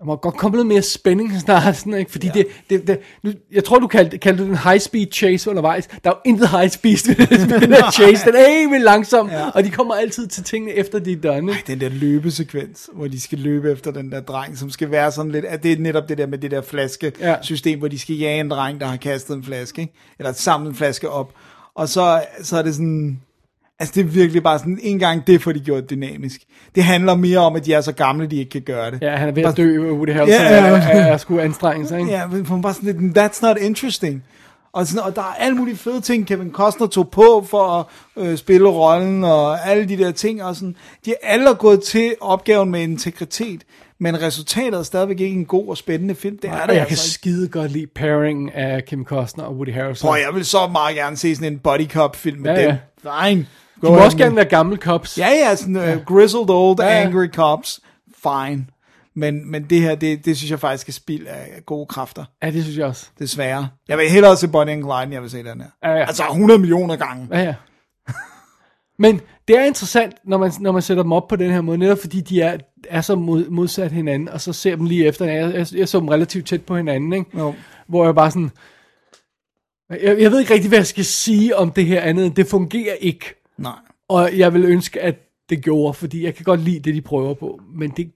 [0.00, 2.10] der må godt komme noget mere spænding snart, sådan, ikke?
[2.10, 2.32] fordi ja.
[2.32, 5.86] det, det, det nu, jeg tror, du kaldte, kaldte det en high-speed chase undervejs.
[5.86, 9.48] Der er jo intet high-speed ved den her chase, den er helt vildt langsom, ja.
[9.50, 11.52] og de kommer altid til tingene efter de er done.
[11.52, 11.64] Ikke?
[11.66, 15.32] den der løbesekvens, hvor de skal løbe efter den der dreng, som skal være sådan
[15.32, 17.78] lidt, at det er netop det der med det der flaskesystem, ja.
[17.78, 19.94] hvor de skal jage en dreng, der har kastet en flaske, ikke?
[20.18, 21.32] eller samlet en flaske op.
[21.74, 23.20] Og så, så er det sådan,
[23.80, 26.40] altså det er virkelig bare sådan, en gang det får de gjort dynamisk.
[26.74, 29.02] Det handler mere om, at de er så gamle, de ikke kan gøre det.
[29.02, 30.54] Ja, han er ved at dø, Woody Harrelson ja.
[30.54, 30.66] ja.
[30.66, 31.98] er, er, er skulle anstrenge sig.
[32.00, 32.10] Ikke?
[32.10, 34.24] Ja, men man bare sådan lidt, that's not interesting.
[34.72, 37.86] Og, sådan, og der er alle mulige fede ting, Kevin Costner tog på for at
[38.26, 40.44] øh, spille rollen, og alle de der ting.
[40.44, 40.76] Og sådan.
[41.04, 43.62] De er alle gået til opgaven med integritet,
[43.98, 46.38] men resultatet er stadigvæk ikke en god og spændende film.
[46.42, 47.14] Det er Og det jeg kan altså ikke.
[47.14, 50.08] skide godt lide pairing af Kim Costner og Woody Harrelson.
[50.08, 52.76] Prøv, jeg vil så meget gerne se sådan en body cop film med Ja, dem.
[53.04, 53.28] ja.
[53.28, 53.46] Fine.
[53.80, 55.18] De Go må ahead også gerne være gamle cops.
[55.18, 57.80] Ja, ja, sådan uh, grizzled old Ja, angry cops.
[58.22, 58.66] Fine.
[59.14, 62.24] Men, men det her, det, det synes jeg faktisk er spild af gode kræfter.
[62.42, 63.06] ja, det synes jeg også.
[63.18, 63.68] Desværre.
[63.88, 65.68] Jeg vil hellere se Bonnie and Clyde, end jeg vil se den her.
[65.84, 66.06] Ja, ja.
[66.06, 67.28] Altså 100 millioner gange.
[67.30, 67.54] Ja, ja.
[68.98, 71.78] Men det er interessant, når man, når man sætter dem op på den her måde,
[71.78, 72.58] netop fordi de er,
[72.88, 75.24] er så mod, modsat hinanden, og så ser dem lige efter.
[75.24, 77.38] Jeg, jeg, jeg så dem relativt tæt på hinanden, ikke?
[77.38, 77.54] Jo.
[77.88, 78.50] hvor jeg bare sådan...
[79.90, 82.36] Jeg, jeg ved ikke rigtig, hvad jeg skal sige om det her andet.
[82.36, 83.39] Det fungerer ikke.
[83.60, 83.78] Nej.
[84.08, 85.16] Og jeg vil ønske, at
[85.50, 87.60] det gjorde, fordi jeg kan godt lide det, de prøver på.
[87.74, 88.12] Men det,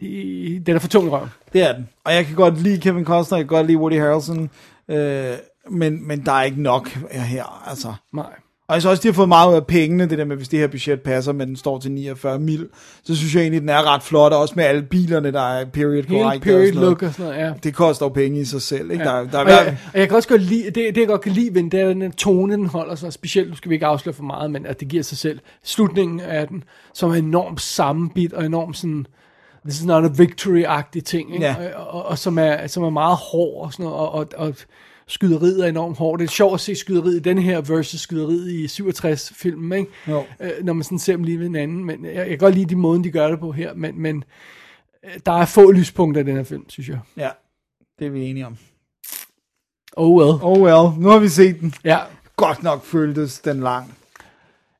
[0.00, 1.28] det, den er for tung i røven.
[1.52, 1.88] Det er den.
[2.04, 4.50] Og jeg kan godt lide Kevin Costner, jeg kan godt lide Woody Harrelson,
[4.88, 5.34] øh,
[5.70, 7.94] men, men der er ikke nok her, altså.
[8.12, 8.32] Nej.
[8.70, 10.48] Og jeg synes også, de har fået meget ud af pengene, det der med, hvis
[10.48, 12.68] det her budget passer, men den står til 49 mil,
[13.04, 15.64] så synes jeg egentlig, den er ret flot, og også med alle bilerne, der er
[15.64, 16.42] period Helt correct.
[16.42, 16.90] period og sådan noget.
[16.90, 17.52] look og sådan noget, ja.
[17.62, 19.04] Det koster jo penge i sig selv, ikke?
[19.04, 19.10] Ja.
[19.10, 21.20] Der, der er og, jeg, og jeg kan også godt lide, det, det jeg godt
[21.20, 23.74] kan lide ved den, det er den tone, den holder sig, specielt, nu skal vi
[23.74, 26.64] ikke afsløre for meget, men at det giver sig selv, slutningen af den,
[26.94, 29.06] som er enormt sammenbit og enormt sådan
[29.64, 31.46] this is not a victory-agtig ting, ikke?
[31.46, 31.56] Ja.
[31.76, 34.54] Og, og, og, som, er, som er meget hård og sådan noget, og, og, og
[35.10, 36.20] skyderiet er enormt hårdt.
[36.20, 39.90] Det er sjovt at se skyderiet i den her versus skyderiet i 67-filmen, ikke?
[40.08, 40.24] Jo.
[40.40, 41.84] Øh, når man sådan ser dem lige ved hinanden.
[41.84, 44.24] Men jeg, jeg kan godt lide de måden, de gør det på her, men, men
[45.04, 46.98] øh, der er få lyspunkter i den her film, synes jeg.
[47.16, 47.28] Ja,
[47.98, 48.56] det er vi enige om.
[49.96, 50.38] Oh well.
[50.42, 51.74] Oh well, nu har vi set den.
[51.84, 51.98] Ja,
[52.36, 53.94] Godt nok føltes den lang.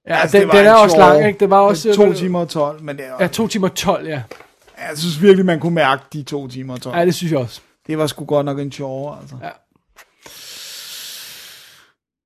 [0.09, 1.41] ja Altså, den, den er også lang, ikke?
[1.41, 1.95] Det var også...
[1.95, 4.23] To timer og 12, men det er, Ja, to timer og 12, ja.
[4.89, 6.97] jeg synes virkelig, man kunne mærke de to timer og 12.
[6.97, 7.61] Ja, det synes jeg også.
[7.87, 9.37] Det var sgu godt nok en sjov, altså.
[9.43, 9.49] Ja.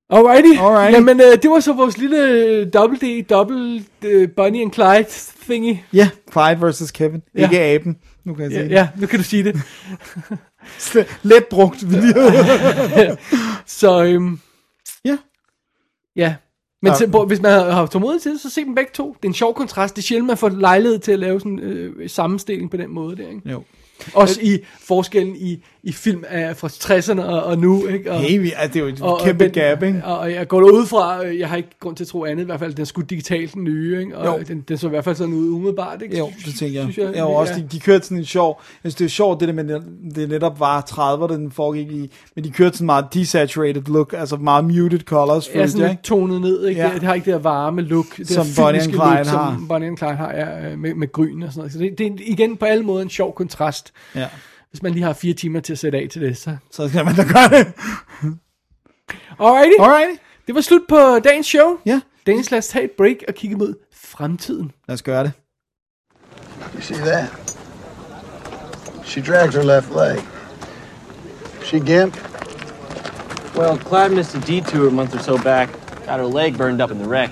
[0.09, 0.59] Alrighty.
[0.59, 0.93] Alrighty.
[0.95, 5.05] Jamen, øh, det var så vores lille øh, double D, double øh, Bonnie and Clyde
[5.45, 5.77] thingy.
[5.93, 7.21] Ja, Clyde versus Kevin.
[7.37, 7.43] Ja.
[7.43, 7.97] Ikke aben.
[8.25, 9.55] Nu kan jeg Ja, sige ja, nu kan du sige det.
[10.93, 11.19] det.
[11.23, 12.31] Let brugt video.
[13.65, 14.39] Så, øhm,
[15.05, 15.17] ja.
[16.15, 16.35] ja.
[16.81, 16.91] Men Ja.
[16.91, 16.97] ja.
[17.11, 19.07] Så, hvis man har, har tålmodighed til det, så se dem begge to.
[19.21, 19.95] Det er en sjov kontrast.
[19.95, 22.89] Det er sjældent, man får lejlighed til at lave sådan en øh, sammenstilling på den
[22.89, 23.49] måde der, ikke?
[23.51, 23.63] Jo.
[24.13, 28.11] Også i forskellen i, i film af, fra 60'erne og, og nu, ikke?
[28.11, 30.01] Og, Hey, vi, altså, det er jo et og, kæmpe men- gap, ikke?
[30.05, 32.43] Og, og jeg går derud fra, øh, jeg har ikke grund til at tro andet,
[32.43, 34.17] i hvert fald, den er sgu digitalt den nye, ikke?
[34.17, 34.43] Og Jo.
[34.47, 36.17] den, den så i hvert fald sådan ud umiddelbart, ikke?
[36.17, 36.83] Jo, det tænker jeg.
[36.83, 37.59] Synes jeg, jeg, jeg også, ja.
[37.59, 39.79] de, de kørte sådan en sjov, jeg synes det er sjovt, det der med,
[40.15, 44.35] det netop var 30'erne, den foregik i, men de kørte sådan meget desaturated look, altså
[44.37, 46.81] meget muted colors, Ja, sådan lidt tonet ned, ikke?
[46.81, 46.91] Ja.
[46.93, 49.23] Det, har ikke det her varme look, det Som Bonnie Clyde look, har.
[49.55, 51.73] som Bonnie Clyde har, ja, øh, med, med gryn og sådan noget.
[51.73, 53.93] Så det, det er igen på alle måder en sjov kontrast.
[54.15, 54.25] Ja.
[54.75, 56.57] Hvis man lige har fire timer til at sætte af til det, så...
[56.71, 57.73] Så skal man da gøre det.
[59.39, 59.79] Alrighty.
[59.79, 60.19] Alright.
[60.47, 61.77] Det var slut på dagens show.
[61.85, 62.01] Ja.
[62.25, 64.71] Dagens lad os tage et break og kigge mod fremtiden.
[64.87, 65.31] Lad os gøre det.
[66.75, 67.57] You see that?
[69.03, 70.23] She drags her left leg.
[71.63, 72.17] She gimp?
[73.57, 75.69] Well, Clyde missed a detour a month or so back.
[76.05, 77.29] Got her leg burned up in the wreck.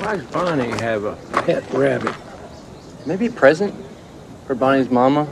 [0.00, 2.27] Why does Bonnie have a pet rabbit?
[3.06, 3.74] Maybe a present
[4.46, 5.28] for Bonnie's mama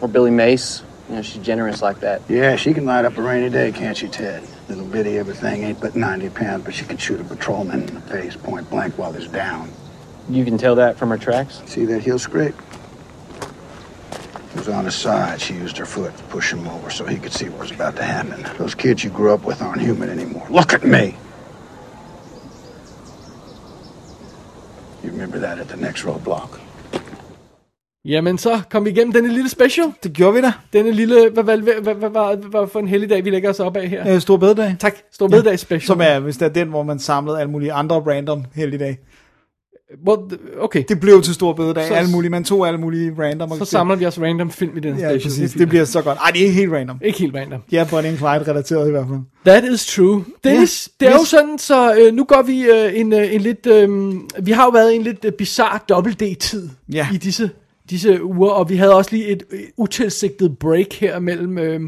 [0.00, 0.82] or Billy Mace.
[1.08, 2.22] You know, she's generous like that.
[2.28, 4.46] Yeah, she can light up a rainy day, can't she, Ted?
[4.68, 8.00] Little bitty everything ain't but 90 pounds, but she can shoot a patrolman in the
[8.02, 9.70] face point blank while he's down.
[10.28, 11.62] You can tell that from her tracks.
[11.64, 12.54] See that heel scrape?
[14.52, 15.40] He was on his side.
[15.40, 17.96] She used her foot to push him over so he could see what was about
[17.96, 18.44] to happen.
[18.58, 20.46] Those kids you grew up with aren't human anymore.
[20.50, 21.16] Look at me!
[25.02, 26.60] You remember that at the next roadblock.
[28.04, 29.86] Jamen så kom vi igennem denne lille special.
[30.02, 30.52] Det gjorde vi da.
[30.72, 33.60] Denne lille, hvad, hvad, hvad, hvad, hvad, hvad, hvad for en helligdag vi lægger os
[33.60, 34.14] op af her?
[34.14, 34.76] Øh, Stor bededag.
[34.80, 35.56] Tak, Stor bededag ja.
[35.56, 35.86] special.
[35.86, 38.98] Som er, hvis det er den, hvor man samlede alle mulige andre random helligdage.
[40.08, 40.20] Well,
[40.60, 40.84] okay.
[40.88, 43.58] Det blev til stor bededag, så, alle mulige, man tog alle mulige random.
[43.58, 45.22] Så samler vi også random film i den ja, special.
[45.22, 46.18] præcis, det bliver så godt.
[46.18, 47.00] Ej, det er ikke helt random.
[47.04, 47.60] Ikke helt random.
[47.72, 49.20] Ja, på en Clyde relateret i hvert fald.
[49.46, 50.24] That is true.
[50.44, 53.40] Dennis, yes, det er jo sådan, så øh, nu går vi øh, en, øh, en
[53.40, 57.08] lidt, øh, vi har jo været en lidt øh, bizarre dobbelt-D-tid ja.
[57.12, 57.50] i disse
[57.90, 61.80] disse uger, og vi havde også lige et øh, utilsigtet break her mellem, øh,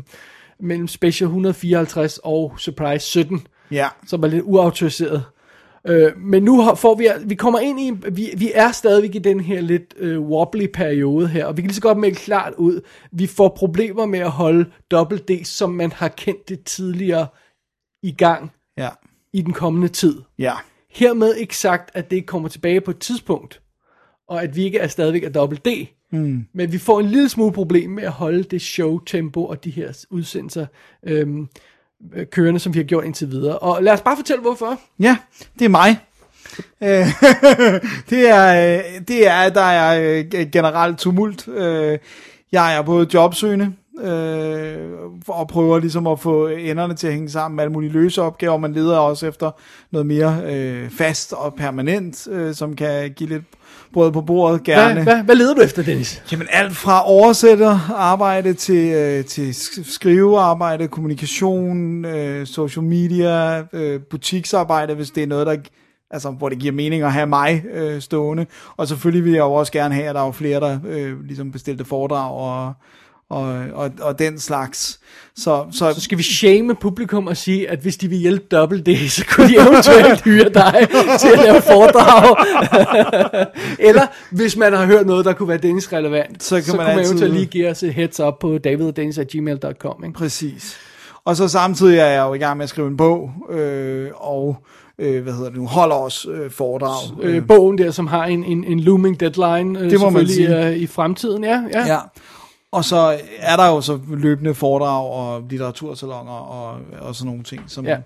[0.60, 3.88] mellem Special 154 og Surprise 17, Ja.
[4.06, 5.24] som var lidt uautoriseret.
[5.86, 9.18] Øh, men nu har, får vi, vi kommer ind i, vi, vi er stadigvæk i
[9.18, 12.52] den her lidt øh, wobbly periode her, og vi kan lige så godt melde klart
[12.58, 12.80] ud,
[13.12, 17.26] vi får problemer med at holde dobbelt D, som man har kendt det tidligere,
[18.02, 18.88] i gang Ja.
[19.32, 20.20] i den kommende tid.
[20.38, 20.52] Ja.
[20.90, 23.60] Hermed ikke sagt, at det kommer tilbage på et tidspunkt,
[24.30, 25.68] og at vi ikke er stadigvæk er dobbelt D,
[26.12, 26.44] Mm.
[26.52, 30.04] men vi får en lille smule problem med at holde det show-tempo og de her
[30.10, 30.66] udsendelser
[31.02, 31.48] øhm,
[32.14, 33.58] øh, kørende, som vi har gjort indtil videre.
[33.58, 34.80] Og lad os bare fortælle, hvorfor.
[35.00, 35.16] Ja,
[35.58, 35.98] det er mig.
[36.82, 37.06] Øh,
[38.10, 40.22] det er, øh, det er, der er
[40.52, 41.48] generelt tumult.
[42.52, 43.72] Jeg er både jobsøgende,
[44.02, 44.90] øh,
[45.28, 48.56] og prøver ligesom at få enderne til at hænge sammen med alle mulige løse opgaver.
[48.56, 49.50] Man leder også efter
[49.90, 53.44] noget mere øh, fast og permanent, øh, som kan give lidt
[53.92, 54.94] brød på bordet, gerne.
[54.94, 56.22] Hvad, hvad, hvad leder du efter, Dennis?
[56.32, 64.00] Jamen alt fra oversætter arbejde til, øh, til sk- skrivearbejde, kommunikation, øh, social media, øh,
[64.10, 65.56] butiksarbejde, hvis det er noget, der
[66.10, 68.46] altså, hvor det giver mening at have mig øh, stående.
[68.76, 71.52] Og selvfølgelig vil jeg jo også gerne have, at der er flere, der øh, ligesom
[71.52, 72.72] bestilte foredrag og,
[73.30, 75.00] og, og, og den slags.
[75.36, 78.86] Så, så, Så skal vi shame publikum og sige, at hvis de vil hjælpe dobbelt
[78.86, 80.88] det, så kunne de eventuelt hyre dig
[81.20, 82.36] til at lave foredrag.
[83.88, 86.86] Eller hvis man har hørt noget, der kunne være Dennis relevant, Så kan så man
[86.86, 90.12] kunne man eventuelt lige give os et heads up på daviddennis.gmail.com.
[90.14, 90.76] Præcis.
[91.24, 94.56] Og så samtidig er jeg jo i gang med at skrive en bog, øh, og
[94.98, 97.22] øh, hvad hedder det nu, holder også øh, foredrag.
[97.22, 100.66] Øh, bogen der, som har en, en, en looming deadline, øh, Det må man sige.
[100.66, 101.44] øh, i fremtiden.
[101.44, 101.86] Ja, ja.
[101.86, 101.98] Ja.
[102.72, 107.62] Og så er der jo så løbende foredrag og litteratursalonger og, og sådan nogle ting,
[107.66, 107.96] som, Ja.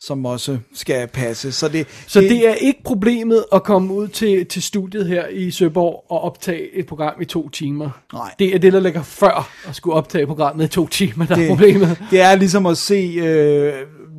[0.00, 1.52] som også skal passe.
[1.52, 5.50] Så det, Så det er ikke problemet at komme ud til, til studiet her i
[5.50, 7.90] Søborg og optage et program i to timer.
[8.12, 8.34] Nej.
[8.38, 11.48] Det er det, der ligger før at skulle optage programmet i to timer, der er
[11.48, 11.98] problemet.
[12.10, 13.72] Det er ligesom at se, øh,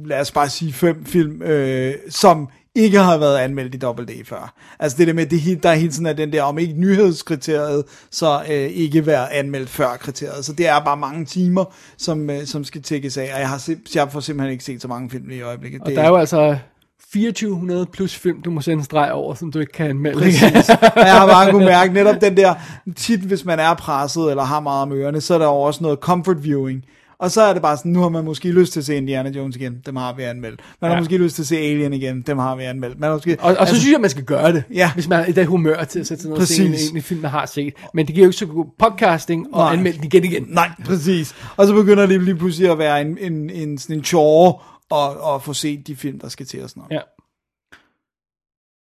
[0.06, 4.26] lad os bare sige fem film, øh, som ikke har været anmeldt i Double D
[4.26, 4.54] før.
[4.80, 7.84] Altså det der med, det, der er hele tiden er den der, om ikke nyhedskriteriet,
[8.12, 10.46] så øh, ikke være anmeldt før kriteriet.
[10.46, 11.66] Så det er bare mange timer,
[11.98, 14.88] som, øh, som skal tækkes af, og jeg har, jeg får simpelthen ikke set så
[14.88, 15.82] mange film i øjeblikket.
[15.82, 16.58] Og der er jo altså
[17.14, 20.20] 2400 plus film, du må sende en streg over, som du ikke kan anmelde.
[20.20, 20.70] Præcis.
[20.96, 22.54] Jeg har bare kunne mærke netop den der,
[22.96, 25.84] tit hvis man er presset eller har meget om ørerne, så er der jo også
[25.84, 26.86] noget comfort viewing.
[27.22, 29.30] Og så er det bare sådan, nu har man måske lyst til at se Indiana
[29.30, 30.60] Jones igen, dem har vi anmeldt.
[30.82, 31.02] Man har Ja.
[31.02, 33.00] måske lyst til at se Alien igen, dem har vi anmeldt.
[33.00, 34.92] Man har måske, Og, og så synes jeg, man skal gøre det, Ja.
[34.94, 37.02] hvis man er i det humør til at sætte sig ned og se en, en,
[37.02, 37.74] film, man har set.
[37.94, 39.74] Men det giver jo ikke så god podcasting og Nej.
[39.74, 40.46] anmelde den igen igen.
[40.50, 41.36] Nej, præcis.
[41.58, 44.54] Og så begynder det lige pludselig at være en, en, en, sådan en chore
[44.92, 46.88] at, at få set de film, der skal til os snart.
[46.92, 47.00] Ja.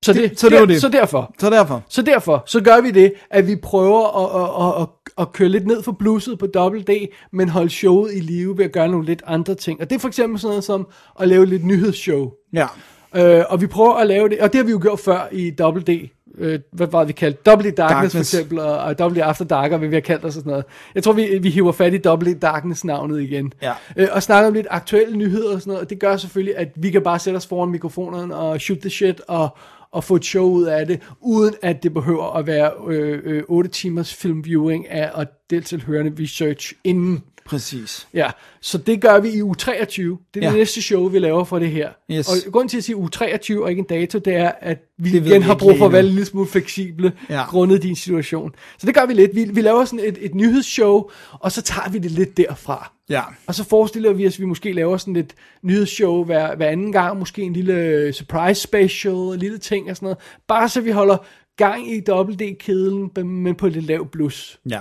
[0.05, 0.81] Så, det, Det- så det var det.
[0.81, 1.83] Så derfor, Så derfor.
[1.89, 4.87] Så derfor, så gør vi det, at vi prøver at, at, at, at,
[5.21, 6.89] at køre lidt ned for blusset på D,
[7.31, 9.81] men holde showet i live ved at gøre nogle lidt andre ting.
[9.81, 10.87] Og det er for eksempel sådan noget som
[11.19, 12.31] at lave lidt nyhedsshow.
[12.53, 12.67] Ja.
[13.15, 15.49] Øh, og vi prøver at lave det, og det har vi jo gjort før i
[15.51, 16.09] Double D.
[16.37, 17.39] Øh, hvad var det, vi kaldte?
[17.45, 18.31] Double D Darkness, Darkness.
[18.31, 20.33] for eksempel, og, og Double D After Dark, og hvad vi har kaldt os og
[20.33, 20.65] sådan noget.
[20.95, 23.53] Jeg tror, vi, vi hiver fat i Double D Darkness navnet igen.
[23.61, 23.71] Ja.
[23.97, 26.67] Øh, og snakker om lidt aktuelle nyheder og sådan noget, og det gør selvfølgelig, at
[26.75, 29.57] vi kan bare sætte os foran mikrofonerne og shoot the shit og,
[29.91, 33.43] og få et show ud af det, uden at det behøver at være øh, øh,
[33.47, 37.23] 8 timers filmviewing af og deltilhørende research inden.
[37.49, 38.07] Præcis.
[38.13, 38.31] Ja,
[38.61, 40.17] så det gør vi i uge 23.
[40.33, 40.51] Det er Ja.
[40.51, 41.89] det næste show, vi laver for det her.
[42.11, 42.27] Yes.
[42.29, 45.09] Og grunden til at sige uge 23 og ikke en dato, det er, at vi
[45.11, 47.43] Det igen har brug for at være en lille smule fleksible, Ja.
[47.49, 48.51] grundet din situation.
[48.77, 49.35] Så det gør vi lidt.
[49.35, 52.91] Vi, vi laver sådan et, et nyhedsshow, og så tager vi det lidt derfra.
[53.09, 53.21] Ja.
[53.47, 55.33] Og så forestiller vi os, at vi måske laver sådan et
[55.63, 60.05] nyhedsshow hver, hver anden gang, måske en lille surprise special, en lille ting og sådan
[60.05, 60.17] noget.
[60.47, 61.17] Bare så vi holder
[61.57, 64.59] gang i Double D-kedlen, men på et lidt lav blus.
[64.69, 64.79] Ja.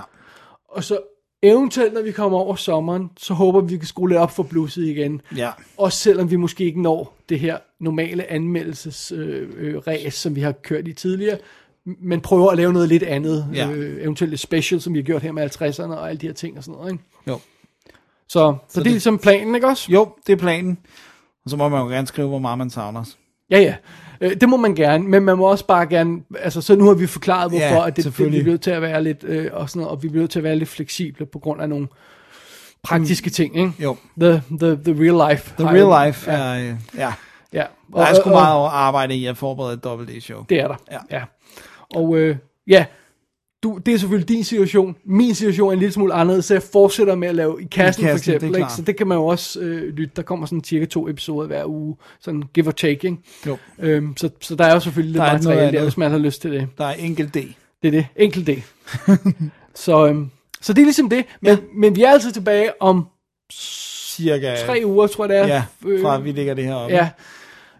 [0.69, 0.99] Og så
[1.43, 4.43] eventuelt, når vi kommer over sommeren, så håber vi, vi kan skrue lidt op for
[4.43, 5.21] blusset igen.
[5.35, 5.49] Ja.
[5.77, 10.51] Også selvom vi måske ikke når det her normale anmeldelses øh, øh, som vi har
[10.51, 11.37] kørt i tidligere,
[11.85, 13.47] men prøver at lave noget lidt andet.
[13.53, 13.71] Ja.
[13.71, 16.33] Øh, eventuelt lidt special, som vi har gjort her med 50'erne og alle de her
[16.33, 16.91] ting og sådan noget.
[16.91, 17.03] Ikke?
[17.27, 17.33] Jo.
[17.33, 17.39] Så,
[18.29, 19.91] så, så det, det er ligesom planen, ikke også?
[19.91, 20.77] Jo, det er planen.
[21.45, 23.17] Og så må man jo gerne skrive, hvor meget man savner os.
[23.51, 23.75] Ja, ja.
[24.21, 26.93] Øh, det må man gerne, men man må også bare gerne, altså så nu har
[26.93, 28.43] vi forklaret, hvorfor Ja, at det, det, vi selvfølgelig.
[28.43, 30.39] bliver nødt til at være lidt, øh, og, sådan noget, og vi bliver nødt til
[30.39, 31.87] at være lidt fleksible på grund af nogle
[32.83, 33.71] praktiske ting, ikke?
[33.79, 33.95] Jo.
[34.21, 35.53] The, the, the real life.
[35.59, 36.37] The real life ja.
[36.37, 37.13] er, øh, ja.
[37.53, 37.63] Ja.
[37.95, 40.43] Der er sgu meget over arbejde i at forberede et dobbelt D-show.
[40.49, 40.97] Det er der, Ja.
[41.11, 41.17] ja.
[41.17, 41.23] ja.
[41.95, 42.35] Og øh,
[42.67, 42.85] ja,
[43.63, 44.95] du, det er selvfølgelig din situation.
[45.05, 48.03] Min situation er en lille smule anderledes, så jeg fortsætter med at lave i kassen,
[48.03, 48.47] I for kassen, det er eksempel.
[48.47, 48.57] Ikke?
[48.57, 48.71] klart.
[48.71, 50.13] Så det kan man jo også øh, lytte.
[50.15, 53.17] Der kommer sådan cirka to episoder hver uge, sådan give or take, ikke?
[53.47, 53.57] Jo.
[53.79, 56.11] Øhm, så, så der er jo selvfølgelig lidt Der er noget materiale der, hvis man
[56.11, 56.67] har lyst til det.
[56.77, 57.37] Der er enkelt D.
[57.81, 58.05] Det er det.
[58.15, 58.63] Enkelt det.
[59.85, 60.29] så, øhm,
[60.61, 61.25] så det er ligesom det.
[61.41, 63.05] Men, men vi er altid tilbage om
[63.51, 65.47] Cirka tre uger, tror jeg det er.
[65.55, 66.89] Ja, Øh, fra vi lægger det her op.
[66.89, 67.09] Ja.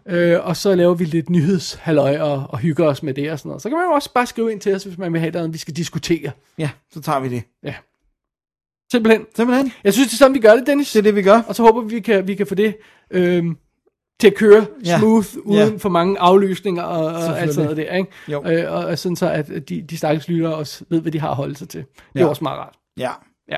[0.08, 3.48] Øh, og så laver vi lidt nyhedshalløj og, og hygger os med det og sådan
[3.48, 3.62] noget.
[3.62, 5.52] Så kan man jo også bare skrive ind til os, hvis man vil have noget,
[5.52, 6.30] vi skal diskutere.
[6.58, 7.42] Ja, så tager vi det.
[7.62, 7.74] Ja.
[8.92, 9.26] Simpelthen.
[9.36, 9.72] Simpelthen.
[9.84, 10.92] Jeg synes, det er sådan, vi gør det, Dennis.
[10.92, 11.42] Det er det, vi gør.
[11.48, 12.76] Og så håber vi, vi kan, vi kan få det
[13.10, 13.56] øhm,
[14.20, 14.98] til at køre Ja.
[14.98, 15.76] smooth, uden Ja.
[15.78, 17.94] for mange aflysninger og, og alt sådan noget der.
[17.96, 18.10] Ikke?
[18.28, 18.42] Jo.
[18.46, 21.30] Øh, og, og sådan så, at de, de stakkels lyttere også ved, hvad de har
[21.30, 21.80] at holde sig til.
[21.80, 22.26] Det er Ja.
[22.28, 22.74] også meget rart.
[22.98, 23.10] Ja,
[23.50, 23.56] Ja.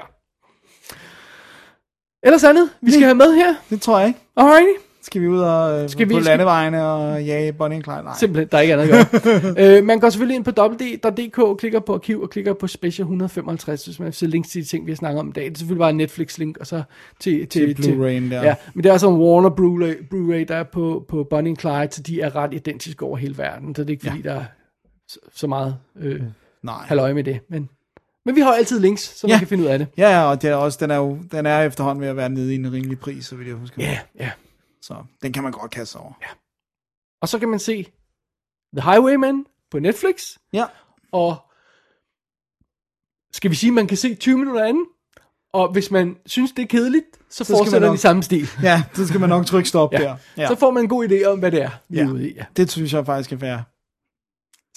[2.22, 3.55] Ellers andet, vi skal have med her.
[3.70, 4.20] det tror jeg ikke.
[4.36, 4.80] Alrighty.
[5.05, 8.03] Skal vi ud og øh, Skal vi- på landevejene og jage Bonnie and Clyde?
[8.03, 8.12] Nej.
[8.18, 9.22] Simpelthen, der er ikke andet at
[9.55, 9.76] gøre.
[9.78, 13.84] øh, man går selvfølgelig ind på www.dk, klikker på arkiv og klikker på special 155,
[13.84, 15.44] hvis man vil se links til de ting, vi har snakket om i dag.
[15.44, 16.82] Det er selvfølgelig bare en Netflix-link, og så
[17.20, 17.46] til...
[17.46, 18.42] Til Blu-ray'en der.
[18.42, 21.57] Ja, men det er altså en Warner Blu-ray, Blu-ray der er på, på Bonnie and
[21.59, 24.28] Clyde, så de er ret identiske over hele verden, så det er ikke fordi, ja.
[24.30, 24.44] der er
[25.09, 26.20] så, så meget øh,
[26.62, 26.74] Nej.
[26.86, 27.38] halløj med det.
[27.48, 27.68] Men,
[28.26, 29.32] men vi har altid links, så Ja.
[29.32, 29.88] man kan finde ud af det.
[29.96, 32.53] Ja, og det er også, den er jo, den er efterhånden ved at være nede
[32.53, 33.82] i en rimelig pris, så vidt jeg husker.
[33.82, 34.30] Ja, ja.
[34.83, 36.12] Så den kan man godt kaste over.
[36.22, 36.26] Ja.
[37.22, 37.87] Og så kan man se
[38.76, 40.64] The Highwayman på Netflix, ja.
[41.12, 41.37] og
[43.33, 44.87] skal vi sige, at man kan se 20 minutter anden,
[45.53, 48.49] og hvis man synes, det er kedeligt, så, Så fortsætter den i samme stil.
[48.63, 49.99] Ja, så skal man nok trykke stop Ja.
[49.99, 50.17] der.
[50.37, 50.49] Ja.
[50.49, 52.11] Så får man en god idé om, hvad det er, vi er Ja.
[52.11, 52.34] ude i.
[52.34, 53.59] Ja, Det synes jeg faktisk er fair.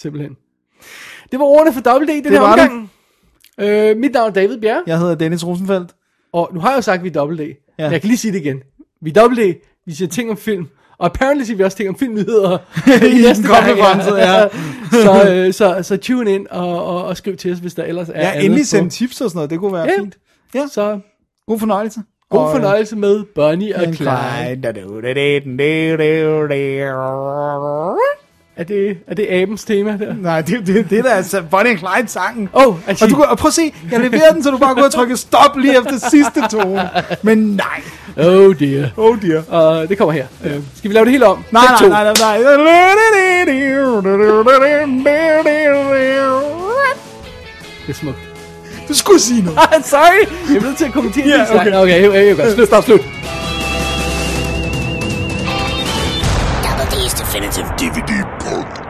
[0.02, 0.38] simpelthen.
[1.32, 2.64] Det var ordene for Double D i den Det her var det.
[2.70, 2.92] omgang.
[3.60, 5.96] Øh, mit navn er David Bjerre, Jeg hedder Dennis Rosenfeldt.
[6.34, 7.40] og nu har jeg jo sagt, at vi er Double D.
[7.80, 7.84] Ja.
[7.86, 8.64] Men jeg kan lige sige det igen.
[9.02, 9.56] Vi er Double D,
[9.86, 10.68] vi siger ting om film,
[10.98, 12.58] og apparently siger vi også ting om filmnyheder
[12.88, 14.48] I den kommende fremtid, ja.
[15.06, 18.10] så, øh, så, så tune ind og, og, og skriv til os, hvis der ellers
[18.14, 19.50] er Ja, endelig send tips og sådan noget.
[19.50, 20.00] Det kunne være Ja.
[20.00, 20.18] fint.
[20.56, 20.68] Ja.
[20.72, 21.00] Så
[21.48, 22.00] God fornøjelse.
[22.30, 24.10] God Og, øh, fornøjelse med Bonnie og And Clyde.
[24.10, 24.56] Clyde.
[28.58, 30.16] Er det, er det abens tema der?
[30.22, 32.50] Nej, det, det, det er da altså Bonnie and Clyde sangen.
[32.54, 34.92] Oh, og, du, og prøv at se, jeg leverer den, så du bare går og
[34.92, 36.90] trykker stop lige efter sidste tone.
[37.22, 37.82] Men nej.
[38.18, 38.90] Oh dear.
[38.98, 39.44] Oh dear.
[39.50, 40.26] Og det kommer her.
[40.46, 41.44] Uh, skal vi lave det hele om?
[41.52, 42.38] Nej, nej, nej, nej, nej.
[47.88, 48.18] Det er smukt.
[48.90, 49.60] Du skulle sige noget.
[49.86, 50.28] Sorry.
[50.50, 51.60] Jeg er nødt til at kommentere okay.
[51.60, 52.54] Okay, okay, okay, okay.
[52.54, 53.02] Slut, stop, slut.
[57.36, 58.85] Definitive DVD Podcast.